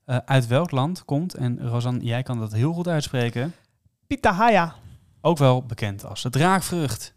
Eh, 0.04 0.16
uit 0.24 0.46
welk 0.46 0.70
land 0.70 1.04
komt, 1.04 1.34
en 1.34 1.68
Rosanne, 1.68 2.04
jij 2.04 2.22
kan 2.22 2.38
dat 2.38 2.52
heel 2.52 2.72
goed 2.72 2.88
uitspreken, 2.88 3.54
Pitahaya. 4.06 4.74
ook 5.20 5.38
wel 5.38 5.62
bekend 5.66 6.04
als 6.04 6.22
de 6.22 6.30
draakvrucht. 6.30 7.14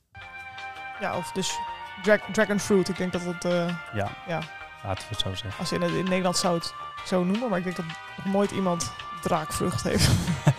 Ja, 0.99 1.17
of 1.17 1.31
dus 1.31 1.57
dra- 2.03 2.31
dragon 2.31 2.59
fruit. 2.59 2.89
Ik 2.89 2.97
denk 2.97 3.11
dat 3.11 3.21
het, 3.21 3.45
eh, 3.45 3.67
Ja, 3.93 4.11
ja, 4.27 4.39
laten 4.83 5.03
we 5.03 5.09
het 5.15 5.19
zo 5.19 5.29
zeggen. 5.35 5.59
als 5.59 5.71
in, 5.71 5.81
het, 5.81 5.91
in 5.91 6.03
Nederland 6.03 6.37
zou 6.37 6.55
het 6.57 6.73
zo 7.05 7.23
noemen, 7.23 7.49
maar 7.49 7.57
ik 7.57 7.63
denk 7.63 7.75
dat 7.75 7.85
nog 8.17 8.33
nooit 8.33 8.51
iemand 8.51 8.91
draakvrucht 9.21 9.83
heeft. 9.83 10.07
Wij 10.13 10.57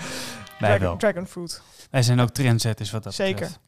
dragon, 0.59 0.81
wel. 0.81 0.97
dragon 0.97 1.27
fruit. 1.27 1.63
Wij 1.91 2.03
zijn 2.03 2.21
ook 2.21 2.31
trendsetters 2.31 2.91
wat 2.91 3.03
dat 3.03 3.15
Zeker. 3.15 3.35
betreft. 3.35 3.61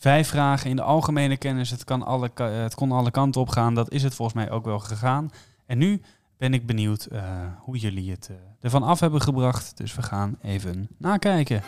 Vijf 0.00 0.28
vragen 0.28 0.70
in 0.70 0.76
de 0.76 0.82
algemene 0.82 1.36
kennis. 1.36 1.70
Het, 1.70 1.84
kan 1.84 2.02
alle, 2.02 2.30
het 2.42 2.74
kon 2.74 2.92
alle 2.92 3.10
kanten 3.10 3.40
op 3.40 3.48
gaan. 3.48 3.74
Dat 3.74 3.92
is 3.92 4.02
het 4.02 4.14
volgens 4.14 4.36
mij 4.36 4.50
ook 4.50 4.64
wel 4.64 4.78
gegaan. 4.78 5.30
En 5.66 5.78
nu 5.78 6.02
ben 6.38 6.54
ik 6.54 6.66
benieuwd 6.66 7.04
eh, 7.04 7.22
hoe 7.58 7.76
jullie 7.76 8.10
het 8.10 8.28
eh, 8.30 8.36
ervan 8.60 8.82
af 8.82 9.00
hebben 9.00 9.20
gebracht. 9.20 9.76
Dus 9.76 9.94
we 9.94 10.02
gaan 10.02 10.38
even 10.42 10.88
nakijken. 10.98 11.62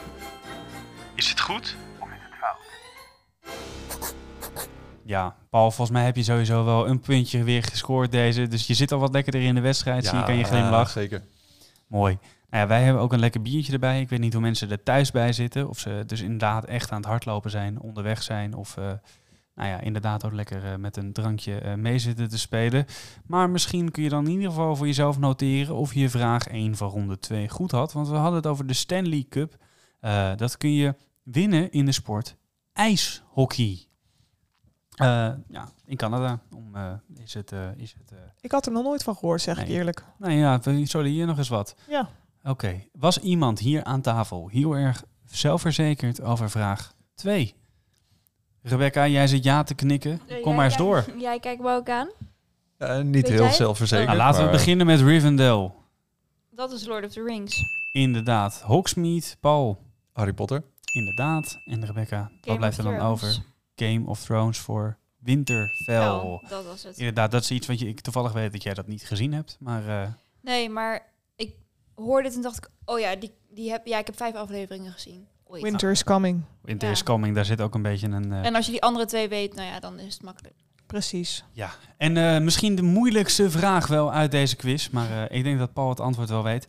Is 1.15 1.29
het 1.29 1.41
goed 1.41 1.77
of 1.99 2.09
is 2.09 2.19
het 2.23 2.35
fout? 2.41 4.17
Ja, 5.03 5.35
Paul, 5.51 5.71
volgens 5.71 5.97
mij 5.97 6.05
heb 6.05 6.17
je 6.17 6.23
sowieso 6.23 6.65
wel 6.65 6.89
een 6.89 7.01
puntje 7.01 7.45
weer 7.45 7.63
gescoord 7.63 8.13
deze. 8.13 8.49
Dus 8.49 8.67
je 8.67 8.75
zit 8.75 8.93
al 8.93 8.99
wat 8.99 9.13
lekkerder 9.13 9.43
in 9.43 9.55
de 9.55 9.61
wedstrijd. 9.61 10.07
Zie 10.07 10.19
je, 10.19 10.25
kan 10.25 10.37
je 10.37 10.45
glimlach. 10.45 10.91
zeker. 10.91 11.23
Mooi. 11.87 12.19
Nou 12.53 12.65
ja, 12.65 12.71
wij 12.71 12.83
hebben 12.83 13.03
ook 13.03 13.13
een 13.13 13.19
lekker 13.19 13.43
biertje 13.43 13.73
erbij. 13.73 14.01
Ik 14.01 14.09
weet 14.09 14.19
niet 14.19 14.33
hoe 14.33 14.43
mensen 14.43 14.71
er 14.71 14.83
thuis 14.83 15.11
bij 15.11 15.33
zitten. 15.33 15.69
Of 15.69 15.79
ze 15.79 16.03
dus 16.07 16.21
inderdaad 16.21 16.65
echt 16.65 16.91
aan 16.91 16.97
het 16.97 17.07
hardlopen 17.07 17.51
zijn, 17.51 17.81
onderweg 17.81 18.23
zijn. 18.23 18.55
Of 18.55 18.77
eh, 18.77 18.85
nou 19.55 19.69
ja, 19.69 19.81
inderdaad 19.81 20.25
ook 20.25 20.33
lekker 20.33 20.65
eh, 20.65 20.77
met 20.77 20.97
een 20.97 21.13
drankje 21.13 21.59
eh, 21.59 21.75
mee 21.75 21.99
zitten 21.99 22.29
te 22.29 22.39
spelen. 22.39 22.87
Maar 23.27 23.51
misschien 23.51 23.91
kun 23.91 24.03
je 24.03 24.09
dan 24.09 24.25
in 24.25 24.31
ieder 24.31 24.49
geval 24.49 24.77
voor 24.77 24.87
jezelf 24.87 25.19
noteren 25.19 25.75
of 25.75 25.95
je 25.95 26.09
vraag 26.09 26.47
1 26.47 26.77
van 26.77 26.89
ronde 26.89 27.19
2 27.19 27.49
goed 27.49 27.71
had. 27.71 27.93
Want 27.93 28.09
we 28.09 28.15
hadden 28.15 28.35
het 28.37 28.47
over 28.47 28.67
de 28.67 28.75
Stanley 28.75 29.27
Cup. 29.29 29.57
Dat 30.37 30.57
kun 30.57 30.73
je 30.75 30.95
winnen 31.23 31.71
in 31.71 31.85
de 31.85 31.93
sport 31.93 32.37
ijshockey. 32.73 33.87
Ja, 35.49 35.69
in 35.85 35.97
Canada 35.97 36.41
om, 36.55 36.75
is 37.15 37.35
het... 37.35 37.53
is 37.77 37.95
het 37.99 38.19
Ik 38.41 38.51
had 38.51 38.67
er 38.67 38.73
nog 38.73 38.85
nooit 38.85 39.03
van 39.03 39.15
gehoord, 39.15 39.41
zeg 39.41 39.61
ik 39.61 39.69
eerlijk. 39.69 40.05
nou 40.19 40.33
ja, 40.33 40.61
zullen 40.85 41.11
hier 41.11 41.27
nog 41.27 41.39
eens 41.39 41.49
wat. 41.49 41.75
Ja. 41.89 42.09
Oké, 42.45 42.83
was 42.93 43.19
iemand 43.19 43.59
hier 43.59 43.85
aan 43.85 44.01
tafel 44.01 44.49
heel 44.49 44.73
erg 44.77 45.05
zelfverzekerd 45.25 46.21
over 46.21 46.51
vraag 46.51 46.95
2? 47.15 47.55
Rebecca, 48.63 49.07
jij 49.09 49.27
zit 49.27 49.45
ja 49.45 49.63
te 49.63 49.75
knikken. 49.75 50.21
Kom 50.43 50.55
maar 50.55 50.65
eens 50.65 50.77
door. 50.77 51.05
Jij 51.19 51.41
kijkt 51.41 51.63
me 51.63 51.71
ook 51.75 51.89
aan. 51.89 52.09
Niet 53.03 53.13
Weet 53.15 53.29
heel 53.29 53.43
jij? 53.43 53.53
zelfverzekerd. 53.53 54.07
Nou, 54.07 54.19
laten 54.19 54.45
we 54.45 54.51
beginnen 54.51 54.87
met 54.87 55.01
Rivendell. 55.01 55.71
Dat 56.51 56.73
is 56.73 56.87
Lord 56.87 57.05
of 57.05 57.13
the 57.13 57.23
Rings. 57.23 57.63
Inderdaad. 57.93 58.61
Hogsmeade, 58.61 59.25
Paul. 59.41 59.83
Harry 60.13 60.33
Potter. 60.33 60.63
Inderdaad. 60.93 61.59
En 61.65 61.87
Rebecca, 61.87 62.31
wat 62.41 62.57
blijft 62.59 62.79
er 62.79 62.85
dan 62.85 62.95
Thrones. 62.97 63.13
over? 63.23 63.43
Game 63.77 64.07
of 64.07 64.21
Thrones 64.25 64.59
voor 64.59 64.97
Winterfell. 65.19 66.41
Dat 66.49 66.65
was 66.65 66.83
het. 66.83 66.99
Inderdaad, 66.99 67.31
dat 67.31 67.43
is 67.43 67.51
iets 67.51 67.67
wat 67.67 67.79
je, 67.79 67.89
ik 67.89 68.01
toevallig 68.01 68.33
weet 68.33 68.53
dat 68.53 68.63
jij 68.63 68.75
dat 68.75 68.87
niet 68.87 69.03
gezien 69.03 69.33
hebt. 69.33 69.57
Maar 69.61 70.03
eh, 70.03 70.09
Nee, 70.41 70.69
maar 70.71 71.12
hoorde 71.95 72.29
het 72.29 72.37
en 72.37 72.43
dacht 72.43 72.57
ik, 72.57 72.69
oh 72.85 72.99
ja, 72.99 73.17
die, 73.17 73.33
die 73.51 73.71
heb, 73.71 73.87
ja, 73.87 73.99
ik 73.99 74.07
heb 74.07 74.17
vijf 74.17 74.35
afleveringen 74.35 74.93
gezien. 74.93 75.27
Ooit. 75.47 75.63
Winter 75.63 75.91
is 75.91 76.05
coming. 76.05 76.43
Winter 76.63 76.89
Ja. 76.89 76.95
is 76.95 77.03
Coming, 77.03 77.35
daar 77.35 77.45
zit 77.45 77.61
ook 77.61 77.75
een 77.75 77.83
beetje 77.83 78.07
een... 78.09 78.33
eh, 78.33 78.45
En 78.45 78.55
als 78.55 78.65
je 78.67 78.73
die 78.73 78.83
andere 78.83 79.05
twee 79.07 79.29
weet, 79.29 79.55
nou 79.55 79.69
ja, 79.69 79.81
dan 79.81 79.99
is 79.99 80.15
het 80.15 80.23
makkelijk. 80.23 80.55
Precies. 80.87 81.45
Ja, 81.53 81.71
en 81.97 82.17
eh, 82.17 82.41
misschien 82.41 82.75
de 82.75 82.83
moeilijkste 82.83 83.51
vraag 83.51 83.87
wel 83.87 84.13
uit 84.13 84.31
deze 84.31 84.57
quiz, 84.57 84.89
maar 84.89 85.11
eh, 85.29 85.37
ik 85.39 85.45
denk 85.45 85.59
dat 85.59 85.73
Paul 85.73 85.89
het 85.89 86.01
antwoord 86.01 86.29
wel 86.29 86.43
weet. 86.43 86.67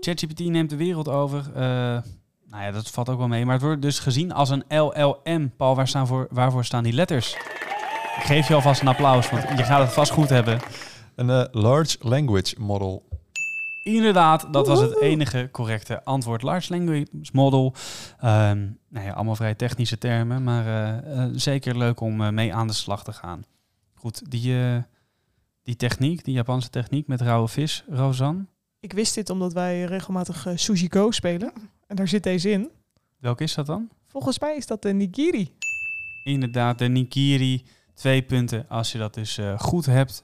ChatGPT 0.00 0.38
neemt 0.40 0.70
de 0.70 0.76
wereld 0.76 1.08
over. 1.08 1.38
eh, 1.54 1.62
nou 2.50 2.62
ja, 2.64 2.70
dat 2.70 2.88
valt 2.90 3.08
ook 3.08 3.18
wel 3.18 3.28
mee, 3.28 3.44
maar 3.44 3.54
het 3.54 3.62
wordt 3.62 3.82
dus 3.82 3.98
gezien 3.98 4.32
als 4.32 4.50
een 4.50 4.64
LLM. 4.68 5.50
Paul, 5.56 5.74
waar 5.76 5.88
staan 5.88 6.06
voor, 6.06 6.26
waarvoor 6.30 6.64
staan 6.64 6.82
die 6.84 6.92
letters? 6.92 7.34
Ik 8.16 8.24
geef 8.24 8.48
je 8.48 8.54
alvast 8.54 8.80
een 8.80 8.88
applaus, 8.88 9.30
want 9.30 9.42
je 9.58 9.64
gaat 9.64 9.80
het 9.84 9.92
vast 9.92 10.12
goed 10.12 10.28
hebben. 10.28 10.60
Een 11.14 11.48
Large 11.52 11.96
Language 12.00 12.54
Model. 12.58 13.08
Inderdaad, 13.82 14.52
dat 14.52 14.66
was 14.66 14.80
het 14.80 15.00
enige 15.00 15.48
correcte 15.52 16.04
antwoord. 16.04 16.42
Large 16.42 16.72
Language 16.72 17.06
Model. 17.32 17.74
Ehm 18.20 18.66
nou 18.88 19.06
ja, 19.06 19.12
allemaal 19.12 19.36
vrij 19.36 19.54
technische 19.54 19.98
termen, 19.98 20.42
maar 20.42 20.66
eh, 20.66 21.24
eh, 21.24 21.30
zeker 21.34 21.78
leuk 21.78 22.00
om 22.00 22.20
eh, 22.20 22.30
mee 22.30 22.54
aan 22.54 22.66
de 22.66 22.72
slag 22.72 23.04
te 23.04 23.12
gaan. 23.12 23.44
Goed, 23.94 24.30
die, 24.30 24.56
die 25.62 25.76
techniek, 25.76 26.24
die 26.24 26.34
Japanse 26.34 26.70
techniek 26.70 27.06
met 27.06 27.20
rauwe 27.20 27.48
vis, 27.48 27.84
Rosanne. 27.88 28.46
Ik 28.80 28.92
wist 28.92 29.14
dit 29.14 29.30
omdat 29.30 29.52
wij 29.52 29.84
regelmatig 29.84 30.46
Sushi 30.54 30.86
Go 30.90 31.10
spelen. 31.10 31.52
En 31.86 31.96
daar 31.96 32.08
zit 32.08 32.22
deze 32.22 32.50
in. 32.50 32.70
Welke 33.18 33.42
is 33.42 33.54
dat 33.54 33.66
dan? 33.66 33.88
Volgens 34.06 34.38
mij 34.38 34.56
is 34.56 34.66
dat 34.66 34.82
de 34.82 34.92
nigiri. 34.92 35.54
Inderdaad, 36.24 36.78
de 36.78 36.88
Nikiri. 36.88 37.64
Twee 37.94 38.22
punten 38.22 38.68
als 38.68 38.92
je 38.92 38.98
dat 38.98 39.14
dus 39.14 39.40
goed 39.56 39.86
hebt. 39.86 40.20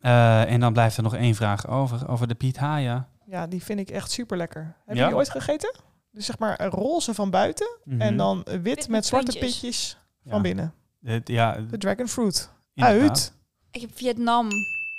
Eh, 0.00 0.52
en 0.52 0.60
dan 0.60 0.72
blijft 0.72 0.96
er 0.96 1.02
nog 1.02 1.14
één 1.14 1.34
vraag 1.34 1.66
over, 1.68 2.08
over 2.08 2.28
de 2.28 2.34
pitaya. 2.34 3.08
Ja, 3.26 3.46
die 3.46 3.62
vind 3.62 3.80
ik 3.80 3.90
echt 3.90 4.10
super 4.10 4.36
lekker. 4.36 4.76
Heb 4.86 4.96
Ja? 4.96 5.02
je 5.02 5.08
die 5.08 5.16
ooit 5.16 5.30
gegeten? 5.30 5.74
Dus 6.12 6.26
zeg 6.26 6.38
maar 6.38 6.64
roze 6.66 7.14
van 7.14 7.30
buiten 7.30 7.78
Mhm. 7.84 8.00
en 8.00 8.16
dan 8.16 8.42
wit, 8.44 8.62
met 8.64 8.88
met 8.88 9.06
zwarte 9.06 9.30
puntjes. 9.30 9.52
pitjes 9.60 9.98
Ja. 10.22 10.30
van 10.30 10.42
binnen. 10.42 10.74
Het- 11.04 11.28
ja, 11.28 11.56
De 11.70 11.78
dragon 11.78 12.08
fruit. 12.08 12.50
inderdaad. 12.74 13.08
Uit. 13.10 13.32
Ik 13.70 13.80
heb 13.80 13.90
Vietnam. 13.94 14.48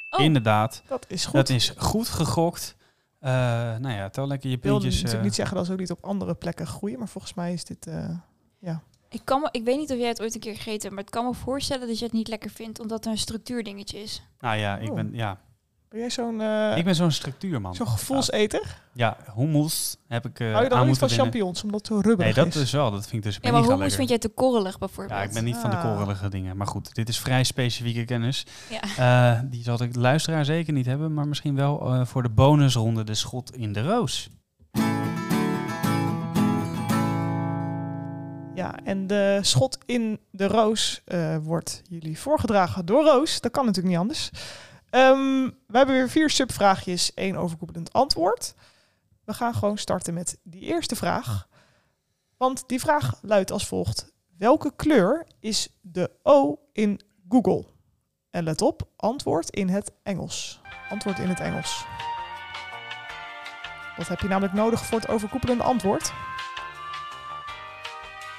Oh, 0.09 0.23
Inderdaad, 0.23 0.83
Dat 0.87 1.05
is 1.07 1.25
goed. 1.25 1.33
dat 1.33 1.49
is 1.49 1.73
goed 1.77 2.07
gegokt. 2.07 2.75
Eh, 3.19 3.31
nou 3.77 3.89
ja, 3.89 4.09
tel 4.09 4.27
lekker 4.27 4.49
je 4.49 4.55
ik 4.55 4.63
wil 4.63 4.79
natuurlijk 4.79 5.13
eh, 5.13 5.21
niet 5.21 5.35
zeggen 5.35 5.55
dat 5.57 5.65
ze 5.65 5.71
ook 5.71 5.79
niet 5.79 5.91
op 5.91 6.03
andere 6.05 6.33
plekken 6.35 6.67
groeien, 6.67 6.99
maar 6.99 7.07
volgens 7.07 7.33
mij 7.33 7.53
is 7.53 7.65
dit... 7.65 7.87
eh, 7.87 8.09
ik, 9.11 9.21
kan 9.23 9.41
me, 9.41 9.47
ik 9.51 9.63
weet 9.63 9.77
niet 9.77 9.91
of 9.91 9.97
jij 9.97 10.07
het 10.07 10.21
ooit 10.21 10.33
een 10.33 10.39
keer 10.39 10.55
gegeten 10.55 10.81
hebt, 10.81 10.93
maar 10.93 11.03
ik 11.03 11.11
kan 11.11 11.25
me 11.25 11.33
voorstellen 11.33 11.87
dat 11.87 11.99
je 11.99 12.05
het 12.05 12.13
niet 12.13 12.27
lekker 12.27 12.49
vindt, 12.49 12.79
omdat 12.79 13.03
het 13.03 13.13
een 13.13 13.17
structuurdingetje 13.19 14.01
is. 14.01 14.21
nou 14.39 14.57
ja, 14.57 14.77
ik 14.77 14.89
Oh. 14.89 14.95
ben, 14.95 15.09
ja, 15.13 15.37
ben 15.89 15.99
jij 15.99 16.09
zo'n 16.09 16.41
eh, 16.41 16.77
ik 16.77 16.83
ben 16.85 16.95
zo'n 16.95 17.11
structuurman. 17.11 17.75
zo'n 17.75 17.87
gevoelseter? 17.87 18.81
Ja, 18.93 19.17
hummus 19.35 19.97
heb 20.07 20.25
ik 20.25 20.39
eh 20.39 20.51
Hou 20.51 20.63
je 20.63 20.69
dan 20.69 20.77
niet 20.79 20.87
moeten 20.87 20.97
van 20.97 21.07
winnen. 21.07 21.25
champignons, 21.25 21.63
omdat 21.63 21.79
het 21.79 21.87
zo 21.87 21.95
rubberig 21.95 22.35
Nee, 22.35 22.45
dat 22.45 22.55
is? 22.55 22.61
is 22.61 22.71
wel. 22.71 22.91
Dat 22.91 23.01
vind 23.07 23.13
ik 23.13 23.23
dus 23.23 23.39
Ja, 23.41 23.51
maar 23.51 23.61
hummus 23.61 23.77
lekker. 23.79 23.95
vind 23.97 24.09
jij 24.09 24.17
te 24.17 24.29
korrelig 24.29 24.77
bijvoorbeeld. 24.79 25.19
Ja, 25.19 25.25
ik 25.25 25.33
ben 25.33 25.43
niet 25.43 25.57
van 25.57 25.69
de 25.69 25.75
Ah. 25.75 25.83
korrelige 25.83 26.29
dingen. 26.29 26.57
Maar 26.57 26.67
goed, 26.67 26.95
dit 26.95 27.09
is 27.09 27.19
vrij 27.19 27.43
specifieke 27.43 28.05
kennis. 28.05 28.45
Ja. 28.69 29.35
Eh, 29.35 29.39
die 29.49 29.63
zal 29.63 29.77
de 29.77 29.89
luisteraar 29.91 30.45
zeker 30.45 30.73
niet 30.73 30.85
hebben, 30.85 31.13
maar 31.13 31.27
misschien 31.27 31.55
wel 31.55 31.81
eh, 31.93 32.05
voor 32.05 32.23
de 32.23 32.29
bonusronde 32.29 33.03
de 33.03 33.13
schot 33.15 33.55
in 33.55 33.73
de 33.73 33.81
roos. 33.83 34.29
Ja, 38.61 38.75
en 38.83 39.07
de 39.07 39.39
schot 39.41 39.77
in 39.85 40.19
de 40.31 40.47
roos 40.47 41.01
eh, 41.05 41.37
wordt 41.37 41.81
jullie 41.89 42.19
voorgedragen 42.19 42.85
door 42.85 43.03
Roos. 43.03 43.41
Dat 43.41 43.51
kan 43.51 43.65
natuurlijk 43.65 43.93
niet 43.93 44.01
anders. 44.01 44.31
Ehm, 44.89 45.49
we 45.67 45.77
hebben 45.77 45.95
weer 45.95 46.09
vier 46.09 46.29
subvraagjes, 46.29 47.13
één 47.13 47.35
overkoepelend 47.35 47.93
antwoord. 47.93 48.53
We 49.25 49.33
gaan 49.33 49.53
gewoon 49.53 49.77
starten 49.77 50.13
met 50.13 50.37
die 50.43 50.61
eerste 50.61 50.95
vraag. 50.95 51.47
Want 52.37 52.63
die 52.67 52.79
vraag 52.79 53.19
luidt 53.21 53.51
als 53.51 53.67
volgt. 53.67 54.13
Welke 54.37 54.75
kleur 54.75 55.27
is 55.39 55.69
de 55.81 56.11
O 56.23 56.59
in 56.73 57.01
Google? 57.29 57.65
En 58.29 58.43
let 58.43 58.61
op, 58.61 58.87
antwoord 58.95 59.49
in 59.49 59.69
het 59.69 59.91
Engels. 60.03 60.61
Antwoord 60.89 61.19
in 61.19 61.29
het 61.29 61.39
Engels. 61.39 61.85
Wat 63.97 64.07
heb 64.07 64.19
je 64.19 64.27
namelijk 64.27 64.53
nodig 64.53 64.85
voor 64.85 64.99
het 64.99 65.09
overkoepelende 65.09 65.63
antwoord? 65.63 66.13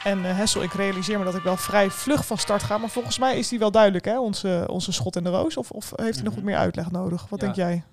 En 0.05 0.25
eh, 0.25 0.37
Hessel, 0.37 0.63
ik 0.63 0.73
realiseer 0.73 1.19
me 1.19 1.25
dat 1.25 1.35
ik 1.35 1.43
wel 1.43 1.57
vrij 1.57 1.91
vlug 1.91 2.27
van 2.27 2.39
start 2.39 2.63
ga. 2.63 2.79
Maar 2.79 2.89
volgens 2.91 3.19
mij 3.19 3.39
is 3.39 3.49
die 3.49 3.59
wel 3.59 3.71
duidelijk, 3.71 4.05
hè? 4.05 4.19
Onze, 4.19 4.65
onze 4.71 4.93
schot 4.93 5.17
in 5.17 5.25
de 5.25 5.31
roos. 5.31 5.57
Of, 5.57 5.71
of 5.71 5.93
heeft 5.97 6.15
hij 6.15 6.25
nog 6.25 6.35
wat 6.35 6.45
meer 6.45 6.57
uitleg 6.57 6.91
nodig? 6.91 7.27
Wat 7.29 7.41
Ja. 7.41 7.45
denk 7.45 7.57
jij? 7.57 7.85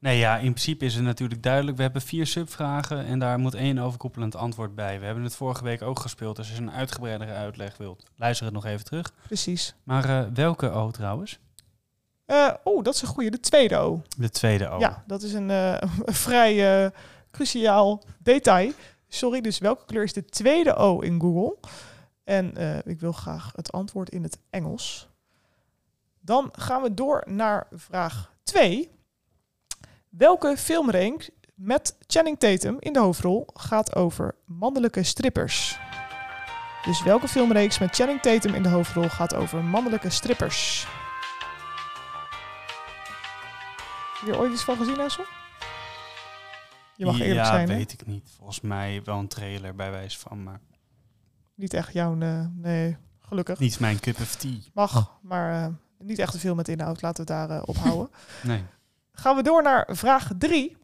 Nee, 0.00 0.18
ja, 0.18 0.36
in 0.36 0.50
principe 0.52 0.84
is 0.84 0.94
het 0.94 1.04
natuurlijk 1.04 1.42
duidelijk. 1.42 1.76
We 1.76 1.82
hebben 1.82 2.02
vier 2.02 2.26
subvragen 2.26 3.04
en 3.04 3.18
daar 3.18 3.38
moet 3.38 3.54
één 3.54 3.78
overkoepelend 3.78 4.36
antwoord 4.36 4.74
bij. 4.74 4.98
We 5.00 5.04
hebben 5.06 5.24
het 5.24 5.34
vorige 5.36 5.64
week 5.64 5.82
ook 5.82 5.98
gespeeld, 6.00 6.36
dus 6.36 6.48
als 6.48 6.56
je 6.56 6.62
een 6.62 6.72
uitgebreidere 6.72 7.32
uitleg 7.32 7.76
wilt, 7.76 8.04
luister 8.16 8.44
het 8.46 8.54
nog 8.54 8.64
even 8.64 8.84
terug. 8.84 9.12
Precies. 9.26 9.74
Maar 9.82 10.04
eh, 10.04 10.24
welke 10.34 10.70
O 10.70 10.90
trouwens? 10.90 11.38
Eh 12.26 12.48
oh, 12.64 12.84
dat 12.84 12.94
is 12.94 13.02
een 13.02 13.08
goede. 13.08 13.30
De 13.30 13.40
tweede 13.40 13.76
O. 13.76 14.02
De 14.16 14.30
tweede 14.30 14.68
O. 14.68 14.78
Ja, 14.78 15.02
dat 15.06 15.22
is 15.22 15.32
een, 15.32 15.50
eh, 15.50 15.74
vrij 16.24 16.84
eh, 16.84 16.90
cruciaal 17.30 18.02
detail. 18.18 18.72
Sorry, 19.08 19.40
dus 19.40 19.58
welke 19.58 19.84
kleur 19.84 20.02
is 20.02 20.12
de 20.12 20.24
tweede 20.24 20.74
O 20.74 21.00
in 21.00 21.20
Google? 21.20 21.56
En 22.24 22.56
eh, 22.56 22.78
ik 22.84 23.00
wil 23.00 23.12
graag 23.12 23.52
het 23.54 23.72
antwoord 23.72 24.10
in 24.10 24.22
het 24.22 24.38
Engels. 24.50 25.08
Dan 26.20 26.48
gaan 26.52 26.82
we 26.82 26.94
door 26.94 27.22
naar 27.26 27.66
vraag 27.70 28.32
2. 28.42 28.90
Welke 30.08 30.56
filmreeks 30.56 31.30
met 31.54 31.96
Channing 32.06 32.38
Tatum 32.38 32.76
in 32.80 32.92
de 32.92 32.98
hoofdrol 32.98 33.46
gaat 33.54 33.94
over 33.96 34.34
mannelijke 34.44 35.02
strippers? 35.02 35.78
Dus 36.84 37.02
welke 37.02 37.28
filmreeks 37.28 37.78
met 37.78 37.94
Channing 37.94 38.20
Tatum 38.20 38.54
in 38.54 38.62
de 38.62 38.68
hoofdrol 38.68 39.08
gaat 39.08 39.34
over 39.34 39.64
mannelijke 39.64 40.10
strippers? 40.10 40.86
Heb 44.12 44.26
je 44.26 44.32
er 44.32 44.38
ooit 44.38 44.52
iets 44.52 44.64
van 44.64 44.76
gezien, 44.76 45.00
Essel? 45.00 45.24
Je 46.98 47.04
mag 47.04 47.20
eerlijk 47.20 47.46
ja, 47.46 47.46
zijn, 47.46 47.68
weet 47.68 47.92
ik 47.92 48.06
niet. 48.06 48.30
Volgens 48.36 48.60
mij 48.60 49.02
wel 49.04 49.18
een 49.18 49.28
trailer 49.28 49.74
bij 49.74 49.90
wijze 49.90 50.18
van, 50.18 50.42
maar 50.42 50.60
Niet 51.54 51.74
echt 51.74 51.92
jouw... 51.92 52.18
eh, 52.20 52.44
nee, 52.54 52.96
gelukkig. 53.18 53.58
niet 53.58 53.80
mijn 53.80 54.00
cup 54.00 54.20
of 54.20 54.34
tea. 54.34 54.56
Mag, 54.72 55.18
maar 55.22 55.64
eh, 55.64 55.72
niet 55.98 56.18
echt 56.18 56.32
te 56.32 56.38
veel 56.38 56.54
met 56.54 56.68
inhoud. 56.68 57.02
Laten 57.02 57.26
we 57.26 57.32
het 57.32 57.48
daar 57.48 57.58
eh, 57.58 57.62
op 57.66 57.76
houden. 57.76 58.10
Nee. 58.42 58.62
Gaan 59.12 59.36
we 59.36 59.42
door 59.42 59.62
naar 59.62 59.88
vraag 59.90 60.30
3. 60.38 60.76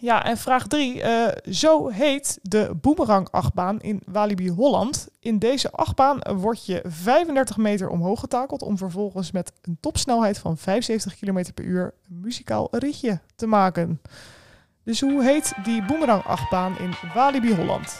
Ja, 0.00 0.24
en 0.24 0.36
vraag 0.36 0.66
3. 0.66 1.02
zo 1.50 1.88
heet 1.88 2.38
de 2.42 2.76
Boomerang-achtbaan 2.80 3.80
in 3.80 4.02
Walibi 4.06 4.50
Holland. 4.50 5.08
In 5.20 5.38
deze 5.38 5.70
achtbaan 5.70 6.18
word 6.36 6.66
je 6.66 6.82
35 6.86 7.56
meter 7.56 7.88
omhoog 7.88 8.20
getakeld... 8.20 8.62
om 8.62 8.78
vervolgens 8.78 9.30
met 9.30 9.52
een 9.62 9.76
topsnelheid 9.80 10.38
van 10.38 10.58
75 10.58 11.18
km 11.18 11.52
per 11.54 11.64
uur... 11.64 11.94
een 12.08 12.20
muzikaal 12.20 12.68
ritje 12.70 13.20
te 13.34 13.46
maken. 13.46 14.00
Dus 14.86 15.00
hoe 15.00 15.24
heet 15.24 15.54
die 15.64 15.84
Boomerang-achtbaan 15.84 16.78
in 16.78 16.94
Walibi 17.14 17.54
Holland? 17.54 17.98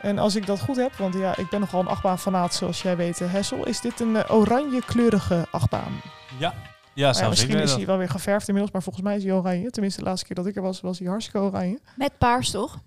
En 0.00 0.18
als 0.18 0.34
ik 0.34 0.46
dat 0.46 0.60
goed 0.60 0.76
heb, 0.76 0.92
want 0.92 1.14
ja, 1.14 1.36
ik 1.36 1.48
ben 1.48 1.60
nogal 1.60 1.80
een 1.80 1.86
achtbaanfanaat 1.86 2.54
zoals 2.54 2.82
jij 2.82 2.96
weet, 2.96 3.20
eh, 3.20 3.32
Hessel... 3.32 3.66
is 3.66 3.80
dit 3.80 4.00
een 4.00 4.16
eh, 4.16 4.34
oranje 4.34 4.84
kleurige 4.84 5.46
achtbaan. 5.50 6.00
Ja, 6.38 6.54
ja 6.94 7.10
Maar 7.10 7.22
ja, 7.22 7.28
misschien 7.28 7.58
is 7.58 7.68
dat. 7.68 7.76
hij 7.76 7.86
wel 7.86 7.96
weer 7.98 8.08
geverfd 8.08 8.48
inmiddels, 8.48 8.72
maar 8.72 8.82
volgens 8.82 9.04
mij 9.04 9.16
is 9.16 9.24
hij 9.24 9.32
oranje. 9.32 9.70
Tenminste, 9.70 10.00
de 10.00 10.06
laatste 10.06 10.26
keer 10.26 10.36
dat 10.36 10.46
ik 10.46 10.56
er 10.56 10.62
was, 10.62 10.80
was 10.80 10.98
hij 10.98 11.08
hartstikke 11.08 11.46
oranje. 11.46 11.78
Met 11.96 12.18
paars 12.18 12.50
toch? 12.50 12.78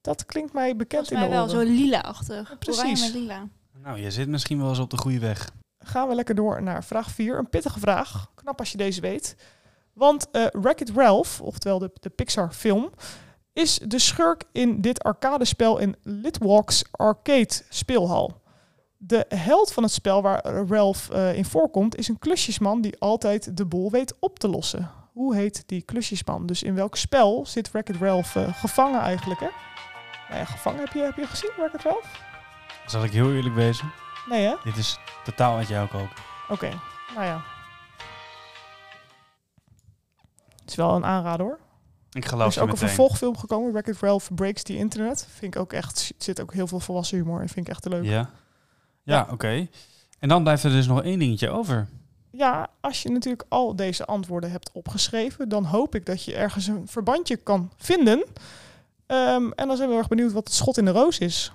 Dat 0.00 0.26
klinkt 0.26 0.52
mij 0.52 0.76
bekend 0.76 1.10
mij 1.10 1.22
in 1.22 1.28
de 1.28 1.34
wel, 1.34 1.44
oren. 1.44 1.66
zo 1.66 1.72
lila-achtig. 1.72 2.58
precies. 2.58 2.82
Oranje 2.82 3.04
met 3.04 3.14
lila. 3.14 3.46
Nou, 3.82 3.98
je 4.00 4.10
zit 4.10 4.28
misschien 4.28 4.58
wel 4.58 4.68
eens 4.68 4.78
op 4.78 4.90
de 4.90 4.98
goede 4.98 5.18
weg. 5.18 5.50
Gaan 5.78 6.08
we 6.08 6.14
lekker 6.14 6.34
door 6.34 6.62
naar 6.62 6.84
vraag 6.84 7.10
4. 7.10 7.38
Een 7.38 7.48
pittige 7.48 7.78
vraag. 7.78 8.30
Knap 8.34 8.58
als 8.58 8.70
je 8.72 8.76
deze 8.76 9.00
weet. 9.00 9.36
Want 9.92 10.30
eh 10.30 10.46
Wreck-It 10.52 10.90
Ralph, 10.94 11.40
oftewel 11.40 11.78
de, 11.78 11.90
de 12.00 12.10
Pixar 12.10 12.52
film, 12.52 12.90
is 13.52 13.78
de 13.78 13.98
schurk 13.98 14.44
in 14.52 14.80
dit 14.80 15.02
arcadespel 15.02 15.78
in 15.78 15.96
Litwalks 16.02 16.84
Arcade 16.90 17.54
speelhal. 17.68 18.40
De 18.96 19.24
held 19.28 19.72
van 19.72 19.82
het 19.82 19.92
spel 19.92 20.22
waar 20.22 20.44
Ralph 20.68 21.10
eh, 21.10 21.34
in 21.34 21.44
voorkomt 21.44 21.96
is 21.96 22.08
een 22.08 22.18
klusjesman 22.18 22.80
die 22.80 22.98
altijd 22.98 23.56
de 23.56 23.66
boel 23.66 23.90
weet 23.90 24.14
op 24.18 24.38
te 24.38 24.48
lossen. 24.48 24.90
Hoe 25.12 25.34
heet 25.34 25.62
die 25.66 25.82
klusjesman? 25.82 26.46
Dus 26.46 26.62
in 26.62 26.74
welk 26.74 26.96
spel 26.96 27.46
zit 27.46 27.70
Wreck-It 27.70 27.96
Ralph 27.96 28.36
eh, 28.36 28.54
gevangen 28.54 29.00
eigenlijk? 29.00 29.40
Hè? 29.40 29.48
Nou 30.28 30.40
ja, 30.40 30.44
gevangen 30.44 30.80
heb 30.80 30.92
je, 30.92 31.00
heb 31.00 31.16
je 31.16 31.26
gezien, 31.26 31.50
Wreck-It 31.56 31.82
Ralph? 31.82 32.20
Zal 32.86 33.04
ik 33.04 33.10
heel 33.10 33.32
eerlijk 33.32 33.54
wezen? 33.54 33.92
Nee 34.28 34.46
hè? 34.46 34.54
Dit 34.64 34.76
is 34.76 34.98
totaal 35.24 35.56
uit 35.56 35.68
jouw 35.68 35.86
koken. 35.86 36.16
Oké, 36.48 36.68
nou 37.14 37.26
ja. 37.26 37.51
Is 40.72 40.78
wel 40.78 40.94
een 40.94 41.04
aanrader 41.04 41.46
hoor. 41.46 41.58
Ik 42.12 42.22
Er 42.22 42.28
geloof 42.28 42.48
is 42.48 42.54
je 42.54 42.60
ook 42.60 42.70
een 42.70 42.76
vervolgfilm 42.76 43.36
gekomen, 43.36 43.72
Wreck-It 43.72 43.98
Ralph 44.00 44.28
Breaks 44.34 44.62
the 44.62 44.76
Internet. 44.76 45.26
Vind 45.30 45.54
ik 45.54 45.60
ook 45.60 45.72
echt, 45.72 46.08
er 46.08 46.24
zit 46.24 46.40
ook 46.40 46.52
heel 46.52 46.66
veel 46.66 46.80
volwassen 46.80 47.18
humor 47.18 47.40
in. 47.40 47.48
Vind 47.48 47.66
ik 47.66 47.72
echt 47.72 47.88
leuk. 47.88 48.04
Ja. 48.04 48.10
Ja, 48.10 48.28
ja 49.02 49.26
oké. 49.30 49.68
En 50.18 50.28
dan 50.28 50.42
blijft 50.42 50.64
er 50.64 50.70
dus 50.70 50.86
nog 50.86 51.02
één 51.02 51.18
dingetje 51.18 51.50
over. 51.50 51.88
als 52.80 53.02
je 53.02 53.10
natuurlijk 53.10 53.44
al 53.48 53.76
deze 53.76 54.04
antwoorden 54.04 54.50
hebt 54.50 54.70
opgeschreven, 54.72 55.48
dan 55.48 55.64
hoop 55.64 55.94
ik 55.94 56.06
dat 56.06 56.24
je 56.24 56.34
ergens 56.34 56.66
een 56.66 56.88
verbandje 56.88 57.36
kan 57.36 57.70
vinden. 57.76 58.24
Ehm, 59.06 59.50
en 59.50 59.66
dan 59.66 59.76
zijn 59.76 59.88
we 59.88 59.94
erg 59.94 60.08
benieuwd 60.08 60.32
wat 60.32 60.44
het 60.44 60.54
schot 60.54 60.78
in 60.78 60.84
de 60.84 60.90
roos 60.90 61.18
is. 61.18 61.52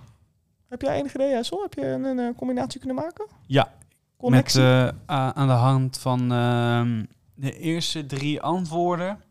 Heb 0.69 0.82
jij 0.82 0.95
enig 0.95 1.13
idee, 1.13 1.34
Hessel? 1.34 1.62
Heb 1.62 1.73
je 1.73 1.86
een, 1.86 2.03
een, 2.03 2.19
eh, 2.19 2.36
combinatie 2.38 2.80
kunnen 2.80 2.97
maken? 2.97 3.27
Ja, 3.45 3.71
Connectie? 4.17 4.62
met 4.62 4.93
eh, 5.06 5.30
aan 5.30 5.47
de 5.47 5.53
hand 5.53 5.97
van 5.97 6.32
ehm, 6.32 7.03
de 7.38 7.58
eerste 7.60 8.06
drie 8.06 8.41
antwoorden 8.41 9.21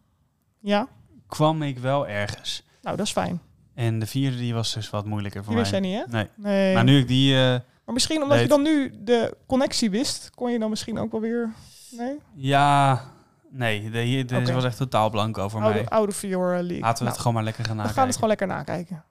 ja, 0.60 0.88
kwam 1.26 1.62
ik 1.62 1.78
wel 1.78 2.08
ergens. 2.08 2.62
nou 2.82 2.96
dat 2.96 3.06
is 3.06 3.12
fijn. 3.12 3.40
En 3.74 3.98
de 3.98 4.06
vierde 4.06 4.36
die 4.36 4.54
was 4.54 4.72
dus 4.74 4.90
wat 4.90 5.04
moeilijker 5.04 5.44
voor 5.44 5.52
Die 5.52 5.62
wist 5.62 5.72
mij. 5.72 5.80
jij 5.80 5.90
niet, 5.90 6.06
hè? 6.06 6.12
Nee. 6.12 6.28
Nee. 6.36 6.74
Maar 6.74 6.84
nu 6.84 6.98
ik 6.98 7.08
die... 7.08 7.34
eh, 7.34 7.50
Maar 7.84 7.94
misschien 7.94 8.22
omdat 8.22 8.40
je 8.40 8.48
dan 8.48 8.62
nu 8.62 8.92
de 9.00 9.36
connectie 9.46 9.90
wist, 9.90 10.30
kon 10.34 10.50
je 10.52 10.58
dan 10.58 10.70
misschien 10.70 10.98
ook 10.98 11.12
wel 11.12 11.20
weer... 11.20 11.52
Nee? 11.90 12.18
ja, 12.34 13.02
Nee, 13.50 13.90
de, 13.90 13.98
hier- 14.00 14.24
Oké. 14.36 14.52
was 14.52 14.64
echt 14.64 14.76
totaal 14.76 15.10
blanco 15.10 15.48
voor 15.48 15.60
Oude, 15.62 15.74
mij. 15.78 15.88
oude 15.88 16.12
Fior 16.12 16.48
League. 16.52 16.78
Laten 16.80 16.80
we 16.80 16.98
Nou, 16.98 17.08
het 17.08 17.18
gewoon 17.18 17.34
maar 17.34 17.42
lekker 17.44 17.64
gaan 17.64 17.76
we 17.76 17.82
nakijken. 17.82 17.98
gaan 18.00 18.06
het 18.06 18.14
gewoon 18.14 18.28
lekker 18.28 18.46
nakijken. 18.46 19.04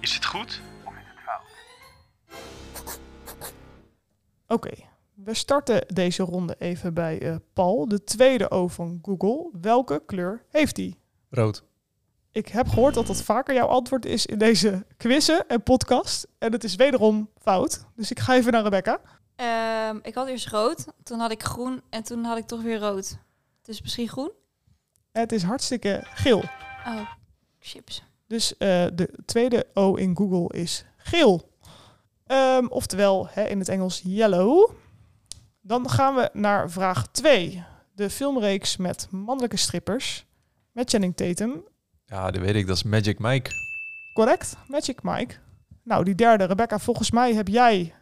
Is 0.00 0.14
het 0.14 0.24
goed? 0.24 0.60
Oké, 4.48 4.70
we 5.24 5.34
starten 5.34 5.86
deze 5.94 6.22
ronde 6.22 6.56
even 6.58 6.94
bij 6.94 7.20
eh, 7.20 7.36
Paul, 7.52 7.88
de 7.88 8.04
tweede 8.04 8.50
O 8.50 8.68
van 8.68 8.98
Google. 9.02 9.50
Welke 9.60 10.02
kleur 10.06 10.44
heeft 10.48 10.76
hij? 10.76 10.94
Rood. 11.30 11.64
Ik 12.32 12.48
heb 12.48 12.68
gehoord 12.68 12.94
dat 12.94 13.06
dat 13.06 13.22
vaker 13.22 13.54
jouw 13.54 13.66
antwoord 13.66 14.06
is 14.06 14.26
in 14.26 14.38
deze 14.38 14.86
quizzen 14.96 15.48
en 15.48 15.62
podcast. 15.62 16.26
En 16.38 16.52
het 16.52 16.64
is 16.64 16.74
wederom 16.74 17.30
fout. 17.38 17.84
Dus 17.96 18.10
ik 18.10 18.20
ga 18.20 18.34
even 18.34 18.52
naar 18.52 18.62
Rebecca. 18.62 19.00
Ehm, 19.36 19.98
ik 20.02 20.14
had 20.14 20.28
eerst 20.28 20.48
rood, 20.48 20.84
toen 21.02 21.18
had 21.18 21.30
ik 21.30 21.42
groen 21.42 21.82
en 21.90 22.02
toen 22.02 22.24
had 22.24 22.38
ik 22.38 22.46
toch 22.46 22.62
weer 22.62 22.78
rood. 22.78 23.18
Dus 23.62 23.82
misschien 23.82 24.08
groen? 24.08 24.30
Het 25.12 25.32
is 25.32 25.42
hartstikke 25.42 26.02
geel. 26.14 26.42
Oh, 26.86 27.10
chips. 27.58 28.02
Dus 28.26 28.56
eh, 28.56 28.86
de 28.94 29.10
tweede 29.24 29.66
O 29.74 29.94
in 29.94 30.16
Google 30.16 30.58
is 30.58 30.84
geel. 30.96 31.52
Ehm, 32.26 32.66
oftewel 32.66 33.28
hè, 33.30 33.44
in 33.44 33.58
het 33.58 33.68
Engels 33.68 34.00
yellow. 34.04 34.70
Dan 35.66 35.90
gaan 35.90 36.14
we 36.14 36.30
naar 36.32 36.70
vraag 36.70 37.06
2. 37.06 37.64
De 37.94 38.10
filmreeks 38.10 38.76
met 38.76 39.06
mannelijke 39.10 39.56
strippers. 39.56 40.26
Met 40.72 40.90
Channing 40.90 41.16
Tatum. 41.16 41.64
Ja, 42.06 42.30
dat 42.30 42.42
weet 42.42 42.54
ik. 42.54 42.66
Dat 42.66 42.76
is 42.76 42.82
Magic 42.82 43.18
Mike. 43.18 43.50
Correct, 44.12 44.56
Magic 44.68 45.02
Mike. 45.02 45.34
Nou, 45.82 46.04
die 46.04 46.14
derde, 46.14 46.44
Rebecca, 46.44 46.78
volgens 46.78 47.10
mij 47.10 47.34
heb 47.34 47.48
jij 47.48 47.94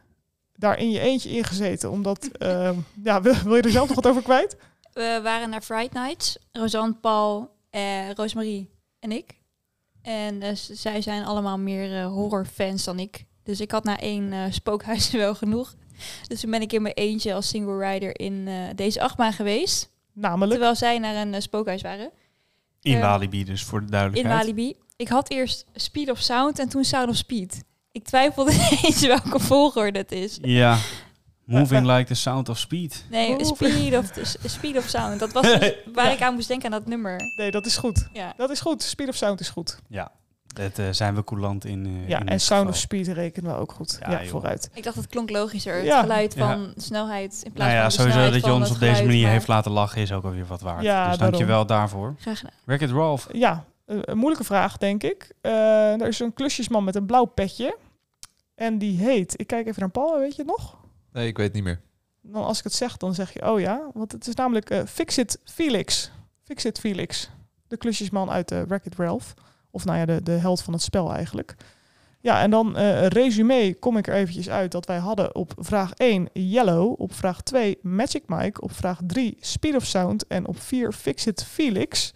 daar 0.52 0.78
in 0.78 0.90
je 0.90 1.00
eentje 1.00 1.30
ingezeten. 1.30 1.90
Omdat, 1.90 2.24
ehm, 2.38 2.78
ja, 3.02 3.22
wil, 3.22 3.34
wil 3.34 3.56
je 3.56 3.62
er 3.62 3.70
zelf 3.70 3.86
nog 3.86 3.96
wat 3.96 4.06
over 4.06 4.22
kwijt? 4.22 4.56
We 4.92 5.20
waren 5.22 5.50
naar 5.50 5.62
Fright 5.62 5.92
Nights. 5.92 6.38
Rosanne, 6.52 6.94
Paul, 6.94 7.56
eh, 7.70 8.10
Roosmarie 8.10 8.70
en 8.98 9.12
ik. 9.12 9.40
En 10.02 10.42
eh, 10.42 10.54
zij 10.54 11.00
zijn 11.00 11.24
allemaal 11.24 11.58
meer 11.58 11.98
eh, 11.98 12.06
horrorfans 12.06 12.84
dan 12.84 12.98
ik. 12.98 13.26
Dus 13.42 13.60
ik 13.60 13.70
had 13.70 13.84
na 13.84 13.98
één 13.98 14.32
eh, 14.32 14.44
spookhuis 14.50 15.10
wel 15.24 15.34
genoeg. 15.34 15.74
Dus 16.28 16.40
toen 16.40 16.50
ben 16.50 16.60
ik 16.60 16.72
in 16.72 16.82
mijn 16.82 16.94
eentje 16.94 17.34
als 17.34 17.48
single 17.48 17.90
rider 17.90 18.20
in 18.20 18.48
eh, 18.48 18.54
deze 18.74 19.00
achtbaan 19.00 19.32
geweest. 19.32 19.90
Namelijk, 20.12 20.50
Terwijl 20.50 20.74
zij 20.74 20.98
naar 20.98 21.14
een 21.16 21.34
eh, 21.34 21.40
spookhuis 21.40 21.82
waren. 21.82 22.10
In 22.82 22.94
Eh, 22.94 23.00
Walibi 23.00 23.44
dus, 23.44 23.62
voor 23.64 23.78
de 23.78 23.84
In 23.84 23.90
duidelijkheid. 23.90 24.38
Walibi. 24.38 24.74
Ik 24.96 25.08
had 25.08 25.30
eerst 25.30 25.64
Speed 25.74 26.10
of 26.10 26.18
Sound 26.18 26.58
en 26.58 26.68
toen 26.68 26.84
Sound 26.84 27.08
of 27.08 27.16
Speed. 27.16 27.62
Ik 27.92 28.04
twijfelde 28.04 28.50
eens 28.82 29.06
welke 29.06 29.38
volgorde 29.38 29.98
het 29.98 30.12
is. 30.12 30.38
Ja. 30.42 30.78
Moving 31.44 31.86
like 31.92 32.04
the 32.04 32.14
sound 32.14 32.48
of 32.48 32.58
speed. 32.58 33.04
Nee, 33.10 33.30
Oeh. 33.30 33.44
Speed 33.44 33.96
of, 33.96 34.10
Speed 34.44 34.76
of 34.76 34.88
Sound. 34.88 35.20
Dat 35.20 35.32
was 35.32 35.42
dus 35.58 35.74
waar 35.94 36.12
ik 36.12 36.22
aan 36.22 36.34
moest 36.34 36.48
denken 36.48 36.72
aan 36.72 36.78
dat 36.80 36.86
nummer. 36.88 37.20
nee, 37.36 37.50
dat 37.50 37.66
is 37.66 37.76
goed. 37.76 38.08
Ja. 38.12 38.34
Dat 38.36 38.50
is 38.50 38.60
goed. 38.60 38.82
Speed 38.82 39.08
of 39.08 39.14
Sound 39.14 39.40
is 39.40 39.48
goed. 39.48 39.78
Ja, 39.88 40.12
dat 40.52 40.78
eh, 40.78 40.86
zijn 40.90 41.14
we 41.14 41.24
coulant 41.24 41.64
in. 41.64 41.86
eh, 41.86 42.08
Ja, 42.08 42.20
in 42.20 42.28
en 42.28 42.40
Sound 42.40 42.60
geval. 42.60 42.66
of 42.74 42.76
Speed 42.76 43.08
rekenen 43.08 43.50
we 43.54 43.56
ook 43.60 43.72
goed. 43.72 43.98
Ja, 44.08 44.24
vooruit. 44.24 44.70
Ik 44.74 44.82
dacht 44.82 44.96
het 44.96 45.06
klonk 45.06 45.30
logischer. 45.30 45.74
Het 45.74 45.84
Ja. 45.84 46.00
geluid 46.00 46.34
Ja. 46.34 46.46
van 46.54 46.72
snelheid 46.76 47.40
in 47.44 47.52
plaats 47.52 47.72
Nou 47.72 47.82
ja, 47.82 47.90
van 47.90 47.90
sowieso 47.90 48.30
dat 48.30 48.44
je 48.44 48.52
ons 48.52 48.64
het 48.64 48.72
op 48.74 48.78
deze 48.80 48.90
geluid, 48.92 49.06
manier 49.06 49.22
maar- 49.22 49.32
heeft 49.32 49.48
laten 49.48 49.70
lachen 49.72 50.02
is 50.02 50.12
ook 50.12 50.24
alweer 50.24 50.46
wat 50.46 50.60
waard. 50.60 50.82
Ja, 50.82 51.08
dus 51.08 51.18
daarom. 51.18 51.18
dankjewel 51.18 51.66
daarvoor. 51.66 52.14
Graag 52.18 52.38
gedaan. 52.66 52.96
Ralph. 52.98 53.28
Ja, 53.32 53.64
eh, 53.86 53.96
een 54.00 54.16
moeilijke 54.18 54.44
vraag, 54.44 54.76
denk 54.78 55.02
ik. 55.02 55.32
Eh, 55.40 56.00
er 56.00 56.08
is 56.08 56.20
een 56.20 56.32
klusjesman 56.34 56.84
met 56.84 56.94
een 56.94 57.06
blauw 57.06 57.24
petje. 57.24 57.76
En 58.54 58.78
die 58.78 58.98
heet, 58.98 59.40
ik 59.40 59.46
kijk 59.46 59.66
even 59.66 59.80
naar 59.80 59.90
Paul, 59.90 60.18
weet 60.18 60.36
je 60.36 60.42
het 60.42 60.50
nog? 60.50 60.76
Nee, 61.12 61.26
ik 61.26 61.36
weet 61.36 61.46
het 61.46 61.54
niet 61.54 61.64
meer. 61.64 61.80
Dan 62.22 62.44
als 62.44 62.58
ik 62.58 62.64
het 62.64 62.72
zeg, 62.74 62.96
dan 62.96 63.14
zeg 63.14 63.32
je, 63.32 63.50
oh 63.52 63.60
ja. 63.60 63.80
Want 63.94 64.12
het 64.12 64.26
is 64.26 64.34
namelijk 64.34 64.70
eh 64.70 64.80
Fixit 64.86 65.38
Felix. 65.44 66.10
Fixit 66.44 66.78
Felix. 66.78 67.30
De 67.68 67.76
klusjesman 67.76 68.30
uit 68.30 68.48
de 68.48 68.64
Wreck-It 68.66 68.94
Ralph. 68.96 69.34
Of 69.72 69.84
nou 69.84 69.98
ja, 69.98 70.04
de, 70.04 70.22
de 70.22 70.32
held 70.32 70.62
van 70.62 70.72
het 70.72 70.82
spel 70.82 71.12
eigenlijk. 71.14 71.54
Ja, 72.20 72.42
en 72.42 72.50
dan 72.50 72.76
eh 72.76 73.06
resume 73.06 73.76
kom 73.78 73.96
ik 73.96 74.06
er 74.06 74.14
eventjes 74.14 74.50
uit 74.50 74.72
dat 74.72 74.86
wij 74.86 74.98
hadden 74.98 75.34
op 75.34 75.52
vraag 75.56 75.92
1 75.92 76.28
Yellow, 76.32 77.00
op 77.00 77.14
vraag 77.14 77.42
2 77.42 77.78
Magic 77.82 78.22
Mike, 78.26 78.60
op 78.60 78.72
vraag 78.72 79.00
3 79.06 79.36
Speed 79.40 79.76
of 79.76 79.84
Sound 79.84 80.26
en 80.26 80.46
op 80.46 80.60
4 80.60 80.92
Fixit 80.92 81.44
Felix. 81.44 82.12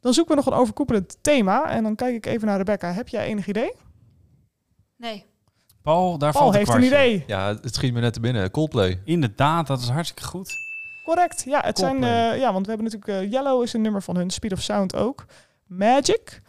Dan 0.00 0.14
zoeken 0.14 0.36
we 0.36 0.42
nog 0.42 0.52
een 0.52 0.60
overkoepelend 0.60 1.18
thema 1.20 1.70
en 1.70 1.82
dan 1.82 1.94
kijk 1.94 2.14
ik 2.14 2.26
even 2.26 2.46
naar 2.46 2.56
Rebecca. 2.56 2.92
Heb 2.92 3.08
jij 3.08 3.24
enig 3.26 3.46
idee? 3.46 3.72
Nee. 4.96 5.26
Paul, 5.82 6.18
daar 6.18 6.32
Paul 6.32 6.42
valt 6.42 6.56
heeft 6.56 6.74
een 6.74 6.82
idee. 6.82 7.24
Ja, 7.26 7.46
het 7.62 7.74
schiet 7.74 7.92
me 7.92 8.00
net 8.00 8.12
te 8.12 8.20
binnen. 8.20 8.50
Coldplay. 8.50 9.00
Inderdaad, 9.04 9.66
dat 9.66 9.80
is 9.80 9.88
hartstikke 9.88 10.24
goed. 10.24 10.52
Correct. 11.04 11.42
Ja, 11.46 11.60
het 11.64 11.78
zijn, 11.78 12.04
eh, 12.04 12.38
ja, 12.38 12.52
want 12.52 12.66
we 12.66 12.72
hebben 12.72 12.90
natuurlijk 12.92 13.22
eh, 13.22 13.30
Yellow 13.30 13.62
is 13.62 13.72
een 13.72 13.80
nummer 13.80 14.02
van 14.02 14.16
hun, 14.16 14.30
Speed 14.30 14.52
of 14.52 14.60
Sound 14.60 14.96
ook. 14.96 15.24
Magic. 15.66 16.42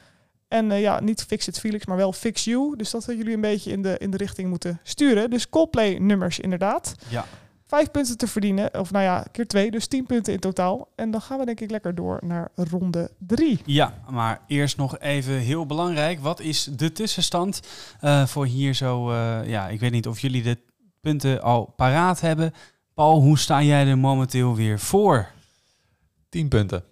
En 0.51 0.71
eh, 0.71 0.81
ja, 0.81 0.99
niet 0.99 1.23
Fix 1.23 1.47
It 1.47 1.59
Felix, 1.59 1.85
maar 1.85 1.97
wel 1.97 2.13
Fix 2.13 2.43
You. 2.43 2.75
Dus 2.75 2.91
dat 2.91 3.05
we 3.05 3.17
jullie 3.17 3.33
een 3.33 3.41
beetje 3.41 3.71
in 3.71 3.81
de, 3.81 3.97
in 3.97 4.11
de 4.11 4.17
richting 4.17 4.49
moeten 4.49 4.79
sturen. 4.83 5.29
Dus 5.29 5.49
Coldplay 5.49 5.97
nummers 5.97 6.39
inderdaad. 6.39 6.95
Ja. 7.09 7.25
Vijf 7.65 7.91
punten 7.91 8.17
te 8.17 8.27
verdienen. 8.27 8.79
Of 8.79 8.91
nou 8.91 9.03
ja, 9.03 9.25
keer 9.31 9.47
twee. 9.47 9.71
Dus 9.71 9.87
tien 9.87 10.05
punten 10.05 10.33
in 10.33 10.39
totaal. 10.39 10.87
En 10.95 11.11
dan 11.11 11.21
gaan 11.21 11.39
we 11.39 11.45
denk 11.45 11.59
ik 11.59 11.69
lekker 11.71 11.95
door 11.95 12.19
naar 12.23 12.49
ronde 12.55 13.11
drie. 13.17 13.59
Ja, 13.65 13.93
maar 14.09 14.41
eerst 14.47 14.77
nog 14.77 14.99
even 14.99 15.33
heel 15.33 15.65
belangrijk. 15.65 16.19
Wat 16.19 16.39
is 16.39 16.63
de 16.63 16.91
tussenstand 16.91 17.59
eh, 17.99 18.25
voor 18.25 18.45
hier 18.45 18.73
zo... 18.73 19.11
eh, 19.11 19.39
ja, 19.49 19.67
ik 19.67 19.79
weet 19.79 19.91
niet 19.91 20.07
of 20.07 20.19
jullie 20.19 20.43
de 20.43 20.57
punten 21.01 21.41
al 21.41 21.73
paraat 21.75 22.21
hebben. 22.21 22.53
Paul, 22.93 23.21
hoe 23.21 23.39
sta 23.39 23.61
jij 23.61 23.87
er 23.87 23.97
momenteel 23.97 24.55
weer 24.55 24.79
voor? 24.79 25.27
10 26.29 26.47
punten. 26.47 26.83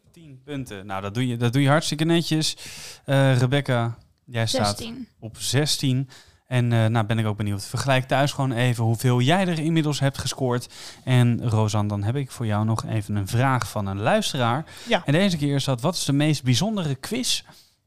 10 0.49 0.63
punten. 0.65 0.85
Nou, 0.85 1.01
dat 1.01 1.13
doe 1.13 1.27
je, 1.27 1.37
dat 1.37 1.53
doe 1.53 1.61
je 1.61 1.69
hartstikke 1.69 2.03
netjes. 2.03 2.57
Eh, 3.05 3.37
Rebecca, 3.37 3.97
jij 4.25 4.47
staat 4.47 4.77
16. 4.77 5.07
op 5.19 5.37
16. 5.37 6.09
En 6.47 6.73
eh 6.73 6.85
nou 6.85 7.05
ben 7.05 7.19
ik 7.19 7.25
ook 7.25 7.37
benieuwd. 7.37 7.65
Vergelijk 7.65 8.07
thuis 8.07 8.31
gewoon 8.31 8.51
even 8.51 8.83
hoeveel 8.83 9.21
jij 9.21 9.47
er 9.47 9.59
inmiddels 9.59 9.99
hebt 9.99 10.17
gescoord. 10.17 10.69
En 11.03 11.49
Rosan, 11.49 11.87
dan 11.87 12.03
heb 12.03 12.15
ik 12.15 12.31
voor 12.31 12.45
jou 12.45 12.65
nog 12.65 12.85
even 12.85 13.15
een 13.15 13.27
vraag 13.27 13.69
van 13.69 13.85
een 13.87 13.99
luisteraar. 13.99 14.65
Ja. 14.87 15.05
En 15.05 15.13
deze 15.13 15.37
keer 15.37 15.55
is 15.55 15.63
dat, 15.63 15.81
wat 15.81 15.95
is 15.95 16.05
de 16.05 16.13
meest 16.13 16.43
bijzondere 16.43 16.95
quiz 16.95 17.43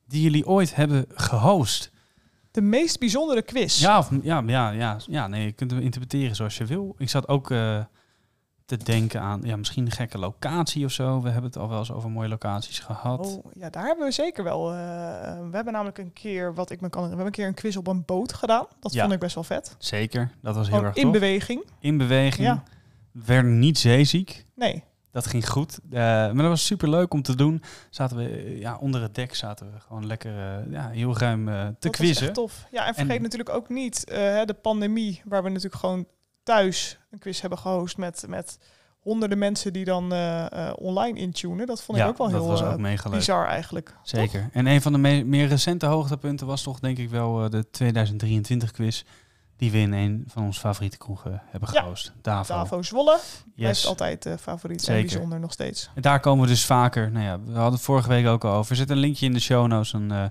die 0.06 0.22
jullie 0.22 0.46
ooit 0.46 0.74
hebben 0.74 1.04
gehost? 1.14 1.90
De 2.50 2.60
meest 2.60 2.98
bijzondere 2.98 3.42
quiz. 3.42 3.80
Ja, 3.80 3.98
of, 3.98 4.10
ja, 4.22 4.42
ja, 4.46 4.70
ja, 4.70 4.96
ja, 5.06 5.26
nee, 5.26 5.44
je 5.44 5.52
kunt 5.52 5.70
hem 5.70 5.80
interpreteren 5.80 6.36
zoals 6.36 6.56
je 6.56 6.64
wil. 6.64 6.94
Ik 6.98 7.08
zat 7.08 7.28
ook 7.28 7.50
eh, 7.50 7.78
te 8.66 8.76
denken 8.76 9.20
aan, 9.20 9.40
ja, 9.44 9.56
misschien 9.56 9.84
een 9.84 9.90
gekke 9.90 10.18
locatie 10.18 10.84
of 10.84 10.92
zo. 10.92 11.20
We 11.20 11.28
hebben 11.30 11.50
het 11.50 11.58
al 11.60 11.68
wel 11.68 11.78
eens 11.78 11.92
over 11.92 12.10
mooie 12.10 12.28
locaties 12.28 12.78
gehad. 12.78 13.26
Oh, 13.36 13.44
ja, 13.54 13.70
daar 13.70 13.84
hebben 13.84 14.06
we 14.06 14.12
zeker 14.12 14.44
wel. 14.44 14.70
eh, 14.70 14.76
we 15.50 15.50
hebben 15.56 15.72
namelijk 15.72 15.98
een 15.98 16.12
keer, 16.12 16.54
wat 16.54 16.70
ik 16.70 16.80
me 16.80 16.88
kan 16.88 17.02
we 17.02 17.08
hebben 17.08 17.26
een 17.26 17.32
keer 17.32 17.46
een 17.46 17.54
quiz 17.54 17.76
op 17.76 17.86
een 17.86 18.04
boot 18.04 18.32
gedaan. 18.32 18.66
Dat 18.80 18.92
Ja. 18.92 19.00
vond 19.00 19.12
ik 19.12 19.18
best 19.20 19.34
wel 19.34 19.44
vet. 19.44 19.76
Zeker, 19.78 20.30
dat 20.42 20.54
was 20.54 20.66
heel 20.66 20.76
Gewoon 20.76 20.90
erg 20.90 20.96
in 20.96 21.02
tof. 21.02 21.12
beweging. 21.12 21.64
in 21.80 21.98
beweging. 21.98 22.46
Ja. 22.46 22.62
Werd 23.12 23.46
niet 23.46 23.78
zeeziek. 23.78 24.44
Nee, 24.54 24.84
Dat 25.10 25.26
ging 25.26 25.48
goed. 25.48 25.78
Eh, 25.90 25.98
maar 26.00 26.34
dat 26.34 26.46
was 26.48 26.66
super 26.66 26.88
leuk 26.90 27.12
om 27.14 27.22
te 27.22 27.36
doen. 27.36 27.62
Zaten 27.90 28.16
we 28.16 28.56
ja, 28.58 28.76
onder 28.76 29.02
het 29.02 29.14
dek 29.14 29.34
zaten 29.34 29.72
we 29.72 29.80
gewoon 29.80 30.06
lekker 30.06 30.38
eh, 30.38 30.72
ja, 30.72 30.88
heel 30.88 31.18
ruim 31.18 31.46
te 31.46 31.52
dat 31.52 31.74
was 31.80 31.90
quizzen. 31.96 32.32
tof. 32.32 32.66
Ja, 32.70 32.86
en 32.86 32.94
vergeet 32.94 33.16
En- 33.16 33.22
natuurlijk 33.22 33.50
ook 33.56 33.68
niet 33.68 34.04
de 34.46 34.56
pandemie, 34.62 35.20
waar 35.24 35.42
we 35.42 35.48
natuurlijk 35.48 35.80
gewoon 35.80 36.06
thuis 36.42 36.98
een 37.10 37.18
quiz 37.18 37.40
hebben 37.40 37.58
gehost 37.58 37.96
met, 37.96 38.24
met 38.28 38.58
honderden 39.00 39.38
mensen 39.38 39.72
die 39.72 39.84
dan 39.84 40.12
eh, 40.12 40.52
eh, 40.68 40.72
online 40.76 41.18
intunen. 41.18 41.66
Dat 41.66 41.82
vond 41.82 41.98
ik 41.98 42.04
ja, 42.04 42.10
ook 42.10 42.18
wel 42.18 42.28
dat 42.30 42.40
heel 42.40 42.48
was 42.48 42.60
eh, 42.60 42.72
ook 42.72 42.78
mega 42.78 43.08
leuk. 43.08 43.18
bizar 43.18 43.46
eigenlijk. 43.46 43.94
Zeker. 44.02 44.48
En 44.52 44.66
een 44.66 44.82
van 44.82 44.92
de 44.92 44.98
me- 44.98 45.24
meer 45.24 45.46
recente 45.46 45.86
hoogtepunten 45.86 46.46
was 46.46 46.62
toch 46.62 46.80
denk 46.80 46.98
ik 46.98 47.10
wel 47.10 47.50
de 47.50 47.70
2023 47.70 48.70
quiz. 48.70 49.02
Die 49.56 49.70
we 49.70 49.78
in 49.78 49.92
een 49.92 50.24
van 50.26 50.42
onze 50.44 50.60
favoriete 50.60 50.98
kroegen 50.98 51.42
hebben 51.50 51.68
Ja. 51.72 51.80
gehost. 51.82 52.12
Davo. 52.22 52.54
Davo 52.54 52.82
Zwolle 52.82 53.18
blijft 53.54 53.78
Yes. 53.80 53.86
altijd 53.86 54.28
favoriet 54.40 54.88
en 54.88 54.94
bijzonder 54.94 55.40
nog 55.40 55.52
steeds. 55.52 55.90
En 55.94 56.02
daar 56.02 56.20
komen 56.20 56.44
we 56.44 56.50
dus 56.50 56.64
vaker. 56.64 57.10
Nou 57.10 57.24
ja, 57.24 57.40
we 57.40 57.52
hadden 57.52 57.72
het 57.72 57.80
vorige 57.82 58.08
week 58.08 58.26
ook 58.26 58.44
al 58.44 58.52
over. 58.54 58.70
Er 58.70 58.76
zit 58.76 58.90
een 58.90 58.96
linkje 58.96 59.26
in 59.26 59.32
de 59.32 59.40
show 59.40 59.66
notes. 59.66 59.92
Eh, 59.92 60.24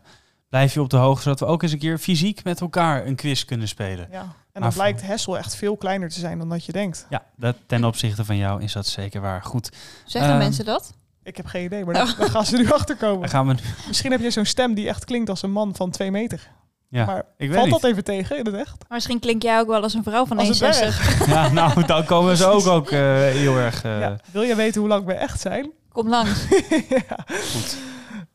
blijf 0.50 0.74
je 0.74 0.82
op 0.82 0.90
de 0.90 0.98
hoogte. 0.98 1.22
Zodat 1.22 1.40
we 1.40 1.46
ook 1.46 1.64
eens 1.64 1.72
een 1.72 1.80
keer 1.80 1.98
fysiek 1.98 2.44
met 2.44 2.62
elkaar 2.62 3.06
een 3.06 3.16
quiz 3.16 3.44
kunnen 3.46 3.68
spelen. 3.68 4.08
Ja. 4.12 4.26
En 4.54 4.62
dan 4.62 4.74
blijkt 4.74 5.02
Hessel 5.02 5.38
echt 5.38 5.56
veel 5.56 5.78
kleiner 5.78 6.10
te 6.10 6.20
zijn 6.20 6.38
dan 6.38 6.50
dat 6.50 6.66
je 6.66 6.72
denkt. 6.72 7.06
Ja, 7.10 7.24
dat, 7.36 7.56
ten 7.66 7.84
opzichte 7.84 8.26
van 8.26 8.38
jou 8.38 8.62
is 8.62 8.74
dat 8.74 8.88
zeker 8.88 9.22
waar. 9.22 9.44
Goed. 9.44 9.70
Zeggen 10.06 10.32
Ehm, 10.32 10.40
mensen 10.40 10.66
dat? 10.66 10.94
Ik 11.24 11.38
heb 11.38 11.46
geen 11.46 11.64
idee, 11.66 11.86
maar 11.86 11.94
daar 11.94 12.08
gaan 12.08 12.46
ze 12.46 12.58
nu 12.58 12.72
achter 12.80 12.96
komen. 12.96 13.20
Dan 13.20 13.30
gaan 13.30 13.48
we. 13.48 13.56
Misschien 13.88 14.12
heb 14.12 14.22
je 14.22 14.32
zo'n 14.32 14.46
stem 14.46 14.74
die 14.74 14.88
echt 14.88 15.06
klinkt 15.06 15.30
als 15.30 15.42
een 15.42 15.52
man 15.52 15.76
van 15.76 15.90
twee 15.92 16.12
meter. 16.12 16.50
Ja, 16.90 17.06
maar 17.06 17.18
ik 17.38 17.48
weet 17.48 17.54
valt 17.58 17.64
niet. 17.72 17.82
dat 17.82 17.92
even 17.92 18.04
tegen 18.04 18.38
in 18.38 18.46
het 18.46 18.56
echt? 18.56 18.76
Maar 18.80 18.88
misschien 18.98 19.20
klink 19.20 19.42
jij 19.42 19.60
ook 19.60 19.68
wel 19.68 19.82
als 19.82 19.94
een 19.94 20.04
vrouw 20.04 20.26
van 20.26 20.38
Als 20.38 20.48
een 20.60 20.68
61. 20.68 21.16
dwerg. 21.16 21.28
Ja, 21.28 21.50
nou, 21.50 21.86
dan 21.86 22.06
komen 22.06 22.38
ze 22.38 22.46
ook, 22.46 22.68
ook 22.68 22.92
eh, 22.92 23.00
heel 23.16 23.58
erg 23.58 23.84
eh, 23.84 24.00
Ja. 24.00 24.16
Wil 24.32 24.42
je 24.42 24.56
weten 24.56 24.80
hoe 24.82 24.90
lang 24.90 25.06
we 25.06 25.14
echt 25.14 25.40
zijn? 25.42 25.72
Kom 25.90 26.10
langs. 26.10 26.48
ja. 26.90 27.26
goed. 27.28 27.78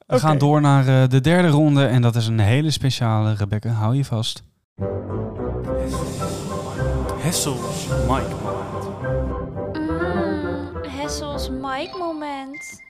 We 0.07 0.19
gaan 0.19 0.39
door 0.39 0.61
naar 0.61 0.89
eh, 1.03 1.09
de 1.09 1.21
derde 1.21 1.49
ronde. 1.49 1.87
En 1.87 2.03
dat 2.03 2.17
is 2.17 2.27
een 2.27 2.39
hele 2.39 2.71
speciale. 2.71 3.35
Rebecca, 3.35 3.69
hou 3.69 3.97
je 3.97 4.05
vast. 4.05 4.43
Hessels 7.19 7.87
Mike 7.87 8.35
Moment. 8.43 8.89
Mm, 9.77 10.85
Hessels 10.89 11.49
Mike 11.51 11.97
moment. 11.99 12.83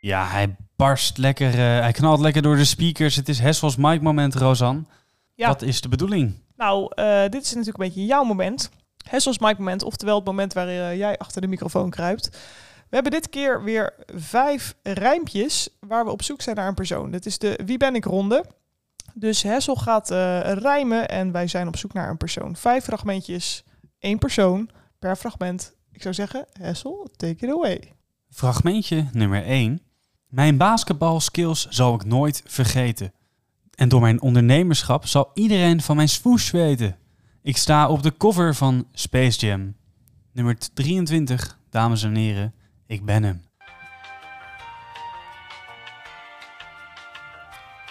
Ja, 0.00 0.26
hij 0.26 0.56
barst 0.76 1.18
lekker, 1.18 1.48
eh, 1.48 1.80
hij 1.80 1.92
knalt 1.92 2.20
lekker 2.20 2.42
door 2.42 2.56
de 2.56 2.64
speakers. 2.64 3.16
Het 3.16 3.28
is 3.28 3.38
Hessels 3.38 3.76
mic 3.76 4.00
moment, 4.00 4.34
Rosan. 4.34 4.86
Ja. 5.34 5.48
Wat 5.48 5.62
is 5.62 5.80
de 5.80 5.88
bedoeling? 5.88 6.34
Nou, 6.56 6.92
eh, 6.94 7.20
dit 7.28 7.42
is 7.42 7.54
natuurlijk 7.54 7.78
een 7.78 7.86
beetje 7.86 8.06
jouw 8.06 8.24
moment. 8.24 8.70
Hessels 9.08 9.38
Mike 9.38 9.58
moment, 9.58 9.82
oftewel 9.82 10.16
het 10.16 10.24
moment 10.24 10.52
waar 10.52 10.68
eh, 10.68 10.96
jij 10.96 11.18
achter 11.18 11.40
de 11.40 11.46
microfoon 11.46 11.90
kruipt. 11.90 12.28
We 12.88 12.94
hebben 12.94 13.12
dit 13.12 13.28
keer 13.28 13.64
weer 13.64 13.94
vijf 14.14 14.74
rijmpjes 14.82 15.68
waar 15.80 16.04
we 16.04 16.10
op 16.10 16.22
zoek 16.22 16.42
zijn 16.42 16.56
naar 16.56 16.68
een 16.68 16.74
persoon. 16.74 17.10
Dit 17.10 17.26
is 17.26 17.38
de 17.38 17.60
Wie 17.64 17.76
ben 17.76 17.94
ik 17.94 18.04
ronde. 18.04 18.44
Dus 19.18 19.42
Hessel 19.42 19.76
gaat 19.76 20.10
eh, 20.10 20.52
rijmen 20.52 21.08
en 21.08 21.32
wij 21.32 21.46
zijn 21.46 21.68
op 21.68 21.76
zoek 21.76 21.92
naar 21.92 22.10
een 22.10 22.16
persoon. 22.16 22.56
Vijf 22.56 22.84
fragmentjes, 22.84 23.64
één 23.98 24.18
persoon 24.18 24.70
per 24.98 25.16
fragment. 25.16 25.76
Ik 25.92 26.02
zou 26.02 26.14
zeggen, 26.14 26.46
Hessel, 26.52 27.08
take 27.16 27.46
it 27.46 27.52
away. 27.52 27.92
Fragmentje 28.30 29.06
nummer 29.12 29.44
1. 29.44 29.80
Mijn 30.28 30.56
basketbalskills 30.56 31.66
zal 31.68 31.94
ik 31.94 32.04
nooit 32.04 32.42
vergeten. 32.46 33.12
En 33.74 33.88
door 33.88 34.00
mijn 34.00 34.20
ondernemerschap 34.20 35.06
zal 35.06 35.30
iedereen 35.34 35.80
van 35.80 35.96
mijn 35.96 36.08
swoosh 36.08 36.50
weten. 36.50 36.96
Ik 37.42 37.56
sta 37.56 37.88
op 37.88 38.02
de 38.02 38.16
cover 38.16 38.54
van 38.54 38.86
Space 38.92 39.46
Jam. 39.46 39.76
Nummer 40.32 40.58
23, 40.74 41.58
dames 41.70 42.02
en 42.02 42.14
heren, 42.14 42.54
ik 42.86 43.04
ben 43.04 43.22
hem. 43.22 43.42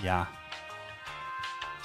Ja. 0.02 0.37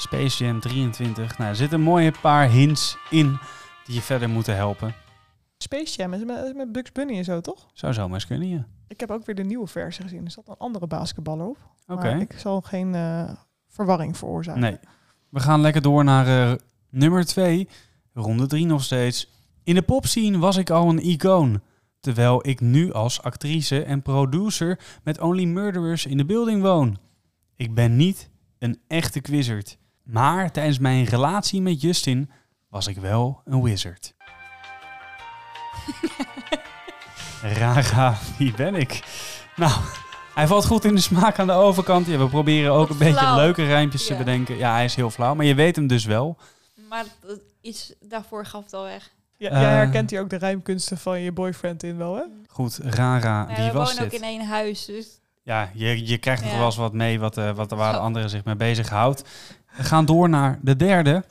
Space 0.02 0.44
Jam 0.44 0.60
23. 0.60 1.38
Nou, 1.38 1.50
er 1.50 1.56
zitten 1.56 1.78
een 1.78 1.84
mooie 1.84 2.12
paar 2.20 2.48
hints 2.48 2.96
in 3.10 3.38
die 3.84 3.94
je 3.94 4.00
verder 4.00 4.28
moeten 4.28 4.56
helpen. 4.56 4.94
Space 5.58 5.96
Jam 5.96 6.12
is 6.12 6.24
met, 6.24 6.44
is 6.44 6.52
met 6.52 6.72
Bugs 6.72 6.92
Bunny 6.92 7.16
en 7.16 7.24
zo, 7.24 7.40
toch? 7.40 7.68
Zou 7.72 7.92
zomaar 7.92 8.14
eens 8.14 8.26
kunnen, 8.26 8.48
ja. 8.48 8.66
Ik 8.88 9.00
heb 9.00 9.10
ook 9.10 9.26
weer 9.26 9.34
de 9.34 9.44
nieuwe 9.44 9.66
versie 9.66 10.02
gezien. 10.02 10.24
Er 10.24 10.30
zat 10.30 10.48
een 10.48 10.56
andere 10.58 10.86
basketballer 10.86 11.46
op. 11.46 11.58
Oké. 11.86 12.02
Maar 12.02 12.20
ik 12.20 12.38
zal 12.38 12.60
geen 12.60 12.94
eh, 12.94 13.30
verwarring 13.68 14.16
veroorzaken. 14.16 14.60
Nee. 14.60 14.78
We 15.28 15.40
gaan 15.40 15.60
lekker 15.60 15.82
door 15.82 16.04
naar 16.04 16.50
eh, 16.50 16.56
nummer 16.90 17.24
2. 17.24 17.68
Ronde 18.12 18.46
3 18.46 18.66
nog 18.66 18.82
steeds. 18.82 19.30
In 19.62 19.74
de 19.74 19.82
popscene 19.82 20.38
was 20.38 20.56
ik 20.56 20.70
al 20.70 20.88
een 20.88 21.06
icoon. 21.06 21.62
Terwijl 22.00 22.48
ik 22.48 22.60
nu 22.60 22.92
als 22.92 23.22
actrice 23.22 23.82
en 23.82 24.02
producer 24.02 24.78
met 25.02 25.20
Only 25.20 25.44
Murderers 25.44 26.06
in 26.06 26.16
de 26.16 26.24
building 26.24 26.62
woon. 26.62 26.98
Ik 27.56 27.74
ben 27.74 27.96
niet 27.96 28.30
een 28.58 28.80
echte 28.86 29.20
quizzard. 29.20 29.80
Maar 30.02 30.50
tijdens 30.52 30.78
mijn 30.78 31.04
relatie 31.04 31.60
met 31.62 31.80
Justin 31.80 32.30
was 32.68 32.86
ik 32.86 32.96
wel 32.96 33.40
een 33.44 33.62
wizard. 33.62 34.14
Raga, 37.42 38.16
wie 38.38 38.52
ben 38.54 38.74
ik? 38.74 39.02
Nou, 39.56 39.72
hij 40.34 40.46
valt 40.46 40.66
goed 40.66 40.84
in 40.84 40.94
de 40.94 41.00
smaak 41.00 41.38
aan 41.38 41.46
de 41.46 41.52
overkant. 41.52 42.06
Ja, 42.06 42.18
we 42.18 42.28
proberen 42.28 42.72
ook 42.72 42.78
Wat 42.88 42.90
een 42.90 42.98
beetje 42.98 43.14
flauw. 43.18 43.36
leuke 43.36 43.64
rijmpjes 43.64 44.06
te 44.06 44.12
Ja. 44.12 44.18
bedenken. 44.18 44.56
Ja, 44.56 44.72
hij 44.72 44.84
is 44.84 44.94
heel 44.94 45.10
flauw, 45.10 45.34
maar 45.34 45.46
je 45.46 45.54
weet 45.54 45.76
hem 45.76 45.86
dus 45.86 46.04
wel. 46.04 46.36
Maar 46.88 47.04
dat- 47.20 47.40
iets 47.60 47.92
daarvoor 48.00 48.46
gaf 48.46 48.64
het 48.64 48.72
al 48.74 48.84
weg. 48.84 49.10
Ja, 49.36 49.50
Eh. 49.50 49.60
jij 49.60 49.70
herkent 49.70 50.10
hier 50.10 50.20
ook 50.20 50.30
de 50.30 50.36
rijmkunsten 50.36 50.98
van 50.98 51.20
je 51.20 51.32
boyfriend 51.32 51.82
in 51.82 51.96
wel, 51.96 52.14
hè? 52.16 52.22
Goed, 52.48 52.78
Rara, 52.82 53.46
Ja, 53.48 53.56
wie 53.56 53.66
we 53.66 53.72
was 53.72 53.88
wonen 53.88 54.04
ook 54.04 54.10
dit? 54.10 54.20
in 54.20 54.26
één 54.26 54.46
huis, 54.46 54.84
dus 54.84 55.06
Ja, 55.44 55.70
je, 55.74 56.06
je 56.06 56.18
krijgt 56.18 56.42
er 56.42 56.48
Ja. 56.50 56.56
wel 56.56 56.66
eens 56.66 56.76
wat 56.76 56.92
mee 56.92 57.20
wat, 57.20 57.36
eh, 57.36 57.50
wat 57.50 57.70
waar 57.70 57.90
de 57.92 57.98
Zo. 57.98 58.02
anderen 58.04 58.30
zich 58.30 58.44
mee 58.44 58.54
bezighoudt. 58.56 59.22
We 59.76 59.82
gaan 59.82 60.04
door 60.04 60.28
naar 60.28 60.58
de 60.62 60.76
derde. 60.76 61.24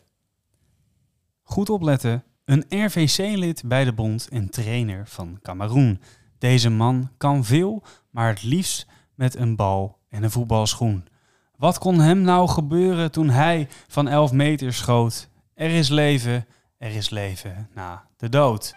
Goed 1.43 1.69
opletten. 1.69 2.23
Een 2.45 2.65
RVC-lid 2.69 3.63
bij 3.65 3.83
de 3.83 3.93
bond 3.93 4.27
en 4.29 4.49
trainer 4.49 5.07
van 5.07 5.39
Cameroen. 5.41 6.01
Deze 6.37 6.69
man 6.69 7.09
kan 7.17 7.43
veel, 7.43 7.83
maar 8.09 8.27
het 8.27 8.43
liefst 8.43 8.87
met 9.15 9.35
een 9.35 9.55
bal 9.55 9.97
en 10.09 10.23
een 10.23 10.31
voetbalschoen. 10.31 11.07
Wat 11.55 11.77
kon 11.77 11.99
hem 11.99 12.21
nou 12.21 12.49
gebeuren 12.49 13.11
toen 13.11 13.29
hij 13.29 13.67
van 13.87 14.07
11 14.07 14.31
meter 14.31 14.73
schoot? 14.73 15.29
Er 15.53 15.69
is 15.69 15.89
leven, 15.89 16.45
er 16.77 16.95
is 16.95 17.09
leven 17.09 17.69
na 17.73 18.05
de 18.17 18.29
dood. 18.29 18.75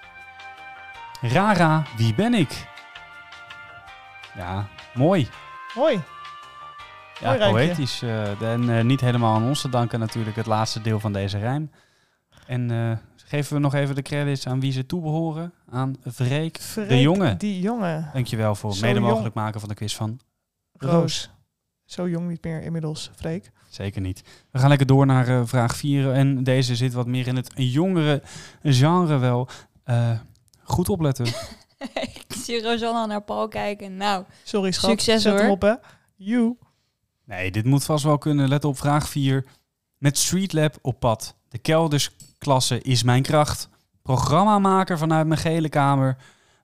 Rara, 1.21 1.87
wie 1.97 2.15
ben 2.15 2.35
ik? 2.35 2.69
Ja, 4.37 4.69
mooi. 4.95 5.29
Hoi. 5.75 6.03
Ja, 7.21 7.51
poëtisch. 7.51 8.03
eh, 8.03 8.41
en 8.53 8.77
eh, 8.79 8.85
niet 8.85 9.01
helemaal 9.01 9.35
aan 9.35 9.45
ons 9.45 9.61
te 9.61 9.69
danken 9.69 9.99
natuurlijk 9.99 10.37
het 10.37 10.47
laatste 10.47 10.81
deel 10.81 11.01
van 11.01 11.13
deze 11.13 11.39
rijm. 11.39 11.71
En 12.47 12.71
eh, 12.71 12.97
geven 13.25 13.55
we 13.55 13.61
nog 13.61 13.75
even 13.75 13.95
de 13.95 14.03
credits 14.03 14.47
aan 14.47 14.61
wie 14.61 14.73
ze 14.73 14.87
toebehoren. 14.87 15.53
Aan 15.71 15.97
Freek, 16.13 16.59
Freek 16.61 16.89
de 16.89 17.01
Jonge. 17.01 17.37
Die 17.37 17.61
jongen. 17.61 18.11
Dankjewel 18.13 18.55
voor 18.55 18.71
het 18.71 18.81
mede 18.81 19.01
mogelijk 19.01 19.35
maken 19.35 19.61
van 19.61 19.69
de 19.69 19.75
quiz 19.75 19.95
van 19.95 20.21
Roos. 20.73 21.31
Zo 21.85 22.09
jong 22.09 22.29
niet 22.29 22.45
meer 22.45 22.63
inmiddels, 22.63 23.11
Freek. 23.17 23.51
Zeker 23.69 24.01
niet. 24.01 24.23
We 24.51 24.59
gaan 24.59 24.69
lekker 24.69 24.87
door 24.87 25.07
naar 25.07 25.47
vraag 25.47 25.77
4. 25.77 26.13
En 26.13 26.45
deze 26.45 26.77
zit 26.77 26.93
wat 26.93 27.07
meer 27.07 27.27
in 27.27 27.37
het 27.37 27.53
jongere 27.55 28.23
genre 28.63 29.19
wel. 29.19 29.49
Eh, 29.85 30.11
goed 30.63 30.89
opletten. 30.89 31.27
ik 32.17 32.25
zie 32.29 32.63
Rosanna 32.63 33.07
naar 33.07 33.23
Paul 33.23 33.49
kijken. 33.49 33.97
Nou, 33.97 34.25
Sorry, 34.45 34.71
schat. 34.71 34.91
Succes, 34.91 35.23
Zet 35.23 35.33
hem 35.33 35.43
hoor. 35.43 35.51
op, 35.51 35.63
hè. 35.63 35.75
You. 36.17 36.57
Nee, 37.25 37.51
dit 37.51 37.65
moet 37.65 37.85
vast 37.85 38.05
wel 38.05 38.19
kunnen. 38.19 38.49
Let 38.49 38.65
op 38.65 38.79
vraag 38.79 39.09
4. 39.09 39.45
Met 39.99 40.19
Streetlab 40.19 40.79
op 40.83 41.01
pad. 41.01 41.37
De 41.49 41.59
keldersklasse 41.59 42.81
is 42.81 43.03
mijn 43.03 43.23
kracht. 43.23 43.69
Programmamaker 44.03 44.99
vanuit 44.99 45.27
mijn 45.27 45.41
gele 45.41 45.69
kamer. 45.69 46.17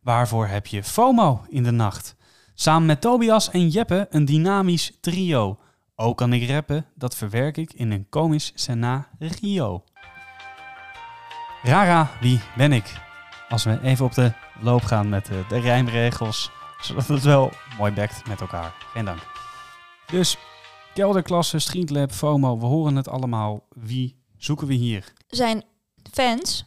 Waarvoor 0.02 0.46
heb 0.46 0.66
je 0.66 0.84
FOMO 0.84 1.44
in 1.48 1.62
de 1.62 1.70
nacht? 1.70 2.16
Samen 2.54 2.86
met 2.86 3.00
Tobias 3.00 3.50
en 3.50 3.68
Jeppe 3.68 4.06
een 4.10 4.24
dynamisch 4.24 4.92
trio. 5.00 5.58
Ook 5.96 6.16
kan 6.16 6.32
ik 6.32 6.50
rappen, 6.50 6.86
dat 6.94 7.16
verwerk 7.16 7.56
ik 7.56 7.72
in 7.72 7.90
een 7.90 8.06
komisch 8.08 8.52
scenario. 8.54 9.84
Rara, 11.62 12.10
wie 12.20 12.40
ben 12.56 12.72
ik? 12.72 13.00
Als 13.48 13.64
we 13.64 13.80
even 13.82 14.04
op 14.04 14.14
de 14.14 14.32
loop 14.60 14.82
gaan 14.82 15.08
met 15.08 15.26
de, 15.26 15.44
de 15.48 15.60
rijmregels, 15.60 16.50
zodat 16.80 17.08
het 17.08 17.22
wel 17.22 17.52
mooi 17.78 17.92
bekt 17.92 18.26
met 18.28 18.40
elkaar. 18.40 18.74
Geen 18.92 19.04
dank. 19.04 19.20
Dus 20.06 20.36
kelderklasse, 21.00 21.58
streetlab, 21.58 22.12
FOMO, 22.12 22.58
we 22.58 22.66
horen 22.66 22.96
het 22.96 23.08
allemaal. 23.08 23.66
Wie 23.74 24.16
zoeken 24.36 24.66
we 24.66 24.74
hier? 24.74 25.12
zijn 25.28 25.62
fans 26.12 26.64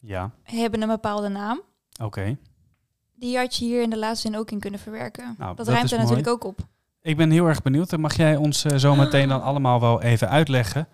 Ja, 0.00 0.30
hebben 0.42 0.82
een 0.82 0.88
bepaalde 0.88 1.28
naam. 1.28 1.60
oké. 2.02 2.36
Die 3.14 3.36
had 3.36 3.56
je 3.56 3.64
hier 3.64 3.82
in 3.82 3.90
de 3.90 3.98
laatste 3.98 4.28
zin 4.28 4.38
ook 4.38 4.50
in 4.50 4.58
kunnen 4.60 4.80
verwerken. 4.80 5.34
Nou, 5.38 5.56
dat, 5.56 5.66
dat 5.66 5.74
ruimt 5.74 5.90
er 5.90 5.98
mooi. 5.98 6.08
natuurlijk 6.10 6.44
ook 6.44 6.50
op. 6.50 6.66
Ik 7.02 7.16
ben 7.16 7.30
heel 7.30 7.46
erg 7.46 7.62
benieuwd. 7.62 7.90
Dan 7.90 8.00
mag 8.00 8.16
jij 8.16 8.36
ons 8.36 8.64
eh, 8.64 8.76
zo 8.76 8.94
meteen 8.94 9.28
dan 9.28 9.42
allemaal 9.42 9.80
wel 9.80 10.02
even 10.02 10.28
uitleggen. 10.28 10.88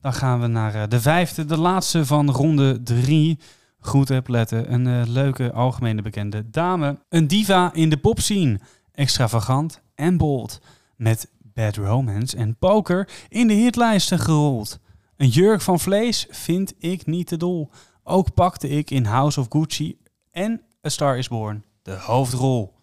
Dan 0.00 0.12
gaan 0.12 0.40
we 0.40 0.46
naar 0.46 0.74
eh, 0.74 0.82
de 0.88 1.00
vijfde, 1.00 1.44
de 1.44 1.56
laatste 1.58 2.06
van 2.06 2.30
ronde 2.30 2.82
drie. 2.82 3.38
Goed 3.80 4.10
opletten. 4.10 4.72
Een 4.72 4.86
eh, 4.86 5.08
leuke, 5.08 5.52
algemene 5.52 6.02
bekende 6.02 6.50
dame. 6.50 6.98
Een 7.08 7.28
diva 7.28 7.72
in 7.72 7.88
de 7.90 7.96
popscene. 7.96 8.60
Extravagant 8.92 9.80
en 9.94 10.16
bold. 10.16 10.60
Met 10.96 11.30
Bad 11.58 11.76
Romance 11.76 12.36
en 12.36 12.56
Poker 12.56 13.08
in 13.28 13.46
de 13.46 13.54
hitlijsten 13.54 14.18
gerold. 14.18 14.78
Een 15.16 15.28
jurk 15.28 15.60
van 15.60 15.80
vlees 15.80 16.26
vind 16.30 16.74
ik 16.78 17.06
niet 17.06 17.26
te 17.26 17.36
dol. 17.36 17.70
Ook 18.02 18.34
pakte 18.34 18.68
ik 18.68 18.90
in 18.90 19.04
House 19.04 19.40
of 19.40 19.46
Gucci 19.48 19.98
en 20.30 20.62
A 20.86 20.88
Star 20.88 21.18
is 21.18 21.28
Born 21.28 21.64
de 21.82 21.92
hoofdrol. 21.92 22.74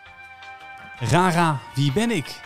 Rara, 1.00 1.62
wie 1.76 1.94
ben 1.94 2.12
ik? 2.12 2.42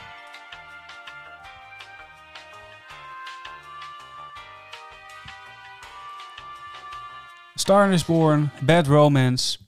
Star 7.55 7.91
is 7.91 8.05
Born, 8.05 8.51
Bad 8.61 8.87
Romance. 8.87 9.59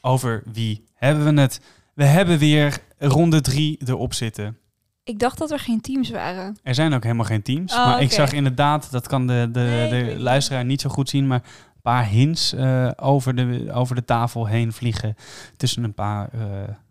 Over 0.00 0.42
wie 0.52 0.84
hebben 0.94 1.34
we 1.34 1.40
het? 1.40 1.60
We 1.94 2.04
hebben 2.04 2.38
weer 2.38 2.78
ronde 2.98 3.40
drie 3.40 3.78
erop 3.84 4.14
zitten. 4.14 4.61
Ik 5.04 5.18
dacht 5.18 5.38
dat 5.38 5.50
er 5.50 5.58
geen 5.58 5.80
teams 5.80 6.10
waren. 6.10 6.56
Er 6.62 6.74
zijn 6.74 6.94
ook 6.94 7.02
helemaal 7.02 7.24
geen 7.24 7.42
teams. 7.42 7.72
Oh, 7.72 7.86
maar 7.86 8.02
ik 8.02 8.12
zag 8.12 8.32
inderdaad, 8.32 8.90
dat 8.90 9.08
kan 9.08 9.26
de, 9.26 9.48
de, 9.52 9.60
Nee, 9.60 10.14
de 10.14 10.20
luisteraar 10.20 10.64
niet 10.64 10.80
zo 10.80 10.90
goed 10.90 11.08
zien, 11.08 11.26
maar 11.26 11.42
een 11.74 11.80
paar 11.82 12.06
hints 12.06 12.52
eh, 12.52 12.90
over, 12.96 13.34
de, 13.36 13.70
over 13.72 13.94
de 13.94 14.04
tafel 14.04 14.46
heen 14.46 14.72
vliegen. 14.72 15.16
Tussen 15.56 15.84
een 15.84 15.94
paar. 15.94 16.28
eh, 16.32 16.40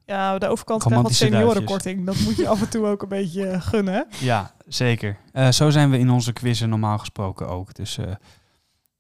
Ja, 0.05 0.37
de 0.37 0.47
overkant 0.47 0.83
krijgt 0.83 1.03
wat 1.03 1.13
seniorenkorting. 1.13 2.05
Dat 2.05 2.19
moet 2.19 2.35
je 2.37 2.47
af 2.47 2.61
en 2.61 2.69
toe 2.69 2.85
ook 2.85 3.01
een 3.01 3.07
beetje 3.09 3.47
eh, 3.47 3.61
gunnen, 3.61 3.93
hè? 3.93 4.01
ja, 4.25 4.51
zeker. 4.67 5.17
Eh, 5.33 5.49
zo 5.49 5.69
zijn 5.69 5.89
we 5.89 5.97
in 5.97 6.09
onze 6.09 6.33
quizzen 6.33 6.69
normaal 6.69 6.97
gesproken 6.97 7.47
ook. 7.47 7.73
Dus 7.73 7.97
eh, 7.97 8.05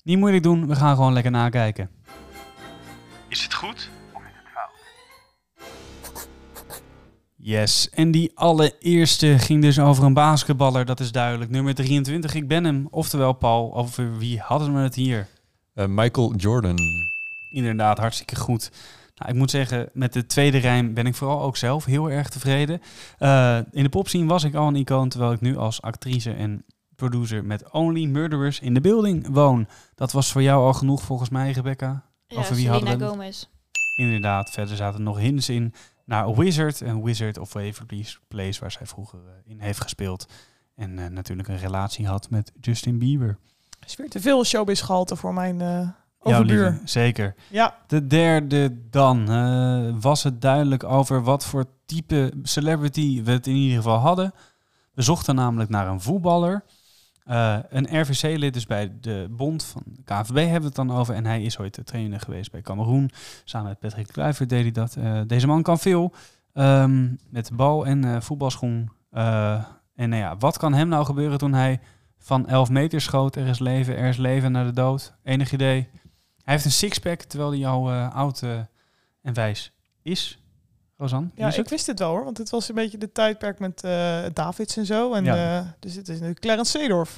niet 0.03 0.17
moeilijk 0.17 0.43
doen, 0.43 0.67
we 0.67 0.75
gaan 0.75 0.95
gewoon 0.95 1.13
lekker 1.13 1.31
nakijken. 1.31 1.89
Is 3.27 3.43
het 3.43 3.53
goed? 3.53 3.89
Yes, 7.43 7.89
en 7.89 8.11
die 8.11 8.31
allereerste 8.33 9.39
ging 9.39 9.61
dus 9.61 9.79
over 9.79 10.03
een 10.03 10.13
basketballer, 10.13 10.85
dat 10.85 10.99
is 10.99 11.11
duidelijk. 11.11 11.51
Nummer 11.51 11.75
23, 11.75 12.33
ik 12.33 12.47
ben 12.47 12.63
hem. 12.63 12.87
Oftewel, 12.91 13.33
Paul, 13.33 13.75
over 13.75 14.17
wie 14.17 14.39
hadden 14.39 14.73
we 14.73 14.79
het 14.79 14.95
hier? 14.95 15.27
Eh, 15.73 15.85
Michael 15.87 16.35
Jordan. 16.35 16.77
Inderdaad, 17.51 17.97
hartstikke 17.97 18.35
goed. 18.35 18.71
Nou, 19.15 19.31
ik 19.31 19.37
moet 19.37 19.49
zeggen, 19.49 19.89
met 19.93 20.13
de 20.13 20.25
tweede 20.25 20.57
rijm 20.57 20.93
ben 20.93 21.05
ik 21.05 21.15
vooral 21.15 21.41
ook 21.41 21.57
zelf 21.57 21.85
heel 21.85 22.09
erg 22.09 22.29
tevreden. 22.29 22.81
Eh, 23.17 23.57
in 23.71 23.83
de 23.83 23.89
popscene 23.89 24.27
was 24.27 24.43
ik 24.43 24.55
al 24.55 24.67
een 24.67 24.75
icoon, 24.75 25.09
terwijl 25.09 25.31
ik 25.31 25.41
nu 25.41 25.57
als 25.57 25.81
actrice 25.81 26.31
en 26.31 26.65
producer 26.95 27.45
met 27.45 27.71
Only 27.71 28.05
Murderers 28.05 28.59
in 28.59 28.73
the 28.73 28.81
Building 28.81 29.27
woon. 29.29 29.67
Dat 29.95 30.11
was 30.11 30.31
voor 30.31 30.41
jou 30.41 30.65
al 30.65 30.73
genoeg 30.73 31.01
volgens 31.01 31.29
mij, 31.29 31.51
Rebecca. 31.51 32.03
Ja, 32.27 32.37
Over 32.37 32.55
wie 32.55 32.65
Selena 32.65 32.89
hadden 32.89 32.97
we 32.97 33.03
het? 33.03 33.13
Gomez. 33.13 33.45
Inderdaad, 33.95 34.49
verder 34.49 34.75
zaten 34.75 35.03
nog 35.03 35.17
hints 35.17 35.49
in 35.49 35.73
naar 36.05 36.35
Wizard. 36.35 36.81
En 36.81 37.03
Wizard 37.03 37.37
of 37.37 37.53
Waverly 37.53 38.05
Place, 38.27 38.59
waar 38.59 38.71
zij 38.71 38.85
vroeger 38.85 39.19
eh, 39.19 39.51
in 39.51 39.59
heeft 39.59 39.81
gespeeld. 39.81 40.25
En 40.75 40.99
eh, 40.99 41.05
natuurlijk 41.09 41.47
een 41.47 41.57
relatie 41.57 42.07
had 42.07 42.29
met 42.29 42.51
Justin 42.61 42.99
Bieber. 42.99 43.37
is 43.85 43.95
weer 43.95 44.09
te 44.09 44.21
veel 44.21 44.45
showbiz 44.45 44.83
gehalte 44.83 45.15
voor 45.15 45.33
mijn 45.33 45.61
eh 45.61 45.67
Jouw 46.23 46.33
overbuur. 46.33 46.69
lieve, 46.69 46.81
zeker. 46.87 47.35
Ja, 47.49 47.75
De 47.87 48.07
derde 48.07 48.89
dan. 48.89 49.25
was 49.99 50.23
het 50.23 50.41
duidelijk 50.41 50.83
over 50.83 51.23
wat 51.23 51.45
voor 51.45 51.65
type 51.85 52.33
celebrity 52.43 53.23
we 53.23 53.31
het 53.31 53.47
in 53.47 53.55
ieder 53.55 53.77
geval 53.77 53.97
hadden. 53.97 54.33
We 54.93 55.01
zochten 55.01 55.35
namelijk 55.35 55.69
naar 55.69 55.87
een 55.87 56.01
voetballer. 56.01 56.63
Eh, 57.31 57.57
een 57.69 58.01
RVC-lid 58.01 58.53
dus 58.53 58.65
bij 58.65 58.91
de 59.01 59.27
bond 59.29 59.63
van 59.63 59.83
de 59.85 60.03
KVB 60.03 60.35
hebben 60.35 60.59
we 60.59 60.65
het 60.65 60.75
dan 60.75 60.91
over. 60.91 61.15
En 61.15 61.25
hij 61.25 61.43
is 61.43 61.59
ooit 61.59 61.75
de 61.75 61.83
trainer 61.83 62.19
geweest 62.19 62.51
bij 62.51 62.61
Cameroen. 62.61 63.09
Samen 63.43 63.67
met 63.69 63.79
Patrick 63.79 64.07
Kluivert 64.07 64.49
deed 64.49 64.61
hij 64.61 64.71
dat. 64.71 64.95
Eh, 64.95 65.21
deze 65.27 65.47
man 65.47 65.63
kan 65.63 65.79
veel. 65.79 66.13
ehm, 66.53 67.07
met 67.29 67.51
bal 67.53 67.85
en 67.85 68.03
eh, 68.03 68.21
voetbalschoen. 68.21 68.91
En 69.95 70.09
nou 70.09 70.15
ja, 70.15 70.37
wat 70.37 70.57
kan 70.57 70.73
hem 70.73 70.87
nou 70.87 71.05
gebeuren 71.05 71.37
toen 71.37 71.53
hij 71.53 71.79
van 72.17 72.47
11 72.47 72.69
meter 72.69 73.01
schoot? 73.01 73.35
Er 73.35 73.47
is 73.47 73.59
leven, 73.59 73.97
er 73.97 74.09
is 74.09 74.17
leven 74.17 74.51
naar 74.51 74.65
de 74.65 74.73
dood. 74.73 75.13
Enig 75.23 75.51
idee? 75.51 75.89
Hij 76.43 76.53
heeft 76.53 76.65
een 76.65 76.71
sixpack, 76.71 77.21
terwijl 77.21 77.51
hij 77.51 77.67
al 77.67 77.91
oud 77.91 78.43
en 79.21 79.33
wijs 79.33 79.71
is. 80.01 80.40
Rosanne, 81.01 81.29
wie 81.35 81.45
ja 81.45 81.53
ik 81.55 81.69
wist 81.69 81.87
het 81.87 81.99
wel 81.99 82.09
hoor, 82.09 82.23
want 82.23 82.37
het 82.37 82.49
was 82.49 82.69
een 82.69 82.75
beetje 82.75 82.97
de 82.97 83.11
tijdperk 83.11 83.59
met 83.59 83.83
eh, 83.83 84.19
Davids 84.33 84.77
en 84.77 84.85
zo. 84.85 85.13
En, 85.13 85.23
Ja. 85.23 85.59
eh, 85.59 85.65
dus 85.79 85.95
het 85.95 86.07
is 86.09 86.19
nu 86.19 86.33
Clarence 86.33 86.71
Seedorf. 86.79 87.15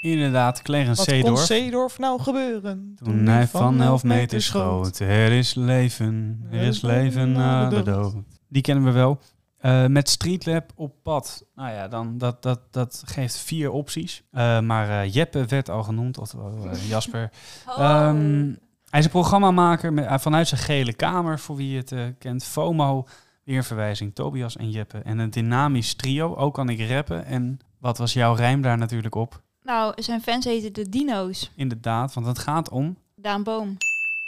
Inderdaad, 0.00 0.62
Clarence 0.62 0.96
Wat 0.96 1.06
kon 1.06 1.14
Seedorf. 1.16 1.40
Seedorf 1.40 1.98
nou 1.98 2.20
gebeuren? 2.20 2.96
Toen 3.02 3.26
hij 3.26 3.46
van 3.46 3.80
11 3.82 4.04
meter 4.04 4.42
schoot. 4.42 4.98
Er 4.98 5.32
is 5.32 5.54
leven, 5.54 6.46
er 6.50 6.60
is 6.60 6.80
leven 6.80 7.32
na 7.32 7.68
de 7.68 7.82
dood. 7.82 8.14
Die 8.48 8.62
kennen 8.62 8.84
we 8.84 8.90
wel. 8.90 9.18
Eh, 9.58 9.86
met 9.86 10.08
Streetlab 10.08 10.72
op 10.74 10.94
pad. 11.02 11.44
Nou 11.54 11.70
ja, 11.70 11.88
dan, 11.88 12.18
dat, 12.18 12.42
dat, 12.42 12.60
dat 12.70 13.02
geeft 13.06 13.36
vier 13.36 13.70
opties. 13.70 14.22
Maar 14.62 15.06
Jeppe 15.06 15.44
werd 15.44 15.68
al 15.70 15.82
genoemd, 15.82 16.18
eh, 16.18 16.88
Jasper. 16.88 17.30
Oh. 17.66 17.78
Ehm, 17.78 18.52
hij 18.90 18.98
is 18.98 19.04
een 19.04 19.10
programmamaker 19.10 19.92
met, 19.92 20.20
vanuit 20.22 20.48
zijn 20.48 20.60
gele 20.60 20.92
kamer, 20.92 21.38
voor 21.38 21.56
wie 21.56 21.76
het 21.76 21.94
kent. 22.18 22.44
FOMO, 22.44 23.06
weer 23.46 23.56
een 23.56 23.64
verwijzing, 23.64 24.14
Tobias 24.14 24.56
en 24.56 24.70
Jeppe. 24.70 24.98
En 24.98 25.18
een 25.18 25.30
dynamisch 25.30 25.94
trio, 25.94 26.34
ook 26.36 26.54
kan 26.54 26.68
ik 26.68 26.88
rappen. 26.90 27.24
En 27.24 27.58
wat 27.78 27.98
was 27.98 28.12
jouw 28.12 28.34
rijm 28.34 28.62
daar 28.62 28.78
natuurlijk 28.78 29.14
op? 29.14 29.42
Nou, 29.62 30.02
zijn 30.02 30.22
fans 30.22 30.44
heten 30.44 30.72
de 30.72 30.88
Dino's. 30.88 31.50
Inderdaad, 31.56 32.14
want 32.14 32.26
het 32.26 32.38
gaat 32.38 32.68
om, 32.70 32.96
Daan 33.14 33.42
Boom. 33.42 33.76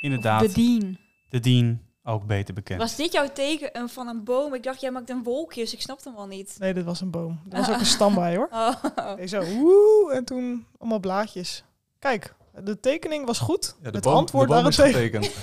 inderdaad, 0.00 0.42
Of 0.44 0.52
de 0.52 0.60
Dean. 0.78 0.98
de 1.28 1.40
Dean, 1.40 1.80
ook 2.02 2.26
beter 2.26 2.54
bekend. 2.54 2.80
Was 2.80 2.96
dit 2.96 3.12
jouw 3.12 3.28
teken 3.32 3.72
eh, 3.72 3.82
van 3.86 4.08
een 4.08 4.24
boom? 4.24 4.54
Ik 4.54 4.62
dacht, 4.62 4.80
jij 4.80 4.90
maakt 4.90 5.10
een 5.10 5.22
wolkjes. 5.22 5.72
Ik 5.72 5.80
snapte 5.80 6.08
hem 6.08 6.18
al 6.18 6.26
niet. 6.26 6.56
Nee, 6.58 6.74
dit 6.74 6.84
was 6.84 7.00
een 7.00 7.10
boom. 7.10 7.40
Er 7.50 7.58
was 7.58 7.70
ook 7.70 7.78
een 7.80 7.86
stam 7.86 8.14
bij 8.14 8.36
hoor. 8.36 8.48
Oh. 8.52 9.16
Nee, 9.16 9.26
zo, 9.26 9.44
woe, 9.44 10.12
en 10.14 10.24
toen 10.24 10.66
allemaal 10.78 11.00
blaadjes. 11.00 11.64
Kijk, 11.98 12.34
de 12.64 12.80
tekening 12.80 13.26
was 13.26 13.38
goed. 13.38 13.76
Ja, 13.82 13.90
de 13.90 13.96
het 13.96 14.04
boom, 14.04 14.14
antwoord 14.14 14.48
daarentegen. 14.48 14.92
getekend. 14.92 15.30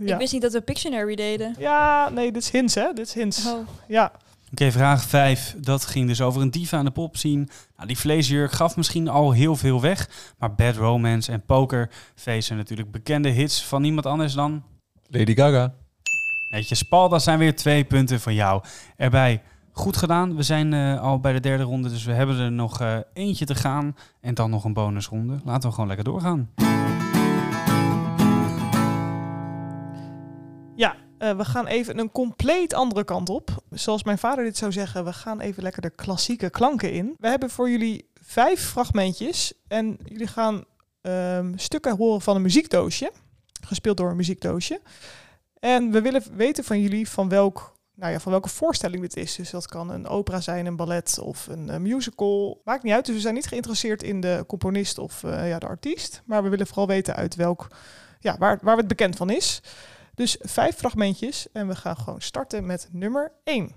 Ja. 0.00 0.12
Ik 0.12 0.18
wist 0.18 0.32
niet 0.32 0.42
dat 0.42 0.52
we 0.52 0.60
Pictionary 0.60 1.14
deden. 1.14 1.54
ja, 1.58 2.08
nee, 2.08 2.32
dit 2.32 2.42
is 2.42 2.50
hints 2.50 2.74
hè. 2.74 2.92
Dit 2.92 3.06
is 3.06 3.14
hints. 3.14 3.46
Oh. 3.46 3.68
Ja, 3.88 4.12
Oké, 4.52 4.70
vraag 4.72 5.02
5. 5.04 5.54
Dat 5.58 5.84
ging 5.84 6.08
dus 6.08 6.20
over 6.20 6.42
een 6.42 6.50
diva 6.50 6.76
aan 6.78 6.84
de 6.84 6.90
pop 6.90 7.16
zien. 7.16 7.48
Nou, 7.76 7.88
die 7.88 7.98
vleesjurk 7.98 8.52
gaf 8.52 8.76
misschien 8.76 9.08
al 9.08 9.32
heel 9.32 9.56
veel 9.56 9.80
weg. 9.80 10.08
Maar 10.38 10.54
Bad 10.54 10.76
Romance 10.76 11.32
en 11.32 11.44
Poker 11.44 11.90
Face 12.14 12.40
zijn 12.40 12.58
natuurlijk 12.58 12.90
bekende 12.90 13.28
hits 13.28 13.64
van 13.64 13.82
niemand 13.82 14.06
anders 14.06 14.32
dan... 14.32 14.64
Lady 15.08 15.34
Gaga. 15.34 15.74
Netjes, 16.50 16.82
Paul, 16.82 17.08
dat 17.08 17.22
zijn 17.22 17.38
weer 17.38 17.56
twee 17.56 17.84
punten 17.84 18.20
van 18.20 18.34
jou. 18.34 18.62
Erbij 18.96 19.42
goed 19.80 19.96
gedaan. 19.96 20.36
We 20.36 20.42
zijn 20.42 20.72
eh, 20.72 21.00
al 21.00 21.20
bij 21.20 21.32
de 21.32 21.40
derde 21.40 21.62
ronde, 21.62 21.88
dus 21.88 22.04
we 22.04 22.12
hebben 22.12 22.38
er 22.38 22.52
nog 22.52 22.80
eh, 22.80 22.98
eentje 23.12 23.44
te 23.44 23.54
gaan. 23.54 23.96
En 24.20 24.34
dan 24.34 24.50
nog 24.50 24.64
een 24.64 24.72
bonusronde. 24.72 25.40
Laten 25.44 25.68
we 25.68 25.74
gewoon 25.74 25.88
lekker 25.88 26.04
doorgaan. 26.04 26.50
ja 30.76 30.96
eh, 31.18 31.36
we 31.36 31.44
gaan 31.44 31.66
even 31.66 31.98
een 31.98 32.12
compleet 32.12 32.74
andere 32.74 33.04
kant 33.04 33.28
op. 33.28 33.62
Zoals 33.70 34.04
mijn 34.04 34.18
vader 34.18 34.44
dit 34.44 34.56
zou 34.56 34.72
zeggen, 34.72 35.04
we 35.04 35.12
gaan 35.12 35.40
even 35.40 35.62
lekker 35.62 35.82
de 35.82 35.90
klassieke 35.90 36.50
klanken 36.50 36.92
in. 36.92 37.14
We 37.18 37.28
hebben 37.28 37.50
voor 37.50 37.70
jullie 37.70 38.10
vijf 38.14 38.60
fragmentjes. 38.60 39.52
En 39.68 39.98
jullie 40.04 40.26
gaan 40.26 40.64
ehm, 41.00 41.52
stukken 41.56 41.96
horen 41.96 42.20
van 42.20 42.36
een 42.36 42.42
muziekdoosje. 42.42 43.12
Gespeeld 43.66 43.96
door 43.96 44.10
een 44.10 44.16
muziekdoosje. 44.16 44.80
En 45.58 45.90
we 45.90 46.00
willen 46.00 46.22
weten 46.32 46.64
van 46.64 46.80
jullie 46.80 47.08
van, 47.08 47.28
welk, 47.28 47.74
nou 48.00 48.12
ja, 48.12 48.20
van 48.20 48.32
welke 48.32 48.48
voorstelling 48.48 49.02
dit 49.02 49.16
is. 49.16 49.34
Dus 49.34 49.50
dat 49.50 49.66
kan 49.66 49.90
een 49.90 50.06
opera 50.06 50.40
zijn, 50.40 50.66
een 50.66 50.76
ballet 50.76 51.18
of 51.18 51.46
een 51.46 51.70
eh, 51.70 51.78
musical. 51.78 52.60
Maakt 52.64 52.82
niet 52.82 52.92
uit. 52.92 53.06
Dus 53.06 53.14
we 53.14 53.20
zijn 53.20 53.34
niet 53.34 53.46
geïnteresseerd 53.46 54.02
in 54.02 54.20
de 54.20 54.44
componist 54.46 54.98
of 54.98 55.24
eh, 55.24 55.48
ja, 55.48 55.58
de 55.58 55.66
artiest. 55.66 56.22
Maar 56.24 56.42
we 56.42 56.48
willen 56.48 56.66
vooral 56.66 56.86
weten 56.86 57.14
uit 57.14 57.34
welk, 57.34 57.68
ja, 58.20 58.36
waar, 58.38 58.58
waar 58.62 58.76
het 58.76 58.88
bekend 58.88 59.16
van 59.16 59.30
is. 59.30 59.62
Dus 60.14 60.36
vijf 60.40 60.76
fragmentjes 60.76 61.46
en 61.52 61.68
we 61.68 61.76
gaan 61.76 61.96
gewoon 61.96 62.20
starten 62.20 62.66
met 62.66 62.88
nummer 62.92 63.32
1. 63.44 63.72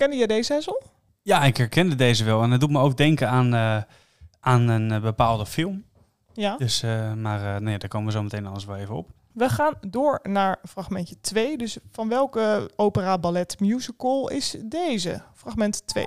Herkende 0.00 0.26
je 0.26 0.34
deze, 0.34 0.52
Hessel? 0.52 0.82
Ja, 1.22 1.42
ik 1.42 1.56
herkende 1.56 1.94
deze 1.94 2.24
wel. 2.24 2.42
En 2.42 2.50
het 2.50 2.60
doet 2.60 2.70
me 2.70 2.78
ook 2.78 2.96
denken 2.96 3.28
aan, 3.28 3.54
eh, 3.54 3.82
aan 4.40 4.68
een 4.68 4.90
eh, 4.90 5.00
bepaalde 5.00 5.46
film. 5.46 5.84
Ja. 6.32 6.56
Dus, 6.56 6.82
eh, 6.82 7.12
maar 7.12 7.62
nee, 7.62 7.78
daar 7.78 7.88
komen 7.88 8.06
we 8.06 8.12
zo 8.12 8.22
meteen 8.22 8.46
alles 8.46 8.64
wel 8.64 8.76
even 8.76 8.94
op. 8.94 9.08
We 9.32 9.48
gaan 9.48 9.74
door 9.80 10.20
naar 10.22 10.58
fragmentje 10.68 11.20
2. 11.20 11.56
Dus 11.56 11.78
van 11.90 12.08
welke 12.08 12.70
opera, 12.76 13.18
ballet, 13.18 13.60
musical 13.60 14.30
is 14.30 14.56
deze? 14.64 15.22
Fragment 15.34 15.86
2. 15.86 16.04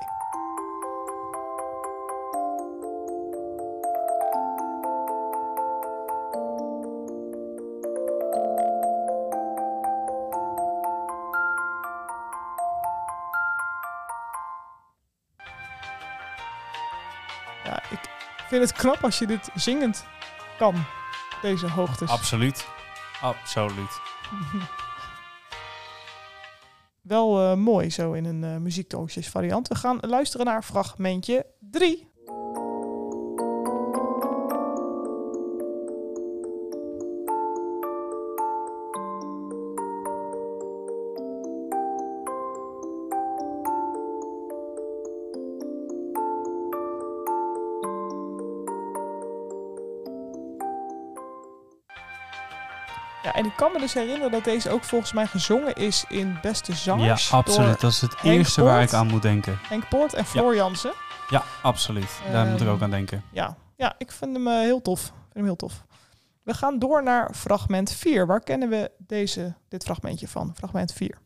Vind 18.54 18.70
het 18.70 18.80
knap 18.80 19.04
als 19.04 19.20
je 19.20 19.28
dit 19.28 19.50
zingend 19.56 20.06
kan, 20.58 20.76
deze 21.42 21.70
hoogtes. 21.70 22.10
Absoluut. 22.10 22.68
Absoluut. 23.22 24.00
Wel 27.02 27.40
eh, 27.40 27.56
mooi 27.56 27.90
zo 27.90 28.12
in 28.12 28.26
een 28.26 28.62
muziekdoosjes 28.62 29.30
variant. 29.30 29.68
We 29.68 29.76
gaan 29.76 29.98
luisteren 30.02 30.46
naar 30.46 30.64
fragmentje 30.64 31.46
3. 31.60 32.13
Ja, 53.84 53.90
dus 53.94 54.04
herinneren 54.04 54.32
dat 54.32 54.44
deze 54.44 54.70
ook 54.70 54.84
volgens 54.84 55.14
mij 55.14 55.26
gezongen 55.28 55.74
is 55.76 56.06
in 56.10 56.38
Beste 56.42 56.72
Ja, 56.72 56.78
Zangers. 56.78 57.34
absoluut. 57.34 57.68
door 57.70 57.78
Dat 57.80 57.92
is 57.92 58.02
het 58.02 58.22
Henk 58.22 58.36
eerste 58.38 58.64
waar 58.64 58.82
ik 58.82 58.94
aan 58.94 59.08
moet 59.08 59.22
denken. 59.22 59.60
Henk 59.68 59.90
Poort 59.90 60.14
en 60.14 60.26
Floor 60.26 60.56
Jansen. 60.56 60.94
Ja, 61.30 61.44
absoluut. 61.62 62.10
Daar 62.32 62.46
moet 62.46 62.56
ik 62.62 62.68
Ehm, 62.68 62.76
ook 62.76 62.82
aan 62.82 62.90
denken. 62.90 63.24
Ja, 63.32 63.56
ja 63.76 63.94
ik 63.98 64.12
vind 64.12 64.36
hem 64.36 64.48
eh, 64.48 64.54
heel 64.60 64.82
tof. 64.82 65.00
Ik 65.06 65.12
vind 65.14 65.34
hem 65.34 65.44
heel 65.44 65.56
tof. 65.56 65.84
We 66.44 66.54
gaan 66.54 66.80
door 66.80 67.04
naar 67.04 67.34
fragment 67.34 67.92
4. 67.92 68.28
Waar 68.28 68.40
kennen 68.42 68.70
we 68.70 68.92
deze, 68.98 69.54
dit 69.70 69.84
fragmentje 69.84 70.28
van? 70.28 70.52
Fragment 70.56 70.94
4. 70.94 71.18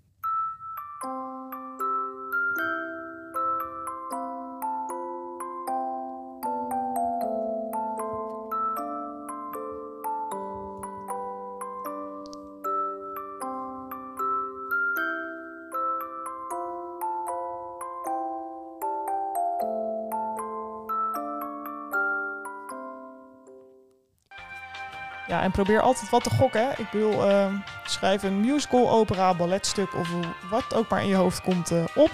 En 25.47 25.53
probeer 25.53 25.81
altijd 25.81 26.09
wat 26.09 26.23
te 26.23 26.29
gokken. 26.29 26.71
Ik 26.77 26.89
bedoel, 26.91 27.25
ehm, 27.25 27.55
schrijf 27.85 28.23
een 28.23 28.39
musical, 28.39 28.89
opera, 28.89 29.35
balletstuk 29.35 29.93
of 29.93 30.09
wat 30.49 30.73
ook 30.73 30.89
maar 30.89 31.01
in 31.01 31.07
je 31.07 31.15
hoofd 31.15 31.41
komt 31.41 31.71
eh, 31.71 31.83
op. 31.95 32.11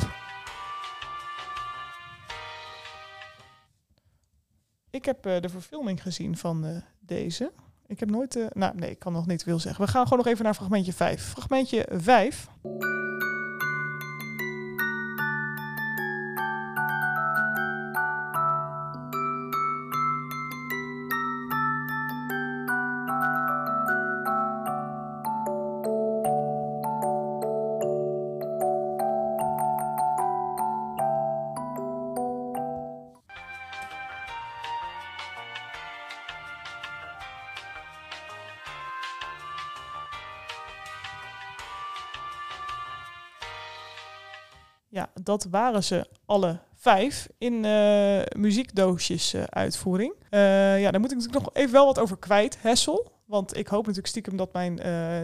Ik 4.90 5.06
heb 5.06 5.26
eh, 5.26 5.42
de 5.42 5.50
verfilming 5.50 6.02
gezien 6.02 6.38
van 6.38 6.66
eh, 6.66 6.76
deze. 7.00 7.52
Ik 7.88 8.00
heb 8.00 8.10
nooit... 8.10 8.48
nou, 8.54 8.76
nee, 8.76 8.90
ik 8.90 9.00
kan 9.00 9.14
nog 9.14 9.28
niet 9.28 9.44
veel 9.44 9.60
zeggen. 9.60 9.86
We 9.86 9.92
gaan 9.92 10.04
gewoon 10.04 10.18
nog 10.18 10.28
even 10.28 10.44
naar 10.44 10.54
fragmentje 10.54 10.94
5. 10.94 11.24
Fragmentje 11.24 11.88
5. 11.92 12.48
Dat 45.24 45.48
waren 45.50 45.84
ze 45.84 46.08
alle 46.26 46.60
vijf 46.76 47.28
in 47.38 47.66
eh, 47.66 48.22
muziekdoosjes 48.38 49.34
eh, 49.34 49.44
uitvoering. 49.44 50.14
Eh, 50.30 50.82
ja, 50.82 50.92
daar 50.92 51.00
moet 51.00 51.12
ik 51.12 51.18
natuurlijk 51.18 51.46
nog 51.46 51.56
even 51.56 51.72
wel 51.72 51.86
wat 51.86 52.00
over 52.00 52.18
kwijt, 52.18 52.58
Hessel. 52.62 53.12
Want 53.26 53.58
ik 53.58 53.68
hoop 53.68 53.80
natuurlijk 53.80 54.08
stiekem 54.08 54.38
dat 54.38 54.54
mijn 54.54 54.80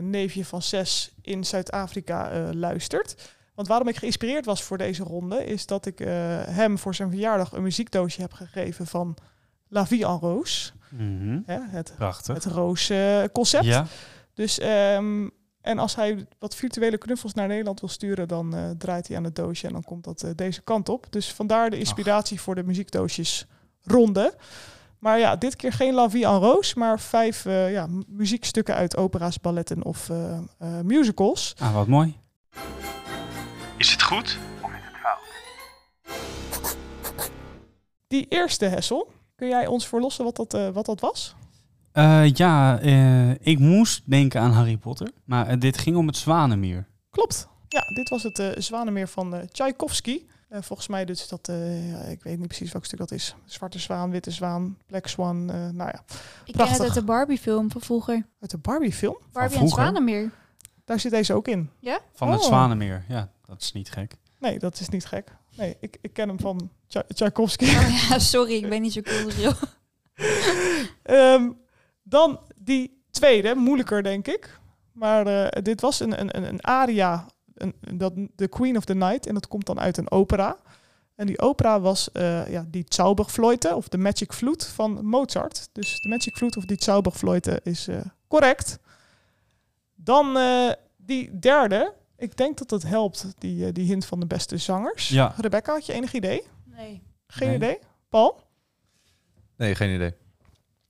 neefje 0.09 0.45
van 0.45 0.61
zes 0.61 1.15
in 1.21 1.43
Zuid-Afrika 1.43 2.49
luistert. 2.53 3.35
Want 3.55 3.67
waarom 3.67 3.87
ik 3.87 3.95
geïnspireerd 3.95 4.45
was 4.45 4.63
voor 4.63 4.77
deze 4.77 5.03
ronde... 5.03 5.45
is 5.45 5.65
dat 5.65 5.85
ik 5.85 5.99
hem 6.49 6.77
voor 6.77 6.95
zijn 6.95 7.09
verjaardag 7.09 7.51
een 7.51 7.63
muziekdoosje 7.63 8.21
heb 8.21 8.33
gegeven 8.33 8.87
van 8.87 9.17
La 9.67 9.87
Vie 9.87 10.05
en 10.05 10.19
Rose. 10.19 10.71
Mhm. 10.89 11.39
Het, 11.45 11.93
Prachtig. 11.97 12.33
het 12.33 12.45
Roos-concept. 12.45 13.65
Ja, 13.65 13.85
Dus, 14.33 14.59
ehm, 14.59 15.27
en 15.69 15.79
als 15.79 15.95
hij 15.95 16.25
wat 16.39 16.55
virtuele 16.55 16.97
knuffels 16.97 17.33
naar 17.33 17.47
Nederland 17.47 17.79
wil 17.79 17.89
sturen, 17.89 18.27
dan 18.27 18.55
eh, 18.55 18.69
draait 18.77 19.07
hij 19.07 19.17
aan 19.17 19.23
het 19.23 19.35
doosje 19.35 19.67
en 19.67 19.73
dan 19.73 19.83
komt 19.83 20.03
dat 20.03 20.23
eh, 20.23 20.31
deze 20.35 20.61
kant 20.61 20.89
op. 20.89 21.05
Dus 21.09 21.33
vandaar 21.33 21.69
de 21.69 21.77
inspiratie 21.77 22.41
voor 22.41 22.55
de 22.55 22.63
muziekdoosjes 22.63 23.45
ronde. 23.83 24.33
Maar 24.99 25.19
ja, 25.19 25.35
dit 25.35 25.55
keer 25.55 25.73
geen 25.73 25.93
La 25.93 26.09
Vie 26.09 26.25
en 26.25 26.37
Rose, 26.39 26.79
maar 26.79 26.99
vijf 26.99 27.45
eh, 27.45 27.71
ja, 27.71 27.87
mu- 27.87 28.03
muziekstukken 28.07 28.75
uit 28.75 28.97
opera's, 28.97 29.39
balletten 29.39 29.83
of 29.83 30.09
eh, 30.09 30.37
eh, 30.57 30.79
musicals. 30.83 31.53
ah, 31.59 31.73
wat 31.73 31.87
mooi. 31.87 32.17
Is 33.77 33.91
het 33.91 34.01
goed? 34.01 34.37
Of 34.61 34.69
is 34.69 34.81
het 34.83 34.95
fout? 35.01 36.77
Die 38.07 38.25
eerste 38.29 38.65
Hessel, 38.65 39.11
kun 39.35 39.47
jij 39.47 39.67
ons 39.67 39.87
verlossen 39.87 40.23
wat 40.25 40.35
dat, 40.35 40.53
eh, 40.53 40.67
wat 40.69 40.85
dat 40.85 40.99
was? 40.99 41.35
Eh, 41.99 42.33
ja, 42.33 42.79
eh, 42.79 43.29
ik 43.31 43.59
moest 43.59 44.01
denken 44.05 44.41
aan 44.41 44.51
Harry 44.51 44.77
Potter, 44.77 45.11
maar 45.25 45.47
eh, 45.47 45.59
dit 45.59 45.77
ging 45.77 45.95
om 45.95 46.07
het 46.07 46.17
Zwanenmeer. 46.17 46.87
Klopt. 47.09 47.47
Ja, 47.67 47.81
dit 47.93 48.09
was 48.09 48.23
het 48.23 48.39
eh 48.39 48.47
Zwanenmeer 48.57 49.07
van 49.07 49.35
eh 49.35 49.41
Tchaikovsky. 49.51 50.21
Eh, 50.49 50.61
volgens 50.61 50.87
mij 50.87 51.05
dus 51.05 51.27
dat, 51.27 51.47
eh, 51.47 51.91
ja, 51.91 51.97
ik 51.99 52.23
weet 52.23 52.37
niet 52.37 52.47
precies 52.47 52.71
welk 52.71 52.85
stuk 52.85 52.99
dat 52.99 53.11
is. 53.11 53.35
Zwarte 53.45 53.79
zwaan, 53.79 54.09
witte 54.11 54.31
zwaan, 54.31 54.77
black 54.87 55.07
swan, 55.07 55.49
eh, 55.49 55.55
nou 55.55 55.89
ja. 55.93 56.03
Ik 56.45 56.53
ken 56.53 56.67
het 56.67 56.81
uit 56.81 56.93
de 56.93 57.03
Barbie-film 57.03 57.71
van 57.71 57.81
vroeger. 57.81 58.25
Uit 58.41 58.51
de 58.51 58.57
Barbie 58.57 58.93
film, 58.93 59.17
Barbie 59.31 59.57
en? 59.57 59.67
Zwanenmeer. 59.67 60.31
daar 60.85 60.99
zit 60.99 61.11
deze 61.11 61.33
ook 61.33 61.47
in. 61.47 61.69
Van 62.13 62.29
het 62.31 62.39
Oh. 62.39 62.45
Zwanenmeer. 62.45 63.05
Ja, 63.07 63.31
dat 63.45 63.61
is 63.61 63.71
niet 63.71 63.91
gek. 63.91 64.15
Nee, 64.39 64.59
dat 64.59 64.79
is 64.79 64.89
niet 64.89 65.05
gek. 65.05 65.35
Nee, 65.55 65.77
ik, 65.79 65.97
ik 66.01 66.13
ken 66.13 66.27
hem 66.27 66.39
van 66.39 66.69
Tcha- 66.87 67.03
Tchaikovsky. 67.13 67.65
Oh 67.65 68.07
ja, 68.09 68.19
sorry, 68.19 68.53
ik 68.53 68.69
ben 68.69 68.81
niet 68.81 68.93
zo 68.93 69.01
cultureel. 69.01 69.53
Ehm, 71.03 71.49
dan 72.09 72.39
die 72.55 73.03
tweede, 73.11 73.55
moeilijker 73.55 74.03
denk 74.03 74.27
ik. 74.27 74.59
Maar 74.91 75.27
eh, 75.27 75.63
dit 75.63 75.81
was 75.81 75.99
een, 75.99 76.19
een, 76.19 76.37
een, 76.37 76.43
een 76.47 76.63
aria, 76.65 77.25
een, 77.53 77.73
dat, 77.93 78.13
The 78.35 78.47
Queen 78.47 78.77
of 78.77 78.85
the 78.85 78.93
Night. 78.95 79.25
En 79.27 79.33
dat 79.33 79.47
komt 79.47 79.65
dan 79.65 79.79
uit 79.79 79.97
een 79.97 80.11
opera. 80.11 80.57
En 81.15 81.25
die 81.25 81.39
opera 81.41 81.79
was 81.79 82.11
eh, 82.11 82.51
ja, 82.51 82.65
die 82.67 82.85
Zauberflöte 82.87 83.75
of 83.75 83.87
de 83.87 83.97
Magic 83.97 84.33
Flute 84.33 84.65
van 84.69 85.05
Mozart. 85.05 85.69
Dus 85.71 85.99
de 86.01 86.09
Magic 86.09 86.35
Flute 86.37 86.57
of 86.57 86.65
die 86.65 86.83
Zauberflöte 86.83 87.59
is 87.63 87.87
eh, 87.87 87.99
correct. 88.27 88.79
Dan 89.95 90.37
eh, 90.37 90.69
die 90.97 91.39
derde. 91.39 91.93
Ik 92.17 92.37
denk 92.37 92.57
dat 92.57 92.69
het 92.69 92.83
helpt, 92.83 93.25
die, 93.37 93.71
die 93.71 93.85
hint 93.85 94.05
van 94.05 94.19
de 94.19 94.25
beste 94.25 94.57
zangers. 94.57 95.09
Ja. 95.09 95.33
Rebecca, 95.37 95.73
had 95.73 95.85
je 95.85 95.93
enig 95.93 96.13
idee? 96.13 96.43
Nee. 96.65 97.01
Geen 97.27 97.47
Nee. 97.47 97.57
idee? 97.57 97.79
Paul? 98.09 98.39
Nee, 99.57 99.75
geen 99.75 99.95
idee. 99.95 100.13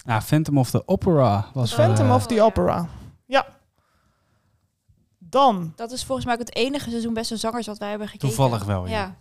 Ah, 0.09 0.21
Phantom 0.21 0.57
of 0.57 0.69
the 0.69 0.83
Opera 0.87 1.49
was 1.53 1.73
Phantom 1.73 2.07
eh, 2.07 2.13
of 2.15 2.25
the. 2.27 2.41
Opera. 2.41 2.87
Ja. 3.25 3.45
Dan, 5.17 5.73
Dat 5.75 5.91
is 5.91 6.03
volgens 6.03 6.25
mij 6.25 6.35
ook 6.35 6.41
het 6.41 6.55
enige 6.55 6.89
seizoen 6.89 7.13
beste 7.13 7.37
zangers 7.37 7.67
wat 7.67 7.77
wij 7.77 7.89
hebben 7.89 8.07
gekeken. 8.07 8.27
Toevallig 8.35 8.63
wel, 8.63 8.85
ja. 8.87 8.91
Ja, 8.91 9.15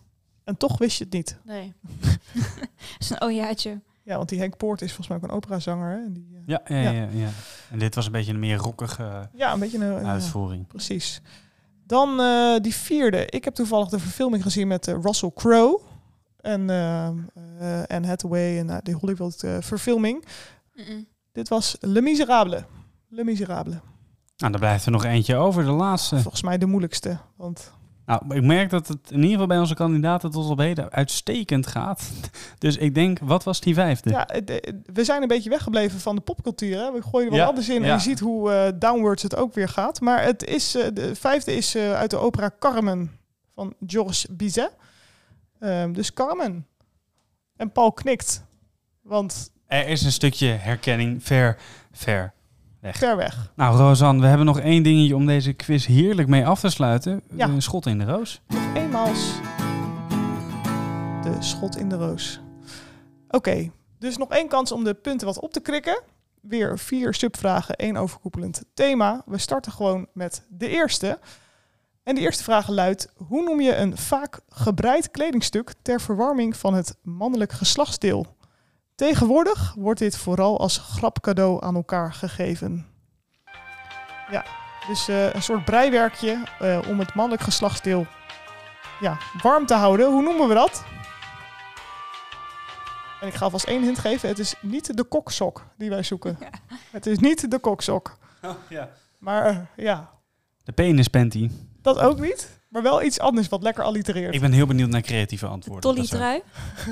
en 0.45 0.57
toch 0.57 0.79
wist 0.79 0.99
je 0.99 1.05
het 1.05 1.13
niet. 1.13 1.39
nee. 1.45 1.73
Dat 2.35 2.99
is 2.99 3.11
een 3.11 3.21
ojaatje. 3.21 3.81
Ja, 4.03 4.17
want 4.17 4.29
die 4.29 4.39
Henk 4.39 4.57
Poort 4.57 4.83
is 4.83 4.89
volgens 4.93 5.09
mij 5.09 5.17
ook 5.17 5.23
een 5.23 5.31
operazanger. 5.37 5.91
Hè? 5.91 6.05
En 6.05 6.13
die, 6.13 6.29
eh, 6.35 6.41
Ja, 6.47 6.61
ja, 6.65 6.77
Ja. 6.81 6.91
ja. 6.91 7.09
ja, 7.13 7.29
En 7.71 7.79
dit 7.79 7.95
was 7.95 8.07
een 8.07 8.13
beetje 8.13 8.33
een 8.33 8.39
meer 8.39 8.57
rockige 8.57 9.29
ja, 9.35 9.53
een 9.53 9.59
beetje 9.59 9.79
een... 9.79 10.01
ja, 10.03 10.11
uitvoering. 10.11 10.67
precies. 10.67 11.21
Dan 11.87 12.21
eh, 12.21 12.57
die 12.61 12.75
vierde. 12.75 13.27
Ik 13.27 13.45
heb 13.45 13.55
toevallig 13.55 13.89
de 13.89 13.99
verfilming 13.99 14.43
gezien 14.43 14.69
met 14.69 14.87
Russell 14.87 15.31
Crowe. 15.35 15.81
En 16.41 16.61
uh, 16.61 17.09
Anne 17.87 18.07
Hathaway 18.07 18.59
en 18.59 18.67
uh, 18.69 18.77
die 18.83 18.95
Dit 21.33 21.49
was 21.49 21.77
Le 21.81 22.01
Miserable. 22.01 22.65
Le 23.09 23.25
Miserable. 23.25 23.81
Nou, 24.37 24.53
dan 24.53 24.61
blijft 24.61 24.87
er 24.87 24.93
nog 24.93 25.05
eentje 25.05 25.37
over, 25.37 25.65
de 25.65 25.71
laatste. 25.71 26.19
Volgens 26.19 26.43
mij 26.43 26.59
de 26.59 26.67
moeilijkste. 26.67 27.19
Want 27.37 27.73
Nou, 28.07 28.35
ik 28.35 28.43
merk 28.43 28.71
dat 28.71 28.89
het 28.89 29.11
in 29.11 29.17
ieder 29.17 29.31
geval 29.31 29.47
bij 29.47 29.59
onze 29.59 29.75
kandidaten 29.75 30.31
tot 30.31 30.51
op 30.51 30.59
heden 30.59 30.91
uitstekend 30.91 31.67
gaat. 31.67 32.11
Dus 32.59 32.77
ik 32.77 32.95
denk, 32.95 33.19
wat 33.19 33.45
was 33.45 33.61
die 33.61 33.75
vijfde? 33.75 34.11
ja, 34.11 34.27
eh, 34.27 34.75
we 34.93 35.05
zijn 35.05 35.23
een 35.23 35.29
beetje 35.29 35.51
weggebleven 35.51 36.01
van 36.01 36.17
de 36.17 36.21
popcultuur. 36.23 36.79
Hè? 36.79 36.93
We 36.93 37.03
gooien 37.03 37.27
er 37.27 37.31
wat 37.31 37.41
Ja, 37.41 37.47
anders 37.47 37.69
in 37.69 37.85
en 37.85 37.93
je 37.93 37.99
ziet 37.99 38.21
hoe 38.21 38.53
eh, 38.53 38.73
downwards 38.79 39.23
het 39.23 39.37
ook 39.37 39.55
weer 39.55 39.69
gaat. 39.69 40.01
Maar 40.01 40.23
het 40.23 40.45
is, 40.45 40.75
eh, 40.75 40.87
de 40.93 41.15
vijfde 41.15 41.57
is 41.57 41.77
uit 41.77 42.11
de 42.11 42.17
opera 42.17 42.51
Carmen 42.59 43.19
van 43.55 43.75
Georges 43.87 44.27
Bizet. 44.31 44.77
Ehm, 45.59 45.93
dus 45.93 46.13
Carmen. 46.13 46.67
En 47.57 47.73
Paul 47.73 47.93
knikt, 47.93 48.45
want 49.03 49.51
Er 49.69 49.89
is 49.89 50.03
een 50.03 50.13
stukje 50.13 50.47
herkenning 50.47 51.25
ver, 51.25 51.57
ver 51.93 52.33
weg. 52.81 52.97
ver 52.97 53.17
weg. 53.17 53.53
Nou, 53.57 53.77
Rosanne, 53.77 54.21
we 54.21 54.27
hebben 54.27 54.47
nog 54.47 54.61
één 54.61 54.83
dingetje 54.83 55.17
om 55.17 55.27
deze 55.27 55.53
quiz 55.53 55.87
heerlijk 55.87 56.29
mee 56.29 56.47
af 56.47 56.61
te 56.61 56.69
sluiten. 56.69 57.23
Ja. 57.35 57.49
Een 57.49 57.63
schot 57.63 57.87
in 57.87 57.99
de 57.99 58.05
roos. 58.05 58.41
Nog 58.47 58.75
eenmaals 58.75 59.33
de 61.23 61.37
schot 61.39 61.77
in 61.77 61.89
de 61.89 61.97
roos. 61.97 62.41
Oké, 63.29 63.71
dus 63.99 64.17
nog 64.17 64.29
één 64.29 64.49
kans 64.49 64.73
om 64.73 64.85
de 64.85 64.95
punten 64.95 65.27
wat 65.27 65.41
op 65.41 65.53
te 65.53 65.61
krikken. 65.61 66.03
Weer 66.41 66.79
vier 66.79 67.15
subvragen, 67.15 67.77
één 67.77 67.97
overkoepelend 67.97 68.65
thema. 68.75 69.23
We 69.27 69.39
starten 69.39 69.73
gewoon 69.73 70.07
met 70.13 70.47
de 70.49 70.69
eerste. 70.69 71.19
En 72.03 72.15
de 72.15 72.21
eerste 72.21 72.43
vraag 72.43 72.69
luidt: 72.69 73.09
hoe 73.17 73.43
noem 73.43 73.61
je 73.61 73.77
een 73.77 73.97
vaak 73.97 74.41
gebreid 74.49 75.11
kledingstuk 75.11 75.73
ter 75.83 76.01
verwarming 76.01 76.57
van 76.57 76.75
het 76.75 76.97
mannelijk 77.03 77.53
geslachtsdeel? 77.53 78.37
Tegenwoordig 78.99 79.75
wordt 79.77 80.01
dit 80.01 80.17
vooral 80.17 80.59
als 80.61 80.79
grapcadeau 80.79 81.65
aan 81.65 81.75
elkaar 81.75 82.13
gegeven. 82.13 82.87
Ja, 84.31 84.45
dus 84.89 85.09
eh, 85.09 85.35
een 85.35 85.43
soort 85.43 85.65
breiwerkje 85.65 86.43
eh, 86.59 86.79
om 86.89 86.99
het 86.99 87.15
mannelijk 87.15 87.43
geslachtsdeel 87.43 88.07
ja, 89.01 89.19
warm 89.43 89.67
te 89.67 89.75
houden. 89.75 90.11
Hoe 90.11 90.23
noemen 90.23 90.49
we 90.49 90.55
dat? 90.55 90.85
En 93.21 93.27
ik 93.29 93.35
ga 93.35 93.45
alvast 93.45 93.65
één 93.67 93.83
hint 93.83 93.99
geven. 93.99 94.29
Het 94.29 94.39
is 94.39 94.55
niet 94.61 94.97
de 94.97 95.05
koksok 95.05 95.67
die 95.77 95.91
wij 95.91 96.03
zoeken. 96.03 96.37
Ja. 96.41 96.51
Het 96.91 97.07
is 97.07 97.19
niet 97.19 97.51
de 97.51 97.59
koksok. 97.59 98.17
ja. 98.69 98.89
Maar 99.19 99.47
eh, 99.47 99.57
ja, 99.77 100.11
De 100.65 100.73
penispanty. 100.73 101.51
dat 101.83 101.99
ook 101.99 102.21
niet. 102.21 102.61
Maar 102.69 102.83
wel 102.83 103.03
iets 103.03 103.19
anders 103.21 103.49
wat 103.49 103.63
lekker 103.63 103.85
allitereert. 103.85 104.35
Ik 104.35 104.41
ben 104.41 104.53
heel 104.53 104.67
benieuwd 104.67 104.89
naar 104.91 105.01
creatieve 105.01 105.47
antwoorden. 105.47 105.91
Ook- 105.99 106.05
trui. 106.07 106.43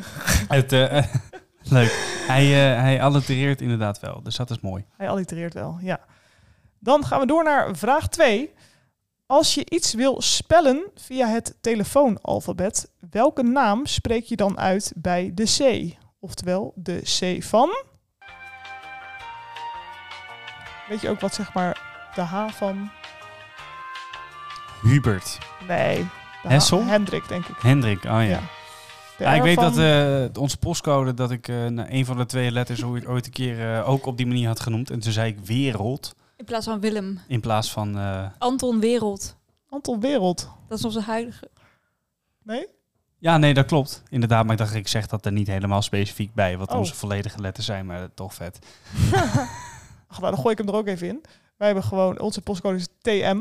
Het, 0.49 0.73
eh, 0.73 1.05
leuk. 1.71 1.91
Hij, 2.27 2.45
eh, 2.45 2.81
hij 2.81 3.03
allitereert 3.03 3.61
inderdaad 3.61 4.01
wel, 4.01 4.23
dus 4.23 4.37
dat 4.37 4.51
is 4.51 4.61
mooi. 4.61 4.85
Hij 4.97 5.09
allitereert 5.09 5.55
wel, 5.55 5.79
ja. 5.81 6.01
Dan 6.79 7.05
gaan 7.05 7.21
we 7.21 7.27
door 7.27 7.45
naar 7.45 7.77
vraag 7.77 8.09
2. 8.09 8.53
Als 9.27 9.55
je 9.55 9.71
iets 9.71 9.95
wil 9.95 10.23
spellen 10.23 10.91
via 10.95 11.29
het 11.29 11.57
telefoonalfabet, 11.61 12.91
welke 13.11 13.43
naam 13.43 13.87
spreek 13.87 14.25
je 14.25 14.37
dan 14.37 14.59
uit 14.59 14.93
bij 14.97 15.31
de 15.35 15.45
C? 15.45 15.93
Oftewel 16.21 16.73
de 16.75 17.01
C 17.03 17.43
van. 17.43 17.69
Weet 20.89 21.01
je 21.01 21.09
ook 21.09 21.21
wat 21.21 21.35
zeg 21.35 21.55
maar 21.55 21.81
de 22.15 22.21
H 22.21 22.49
van? 22.49 22.91
Hubert. 24.83 25.39
Nee. 25.69 26.07
Hessel? 26.43 26.85
Hendrik, 26.85 27.29
denk 27.29 27.47
ik. 27.47 27.57
Hendrik, 27.59 28.05
oh 28.05 28.11
ja. 28.11 28.23
Ja. 28.23 28.41
Ja, 29.19 29.35
ik 29.35 29.43
weet 29.43 29.57
dat 29.59 29.79
eh, 29.79 30.25
onze 30.43 30.57
postcode, 30.59 31.15
dat 31.15 31.31
ik 31.31 31.49
eh, 31.49 31.65
een 31.65 32.05
van 32.05 32.17
de 32.17 32.27
twee 32.27 32.51
letters 32.51 32.85
ooit, 32.85 33.07
ooit 33.07 33.27
een 33.27 33.33
keer 33.33 33.75
eh, 33.75 33.89
ook 33.89 34.07
op 34.07 34.17
die 34.17 34.27
manier 34.27 34.47
had 34.49 34.61
genoemd. 34.61 34.91
En 34.91 35.01
toen 35.01 35.13
zei 35.13 35.31
ik 35.33 35.39
wereld 35.41 36.15
In 36.37 36.45
plaats 36.45 36.67
van 36.67 36.81
Willem. 36.81 37.21
in 37.29 37.41
plaats 37.41 37.73
van... 37.73 37.99
eh, 37.99 38.27
Anton 38.39 38.81
Wereld. 38.81 39.37
Anton 39.69 40.01
Wereld. 40.01 40.51
Dat 40.69 40.79
is 40.79 40.85
onze 40.85 41.01
huidige. 41.01 41.49
Nee? 42.43 42.67
ja, 43.19 43.39
nee, 43.39 43.55
dat 43.55 43.67
klopt. 43.67 44.03
Inderdaad, 44.09 44.43
maar 44.45 44.53
ik 44.53 44.59
dacht, 44.59 44.75
ik 44.75 44.89
zeg 44.89 45.07
dat 45.07 45.27
er 45.27 45.33
niet 45.33 45.47
helemaal 45.47 45.83
specifiek 45.83 46.35
bij, 46.35 46.59
wat 46.59 46.71
Oh. 46.71 46.79
onze 46.79 46.95
volledige 46.95 47.41
letters 47.41 47.67
zijn, 47.67 47.87
maar 47.87 48.09
toch 48.15 48.35
vet. 48.35 48.59
Ach, 50.09 50.21
nou, 50.21 50.33
dan 50.35 50.41
gooi 50.41 50.53
ik 50.53 50.59
hem 50.59 50.69
er 50.69 50.75
ook 50.75 50.87
even 50.87 51.09
in. 51.09 51.25
Wij 51.57 51.67
hebben 51.67 51.85
gewoon, 51.85 52.21
onze 52.21 52.41
postcode 52.41 52.77
is 52.77 52.89
TM. 53.03 53.39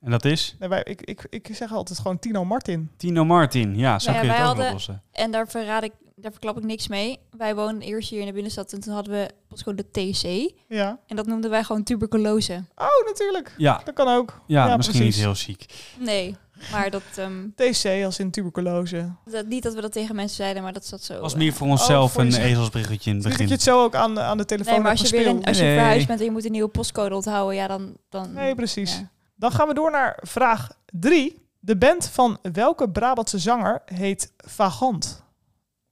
En 0.00 0.10
dat 0.10 0.24
is 0.24 0.56
Nee, 0.58 0.68
wij, 0.68 0.80
ik, 0.84 1.00
ik, 1.02 1.26
ik 1.30 1.48
zeg 1.52 1.72
altijd 1.72 1.98
gewoon 1.98 2.18
Tino 2.18 2.44
Martin. 2.44 2.90
Tino 2.96 3.24
Martin. 3.24 3.76
Ja, 3.78 3.98
zo 3.98 4.10
Nou 4.12 4.16
ja, 4.16 4.20
kun 4.20 4.28
je 4.30 4.32
het 4.32 4.40
ook 4.42 4.46
hadden- 4.46 4.66
oplossen. 4.66 5.02
En 5.12 5.30
daar 5.30 5.48
verraad 5.48 5.82
ik, 5.82 5.92
daar 6.16 6.30
verklap 6.30 6.56
ik 6.58 6.64
niks 6.64 6.88
mee. 6.88 7.18
Wij 7.36 7.54
woonden 7.54 7.82
eerst 7.88 8.10
hier 8.10 8.20
in 8.20 8.26
de 8.26 8.32
binnenstad 8.32 8.72
en 8.72 8.80
toen 8.80 8.94
hadden 8.94 9.12
we 9.12 9.30
postcode 9.48 9.90
TC. 9.90 10.52
Ja. 10.68 10.98
En 11.06 11.16
dat 11.16 11.26
noemden 11.26 11.50
wij 11.50 11.64
gewoon 11.64 11.82
tuberculose. 11.82 12.64
Oh, 12.74 12.86
natuurlijk. 13.06 13.54
Ja, 13.56 13.80
Dat 13.84 13.94
kan 13.94 14.08
ook. 14.08 14.40
ja, 14.46 14.76
misschien 14.76 14.98
precies. 14.98 15.16
niet 15.16 15.24
heel 15.24 15.34
ziek. 15.34 15.64
Nee, 15.98 16.36
maar 16.72 16.90
dat, 16.90 17.02
ehm, 17.16 17.48
TC 17.54 18.04
als 18.04 18.18
in 18.18 18.30
tuberculose. 18.30 19.12
dat... 19.24 19.46
Niet 19.46 19.62
dat 19.62 19.74
we 19.74 19.80
dat 19.80 19.92
tegen 19.92 20.14
mensen 20.16 20.36
zeiden, 20.36 20.62
maar 20.62 20.72
dat 20.72 20.86
zat 20.86 21.02
zo. 21.02 21.20
Was 21.20 21.32
eh. 21.32 21.38
meer 21.38 21.52
voor 21.52 21.66
onszelf 21.68 22.12
voor 22.12 22.20
een 22.20 22.26
jezelf. 22.26 22.46
ezelsbruggetje 22.46 23.10
in 23.10 23.16
het 23.16 23.24
Niet 23.26 23.32
dat 23.32 23.32
je 23.32 23.38
begin. 23.38 23.52
het 23.52 23.62
zo 23.62 23.82
ook 23.84 23.94
aan, 23.94 24.20
aan 24.20 24.36
de 24.38 24.44
telefoon 24.44 24.72
Nee, 24.72 24.82
maar 24.82 24.90
als 24.90 25.00
je, 25.00 25.16
weer 25.16 25.26
een, 25.26 25.44
als 25.44 25.56
je 25.56 25.62
Nee. 25.62 25.74
verhuisd 25.76 26.06
bent 26.06 26.18
en 26.18 26.24
je 26.24 26.30
moet 26.30 26.44
een 26.44 26.50
nieuwe 26.52 26.68
postcode 26.68 27.14
onthouden, 27.14 27.56
ja, 27.56 27.66
dan... 27.66 27.96
dan 28.08 28.32
Nee, 28.32 28.54
precies. 28.54 28.92
ja. 28.96 29.10
Dan 29.38 29.52
gaan 29.52 29.68
we 29.68 29.74
door 29.74 29.90
naar 29.90 30.18
vraag 30.22 30.70
3. 30.86 31.48
De 31.58 31.76
band 31.76 32.08
van 32.08 32.38
welke 32.52 32.90
Brabantse 32.90 33.38
zanger 33.38 33.82
heet 33.84 34.32
Vagant? 34.36 35.24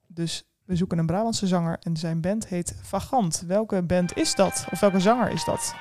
Dus 0.07 0.45
we 0.64 0.76
zoeken 0.76 0.99
een 0.99 1.07
Brabantse 1.07 1.47
zanger 1.47 1.78
en 1.80 1.97
zijn 1.97 2.20
band 2.20 2.47
heet 2.47 2.78
Vagant. 2.82 3.42
Welke 3.47 3.82
band 3.82 4.16
is 4.16 4.34
dat? 4.34 4.66
Of 4.70 4.80
welke 4.80 5.01
zanger 5.01 5.30
is 5.30 5.45
dat? 5.45 5.74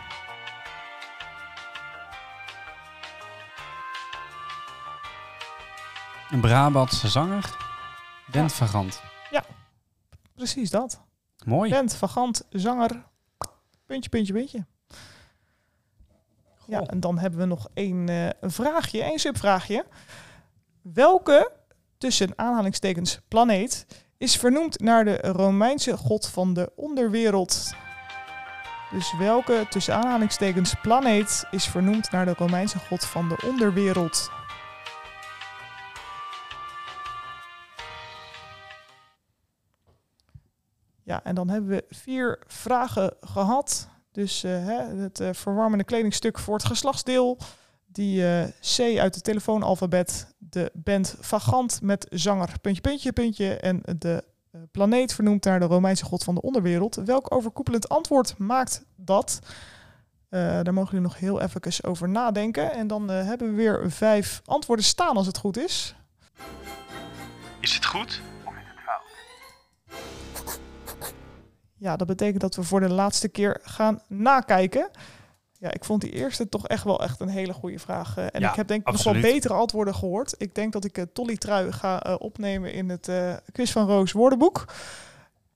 Een 6.31 6.41
Brabantse 6.41 7.07
zanger. 7.07 7.57
Bent 8.31 8.53
Vagant. 8.53 9.01
Precies 10.35 10.69
dat. 10.69 11.01
Mooi. 11.45 11.69
Band, 11.69 11.95
Vagant, 11.95 12.47
zanger. 12.49 13.03
Puntje, 13.85 14.09
puntje, 14.09 14.33
puntje. 14.33 14.65
Ja, 16.67 16.81
en 16.81 16.99
dan 16.99 17.19
hebben 17.19 17.39
we 17.39 17.45
nog 17.45 17.67
één 17.73 18.09
eh, 18.09 18.29
een 18.39 18.51
vraagje, 18.51 19.03
één 19.03 19.19
subvraagje. 19.19 19.85
Welke, 20.81 21.51
tussen 21.97 22.33
aanhalingstekens, 22.35 23.19
planeet 23.27 23.85
is 24.17 24.37
vernoemd 24.37 24.79
naar 24.79 25.05
de 25.05 25.17
Romeinse 25.17 25.97
god 25.97 26.27
van 26.27 26.53
de 26.53 26.71
onderwereld? 26.75 27.73
Dus 28.91 29.17
welke, 29.17 29.65
tussen 29.69 29.95
aanhalingstekens, 29.95 30.73
planeet 30.81 31.47
is 31.51 31.67
vernoemd 31.67 32.11
naar 32.11 32.25
de 32.25 32.33
Romeinse 32.33 32.79
god 32.79 33.05
van 33.05 33.29
de 33.29 33.43
onderwereld? 33.45 34.29
Ja, 41.03 41.23
en 41.23 41.35
dan 41.35 41.49
hebben 41.49 41.69
we 41.69 41.85
vier 41.89 42.39
vragen 42.47 43.13
gehad. 43.21 43.89
Dus 44.13 44.43
eh, 44.43 44.65
het 44.97 45.19
eh, 45.19 45.29
verwarmende 45.31 45.83
kledingstuk 45.83 46.39
voor 46.39 46.53
het 46.53 46.65
geslachtsdeel. 46.65 47.37
Die 47.85 48.27
eh, 48.27 48.43
C 48.75 48.99
uit 48.99 49.15
het 49.15 49.23
telefoonalfabet. 49.23 50.27
De 50.37 50.71
band 50.73 51.15
Vagant 51.19 51.81
met 51.81 52.07
zanger 52.09 52.59
puntje, 52.61 52.81
puntje, 52.81 53.11
puntje. 53.11 53.55
En 53.55 53.81
de 53.97 54.23
planeet 54.71 55.13
vernoemd 55.13 55.43
naar 55.43 55.59
de 55.59 55.65
Romeinse 55.65 56.05
god 56.05 56.23
van 56.23 56.35
de 56.35 56.41
onderwereld. 56.41 56.95
Welk 56.95 57.35
overkoepelend 57.35 57.89
antwoord 57.89 58.37
maakt 58.37 58.83
dat? 58.95 59.39
Daar 60.29 60.73
mogen 60.73 60.91
jullie 60.91 61.07
nog 61.07 61.19
heel 61.19 61.41
even 61.41 61.83
over 61.83 62.09
nadenken. 62.09 62.71
En 62.71 62.87
dan 62.87 63.09
hebben 63.09 63.49
we 63.49 63.55
weer 63.55 63.91
vijf 63.91 64.41
antwoorden 64.45 64.85
staan 64.85 65.17
als 65.17 65.27
het 65.27 65.37
goed 65.37 65.57
is. 65.57 65.95
Is 67.59 67.73
het 67.73 67.85
goed? 67.85 68.21
Ja, 71.83 71.95
dat 71.95 72.07
betekent 72.07 72.41
dat 72.41 72.55
we 72.55 72.63
voor 72.63 72.79
de 72.79 72.89
laatste 72.89 73.27
keer 73.27 73.59
gaan 73.63 74.01
nakijken. 74.07 74.89
Ja, 75.59 75.71
ik 75.73 75.85
vond 75.85 76.01
die 76.01 76.11
eerste 76.11 76.49
toch 76.49 76.67
echt 76.67 76.83
wel 76.83 77.01
echt 77.03 77.19
een 77.19 77.27
hele 77.27 77.53
goede 77.53 77.79
vraag. 77.79 78.17
eh, 78.17 78.23
en 78.31 78.39
Ja, 78.41 78.49
ik 78.49 78.55
heb 78.55 78.67
denk 78.67 78.87
ik 78.87 78.93
nog 78.93 79.03
wel 79.03 79.13
betere 79.21 79.53
antwoorden 79.53 79.95
gehoord. 79.95 80.35
Ik 80.37 80.55
denk 80.55 80.73
dat 80.73 80.85
ik 80.85 80.97
uh, 80.97 81.03
Tolly 81.13 81.37
Trui 81.37 81.71
ga 81.71 82.03
eh, 82.03 82.15
opnemen 82.19 82.73
in 82.73 82.89
het 82.89 83.07
eh 83.07 83.33
Quiz 83.51 83.71
van 83.71 83.87
Roos 83.87 84.11
woordenboek. 84.11 84.65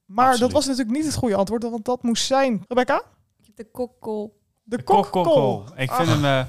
Maar 0.06 0.38
dat 0.38 0.52
was 0.52 0.66
natuurlijk 0.66 0.96
niet 0.98 1.06
het 1.06 1.16
goede 1.16 1.36
antwoord, 1.36 1.64
want 1.64 1.86
dat 1.86 2.04
moest 2.04 2.26
zijn. 2.26 2.66
Rebecca? 2.68 3.02
Ik 3.40 3.46
heb 3.46 3.56
de 3.56 3.72
kokkel. 3.72 4.38
De 4.64 4.84
Kokkel. 4.84 5.24
kokkol. 5.24 5.64
Ik 5.76 5.90
Ach. 5.90 5.96
vind 5.98 6.10
hem 6.10 6.26
eh, 6.26 6.46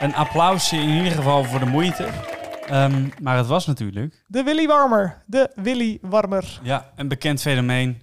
een 0.00 0.14
applausje 0.14 0.76
in 0.76 0.88
ieder 0.88 1.12
geval 1.12 1.44
voor 1.44 1.58
de 1.58 1.66
moeite. 1.66 2.08
Ehm, 2.66 3.08
maar 3.20 3.36
het 3.36 3.46
was 3.46 3.66
natuurlijk 3.66 4.24
De 4.26 4.42
Willy 4.42 4.66
Warmer. 4.66 5.22
De 5.26 5.50
Willy 5.54 5.98
Warmer. 6.02 6.60
ja, 6.62 6.92
een 6.96 7.08
bekend 7.08 7.40
fenomeen. 7.40 8.02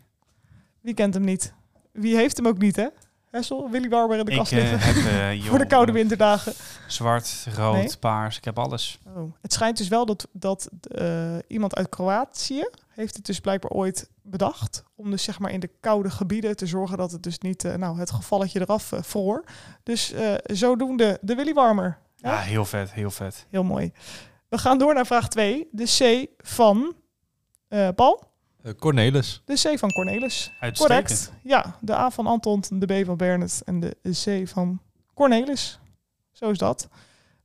Wie 0.82 0.94
kent 0.94 1.14
hem 1.14 1.24
niet? 1.24 1.54
Wie 1.92 2.16
heeft 2.16 2.38
hem 2.38 2.48
ook 2.48 2.58
niet, 2.58 2.76
hè? 2.76 2.88
Hessel, 3.32 3.70
Willy 3.70 3.90
Warmer 3.90 4.18
in 4.18 4.26
de 4.26 4.32
Ik 4.32 4.38
kast 4.38 4.52
eh, 4.52 4.58
liggen. 4.58 4.80
heb 4.80 4.96
eh, 4.96 5.44
voor 5.50 5.58
de 5.58 5.66
koude 5.68 5.92
winterdagen. 5.92 6.54
zwart, 6.88 7.48
rood, 7.56 7.74
Nee? 7.76 7.98
paars. 8.00 8.38
Ik 8.38 8.46
heb 8.46 8.60
alles. 8.60 9.00
Oh. 9.16 9.34
Het 9.42 9.54
schijnt 9.54 9.78
dus 9.78 9.88
wel 9.88 10.06
dat, 10.06 10.28
dat 10.32 10.70
eh, 10.82 11.36
iemand 11.48 11.76
uit 11.76 11.90
Kroatië 11.90 12.70
heeft 12.88 13.16
het 13.16 13.26
dus 13.26 13.40
blijkbaar 13.40 13.72
ooit 13.72 14.10
bedacht. 14.22 14.84
Om 14.96 15.12
dus 15.12 15.24
zeg 15.24 15.40
maar 15.40 15.52
in 15.52 15.60
de 15.60 15.70
koude 15.80 16.10
gebieden 16.10 16.56
te 16.56 16.66
zorgen 16.66 16.98
dat 16.98 17.12
het 17.12 17.24
dus 17.24 17.40
niet 17.40 17.64
nou, 17.78 18.00
het 18.00 18.12
gevalletje 18.12 18.60
eraf 18.62 18.92
voor. 19.02 19.44
Dus 19.84 20.14
zodoende 20.44 21.18
de 21.22 21.36
Willy 21.36 21.54
Warmer. 21.54 21.98
Ja? 22.16 22.32
Ja, 22.32 22.40
heel 22.40 22.66
vet, 22.66 22.92
heel 22.94 23.12
vet. 23.12 23.46
Heel 23.50 23.64
mooi. 23.64 23.92
We 24.48 24.58
gaan 24.58 24.78
door 24.78 24.94
naar 24.94 25.06
vraag 25.06 25.28
2. 25.30 25.68
De 25.72 25.84
C 25.84 26.30
van 26.48 26.94
Paul. 27.96 28.29
Eh, 28.64 28.74
Cornelis. 28.80 29.42
De 29.46 29.54
C 29.54 29.80
van 29.80 29.92
Cornelis. 29.92 30.52
Uitstekend. 30.60 30.78
Correct. 30.78 31.32
Ja, 31.44 31.78
de 31.82 31.96
A 31.96 32.12
van 32.12 32.28
Anton, 32.28 32.64
de 32.70 33.02
B 33.02 33.06
van 33.06 33.18
Bernard 33.18 33.62
en 33.64 33.80
de 33.80 33.98
C 34.02 34.48
van 34.48 34.82
Cornelis. 35.14 35.80
Zo 36.32 36.50
is 36.50 36.58
dat. 36.58 36.88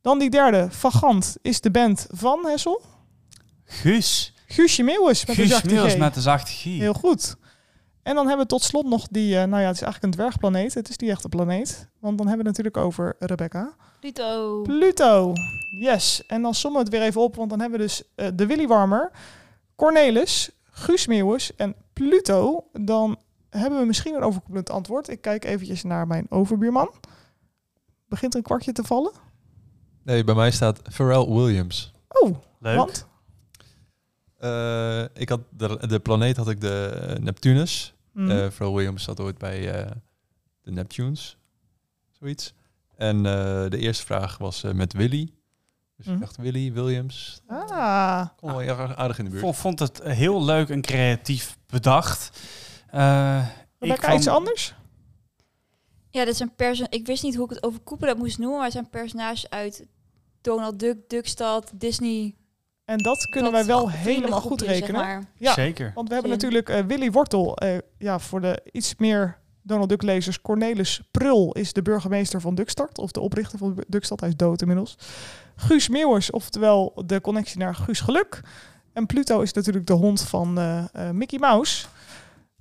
Dan 0.00 0.18
die 0.18 0.30
derde, 0.30 0.66
Vagant, 0.70 1.36
is 1.42 1.60
de 1.60 1.70
band 1.70 2.06
van 2.10 2.46
Hessel. 2.46 2.82
Guus. 3.64 4.34
Guusje 4.46 4.82
Meeuwis 4.82 5.26
met 5.26 5.36
de 5.36 5.42
Guus 5.42 5.50
zachte 5.50 5.66
Meeuwis 5.66 5.92
G. 5.92 5.98
met 5.98 6.14
de 6.14 6.20
zachte 6.20 6.52
G. 6.52 6.62
Heel 6.62 6.94
goed. 6.94 7.36
En 8.02 8.14
dan 8.14 8.26
hebben 8.26 8.44
we 8.44 8.50
tot 8.50 8.62
slot 8.62 8.86
nog 8.86 9.06
die, 9.10 9.38
eh, 9.38 9.44
nou 9.44 9.62
ja, 9.62 9.66
het 9.66 9.76
is 9.76 9.82
eigenlijk 9.82 10.02
een 10.02 10.10
dwergplaneet. 10.10 10.74
Het 10.74 10.88
is 10.88 10.96
die 10.96 11.10
echte 11.10 11.28
planeet. 11.28 11.88
Want 12.00 12.18
dan 12.18 12.26
hebben 12.26 12.44
we 12.44 12.50
het 12.50 12.58
natuurlijk 12.58 12.76
over 12.76 13.16
Rebecca. 13.18 13.74
Pluto. 14.00 14.62
Pluto. 14.62 15.32
Yes. 15.78 16.26
En 16.26 16.42
dan 16.42 16.54
sommen 16.54 16.78
we 16.78 16.86
het 16.86 16.96
weer 16.96 17.06
even 17.06 17.20
op, 17.20 17.36
want 17.36 17.50
dan 17.50 17.60
hebben 17.60 17.78
we 17.78 17.84
dus 17.84 18.02
eh, 18.14 18.28
de 18.34 18.46
Willy 18.46 18.66
Warmer, 18.66 19.10
Cornelis, 19.76 20.50
Guus 20.76 21.06
Meeuwis 21.06 21.56
en 21.56 21.74
Pluto. 21.92 22.66
Dan 22.72 23.18
hebben 23.50 23.78
we 23.80 23.86
misschien 23.86 24.14
een 24.14 24.22
overkoepelend 24.22 24.70
antwoord. 24.70 25.08
Ik 25.08 25.20
kijk 25.20 25.44
eventjes 25.44 25.82
naar 25.82 26.06
mijn 26.06 26.26
overbuurman. 26.30 26.90
Begint 28.08 28.32
er 28.32 28.38
een 28.38 28.44
kwartje 28.44 28.72
te 28.72 28.84
vallen? 28.84 29.12
Nee, 30.02 30.24
bij 30.24 30.34
mij 30.34 30.50
staat 30.50 30.82
Pharrell 30.92 31.26
Williams. 31.28 31.92
Oh, 32.08 32.36
Leuk. 32.58 32.76
want? 32.76 33.06
Eh, 34.38 35.04
ik 35.14 35.28
had 35.28 35.40
de, 35.50 35.86
de 35.86 36.00
planeet 36.00 36.36
had 36.36 36.48
ik 36.48 36.60
de 36.60 37.16
Neptunus. 37.20 37.94
Mhm. 38.12 38.30
Eh, 38.30 38.36
Pharrell 38.36 38.74
Williams 38.76 39.02
zat 39.02 39.20
ooit 39.20 39.38
bij 39.38 39.72
eh, 39.84 39.90
de 40.62 40.70
Neptunes. 40.70 41.36
Zoiets. 42.10 42.54
En 42.96 43.16
eh, 43.16 43.70
de 43.70 43.78
eerste 43.78 44.04
vraag 44.04 44.38
was 44.38 44.62
eh, 44.64 44.72
met 44.72 44.92
Willy. 44.92 45.32
Dus 45.96 46.06
Mhm. 46.06 46.14
ik 46.14 46.20
dacht 46.20 46.36
Willy, 46.36 46.72
Williams, 46.72 47.40
Ah, 47.46 48.26
kom 48.36 48.50
wel 48.50 48.62
erg 48.62 48.96
aardig 48.96 49.18
in 49.18 49.24
de 49.24 49.30
buurt. 49.30 49.42
Vond, 49.42 49.56
vond 49.56 49.78
het 49.78 50.02
heel 50.02 50.44
leuk 50.44 50.68
en 50.68 50.80
creatief 50.80 51.56
bedacht. 51.66 52.40
Eh, 52.90 53.46
ik 53.78 53.96
kwam- 53.96 54.16
iets 54.16 54.28
anders? 54.28 54.74
Ja, 56.10 56.24
dit 56.24 56.36
zijn 56.36 56.54
person. 56.54 56.86
Ik 56.90 57.06
wist 57.06 57.22
niet 57.22 57.34
hoe 57.34 57.44
ik 57.44 57.50
het 57.50 57.62
over 57.62 57.80
Koepelen 57.80 58.18
moest 58.18 58.38
noemen, 58.38 58.54
maar 58.56 58.64
het 58.64 58.72
zijn 58.74 58.90
personages 58.90 59.50
uit 59.50 59.86
Donald 60.40 60.78
Duck, 60.78 61.08
Duckstad, 61.08 61.70
Disney. 61.74 62.34
En 62.84 62.98
dat 62.98 63.26
kunnen 63.28 63.52
dat 63.52 63.66
wij 63.66 63.74
wel 63.76 63.90
helemaal 63.90 64.40
goed 64.40 64.60
zeg 64.60 64.68
rekenen. 64.68 65.00
maar. 65.00 65.24
Ja. 65.38 65.52
Zeker. 65.52 65.90
Want 65.94 66.08
we 66.08 66.14
hebben 66.14 66.32
Zin. 66.32 66.40
natuurlijk 66.40 66.68
eh, 66.68 66.84
Willy 66.86 67.10
Wortel. 67.10 67.56
eh, 67.56 67.78
ja, 67.98 68.18
voor 68.18 68.40
de 68.40 68.60
iets 68.72 68.94
meer 68.96 69.38
Donald 69.66 69.88
Duck 69.88 70.02
lezers. 70.02 70.40
Cornelis 70.40 71.00
Prul 71.10 71.52
is 71.52 71.72
de 71.72 71.82
burgemeester 71.82 72.40
van 72.40 72.54
Duckstad. 72.54 72.98
Of 72.98 73.10
de 73.10 73.20
oprichter 73.20 73.58
van 73.58 73.84
Duckstad. 73.88 74.20
Hij 74.20 74.28
is 74.28 74.36
dood 74.36 74.60
inmiddels. 74.60 74.96
Guus 75.56 75.88
Meeuwers, 75.88 76.30
oftewel 76.30 77.02
de 77.06 77.20
connectie 77.20 77.58
naar 77.58 77.74
Guus 77.74 78.00
Geluk. 78.00 78.40
En 78.92 79.06
Pluto 79.06 79.40
is 79.40 79.52
natuurlijk 79.52 79.86
de 79.86 79.92
hond 79.92 80.20
van 80.22 80.58
eh, 80.58 80.84
eh, 80.92 81.10
Mickey 81.10 81.38
Mouse. 81.38 81.86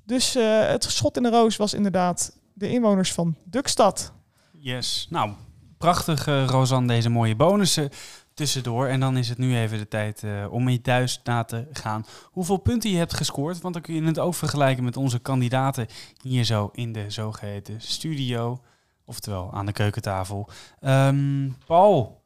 Dus 0.04 0.36
eh, 0.36 0.68
het 0.68 0.84
schot 0.84 1.18
in 1.18 1.24
de 1.24 1.30
roos 1.30 1.56
was 1.56 1.74
inderdaad 1.74 2.38
de 2.54 2.70
inwoners 2.70 3.14
van 3.14 3.36
Duckstad. 3.44 4.12
Yes. 4.52 5.08
Nou, 5.10 5.32
prachtig, 5.78 6.26
Rosanne, 6.26 6.88
deze 6.88 7.10
mooie 7.10 7.36
bonussen 7.36 7.90
tussendoor. 8.34 8.88
En 8.88 9.00
dan 9.00 9.18
is 9.18 9.30
het 9.30 9.38
nu 9.38 9.58
even 9.58 9.78
de 9.78 9.88
tijd 9.88 10.24
eh, 10.24 10.46
om 10.50 10.68
in 10.68 10.82
thuis 10.82 11.22
na 11.24 11.44
te 11.44 11.68
gaan 11.74 12.06
hoeveel 12.24 12.58
punten 12.58 12.90
je 12.90 12.98
hebt 12.98 13.14
gescoord. 13.14 13.62
Want 13.62 13.74
dan 13.74 13.84
kun 13.84 13.94
je 13.94 14.04
het 14.04 14.20
ook 14.20 14.36
vergelijken 14.36 14.84
met 14.84 14.98
onze 14.98 15.20
kandidaten 15.20 15.88
hier 16.22 16.44
zo 16.44 16.70
in 16.74 16.92
de 16.92 17.10
zogeheten 17.10 17.82
studio. 17.82 18.62
Oftewel 19.06 19.54
aan 19.54 19.66
de 19.66 19.72
keukentafel. 19.72 20.50
Ehm, 20.80 21.50
Paul, 21.66 22.24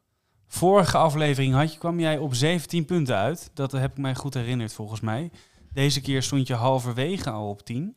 vorige 0.47 0.97
aflevering 0.97 1.53
had 1.53 1.74
je, 1.74 1.80
kwam 1.80 1.99
jij 1.99 2.18
op 2.18 2.34
17 2.34 2.86
punten 2.86 3.16
uit. 3.16 3.51
Dat 3.53 3.72
heb 3.72 3.91
ik 3.91 3.97
mij 3.97 4.16
goed 4.16 4.34
herinnerd 4.34 4.74
volgens 4.74 4.99
mij. 4.99 5.32
Deze 5.74 6.01
keer 6.01 6.24
stond 6.24 6.47
je 6.47 6.53
halverwege 6.53 7.30
al 7.30 7.49
op 7.49 7.66
10. 7.66 7.95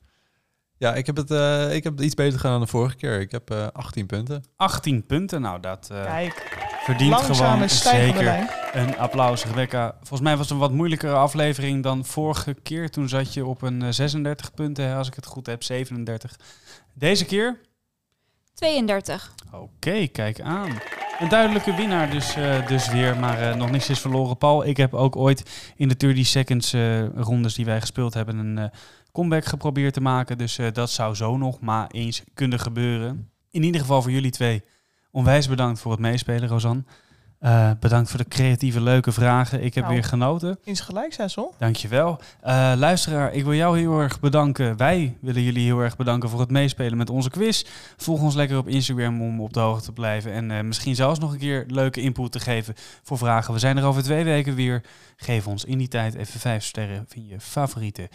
Ja, 0.81 0.95
ik 0.95 1.07
heb, 1.07 1.17
het, 1.17 1.31
eh, 1.31 1.75
ik 1.75 1.85
heb 1.85 1.97
het 1.97 2.05
iets 2.05 2.15
beter 2.15 2.39
gedaan 2.39 2.53
dan 2.53 2.61
de 2.61 2.67
vorige 2.67 2.97
keer. 2.97 3.21
Ik 3.21 3.31
heb 3.31 3.51
eh 3.51 3.67
18 3.73 4.07
punten. 4.07 4.45
18 4.57 5.07
punten, 5.07 5.41
nou 5.41 5.61
dat 5.61 5.89
eh, 5.93 6.05
Kijk, 6.05 6.69
verdient 6.91 7.11
langzame 7.11 7.53
gewoon 7.53 7.69
stijgende 7.69 8.07
zeker 8.07 8.25
lijn. 8.25 8.49
Een 8.73 8.99
applaus, 8.99 9.45
Rebecca. 9.45 9.95
Volgens 9.99 10.21
mij 10.21 10.37
was 10.37 10.41
het 10.41 10.51
een 10.51 10.59
wat 10.59 10.73
moeilijkere 10.73 11.15
aflevering 11.15 11.83
dan 11.83 12.05
vorige 12.05 12.55
keer. 12.63 12.91
Toen 12.91 13.09
zat 13.09 13.35
je 13.35 13.47
op 13.47 13.63
een 13.63 13.83
eh, 13.83 13.89
36 13.91 14.55
punten, 14.55 14.85
hè, 14.85 14.95
als 14.95 15.09
ik 15.09 15.15
het 15.15 15.27
goed 15.27 15.47
heb, 15.47 15.63
37. 15.63 16.37
Deze 16.95 17.25
keer? 17.25 17.61
32. 18.55 19.35
Oké, 19.53 20.07
kijk 20.07 20.41
aan. 20.41 20.79
Een 21.19 21.29
duidelijke 21.29 21.75
winnaar 21.75 22.11
dus, 22.11 22.35
eh, 22.35 22.67
dus 22.67 22.89
weer, 22.89 23.17
maar 23.17 23.41
eh, 23.41 23.55
nog 23.57 23.71
niks 23.71 23.89
is 23.89 24.01
verloren. 24.01 24.39
Paul, 24.39 24.67
ik 24.67 24.77
heb 24.77 24.95
ook 24.95 25.17
ooit 25.17 25.73
in 25.77 25.89
de 25.89 25.97
30 25.97 26.27
seconds 26.27 26.73
eh, 26.73 27.09
rondes 27.09 27.55
die 27.55 27.65
wij 27.65 27.81
gespeeld 27.81 28.15
hebben 28.15 28.39
een 28.39 28.59
eh, 28.59 28.79
comeback 29.13 29.45
geprobeerd 29.45 29.95
te 29.95 30.01
maken. 30.01 30.39
Dus 30.39 30.59
eh, 30.59 30.67
dat 30.73 30.91
zou 30.91 31.15
zo 31.15 31.37
nog 31.37 31.61
maar 31.61 31.91
eens 31.91 32.23
kunnen 32.35 32.61
gebeuren. 32.61 33.31
In 33.51 33.63
ieder 33.63 33.81
geval 33.81 34.03
voor 34.03 34.11
jullie 34.11 34.31
twee. 34.31 34.63
Onwijs 35.11 35.49
bedankt 35.49 35.81
voor 35.81 35.91
het 35.91 36.01
meespelen, 36.01 36.49
Rosanne. 36.49 36.83
Eh, 37.39 37.71
bedankt 37.81 38.11
voor 38.11 38.19
de 38.19 38.29
creatieve, 38.29 38.81
leuke 38.81 39.13
vragen. 39.13 39.63
Ik 39.63 39.75
heb 39.75 39.85
Nou. 39.85 39.95
weer 39.97 40.05
genoten. 40.05 40.59
Insgelijks, 40.65 41.17
Hessel. 41.17 41.55
Dankjewel. 41.59 42.21
Eh 42.41 42.73
luisteraar, 42.77 43.33
ik 43.33 43.45
wil 43.45 43.55
jou 43.55 43.79
heel 43.79 44.01
erg 44.01 44.21
bedanken. 44.21 44.77
Wij 44.77 45.17
willen 45.21 45.43
jullie 45.43 45.65
heel 45.65 45.81
erg 45.81 45.97
bedanken 45.97 46.29
voor 46.29 46.41
het 46.41 46.51
meespelen 46.51 46.97
met 46.99 47.11
onze 47.11 47.31
quiz. 47.31 47.65
Volg 47.97 48.21
ons 48.23 48.35
lekker 48.35 48.59
op 48.59 48.69
Instagram 48.69 49.23
om 49.23 49.41
op 49.41 49.53
de 49.53 49.61
hoogte 49.61 49.85
te 49.85 49.93
blijven. 49.93 50.33
En 50.33 50.51
eh, 50.51 50.61
misschien 50.63 50.95
zelfs 50.95 51.19
nog 51.19 51.33
een 51.33 51.39
keer 51.39 51.65
leuke 51.69 52.01
input 52.01 52.33
te 52.33 52.41
geven 52.41 52.75
voor 53.03 53.19
vragen. 53.19 53.53
We 53.55 53.61
zijn 53.61 53.77
er 53.77 53.85
over 53.85 54.03
twee 54.03 54.25
weken 54.25 54.55
weer. 54.55 54.83
Geef 55.17 55.47
ons 55.47 55.65
in 55.65 55.79
die 55.79 55.89
tijd 55.89 56.15
even 56.15 56.41
vijf 56.41 56.65
sterren 56.65 57.07
in 57.15 57.27
je 57.27 57.41
favoriete 57.41 58.09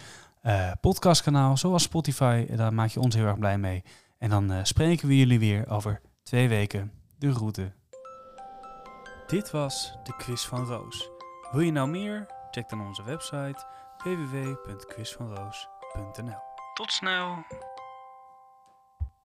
podcastkanaal, 0.80 1.56
zoals 1.56 1.82
Spotify. 1.82 2.46
Daar 2.56 2.74
maak 2.74 2.90
je 2.90 3.00
ons 3.00 3.14
heel 3.14 3.26
erg 3.26 3.38
blij 3.38 3.58
mee. 3.58 3.82
En 4.18 4.30
dan 4.30 4.52
spreken 4.62 5.08
we 5.08 5.16
jullie 5.18 5.38
weer 5.38 5.68
over 5.68 6.00
twee 6.26 6.48
weken. 6.48 6.92
De 7.18 7.34
groeten. 7.34 7.74
Dit 9.26 9.50
was 9.50 9.98
de 10.02 10.16
quiz 10.16 10.44
van 10.44 10.64
Roos. 10.64 11.10
Wil 11.52 11.60
je 11.60 11.72
nou 11.72 11.88
meer? 11.88 12.26
Check 12.50 12.68
dan 12.68 12.86
onze 12.86 13.02
website 13.02 13.64
www.quizvanroos.nl. 14.04 16.38
Tot 16.74 16.92
snel! 16.92 17.44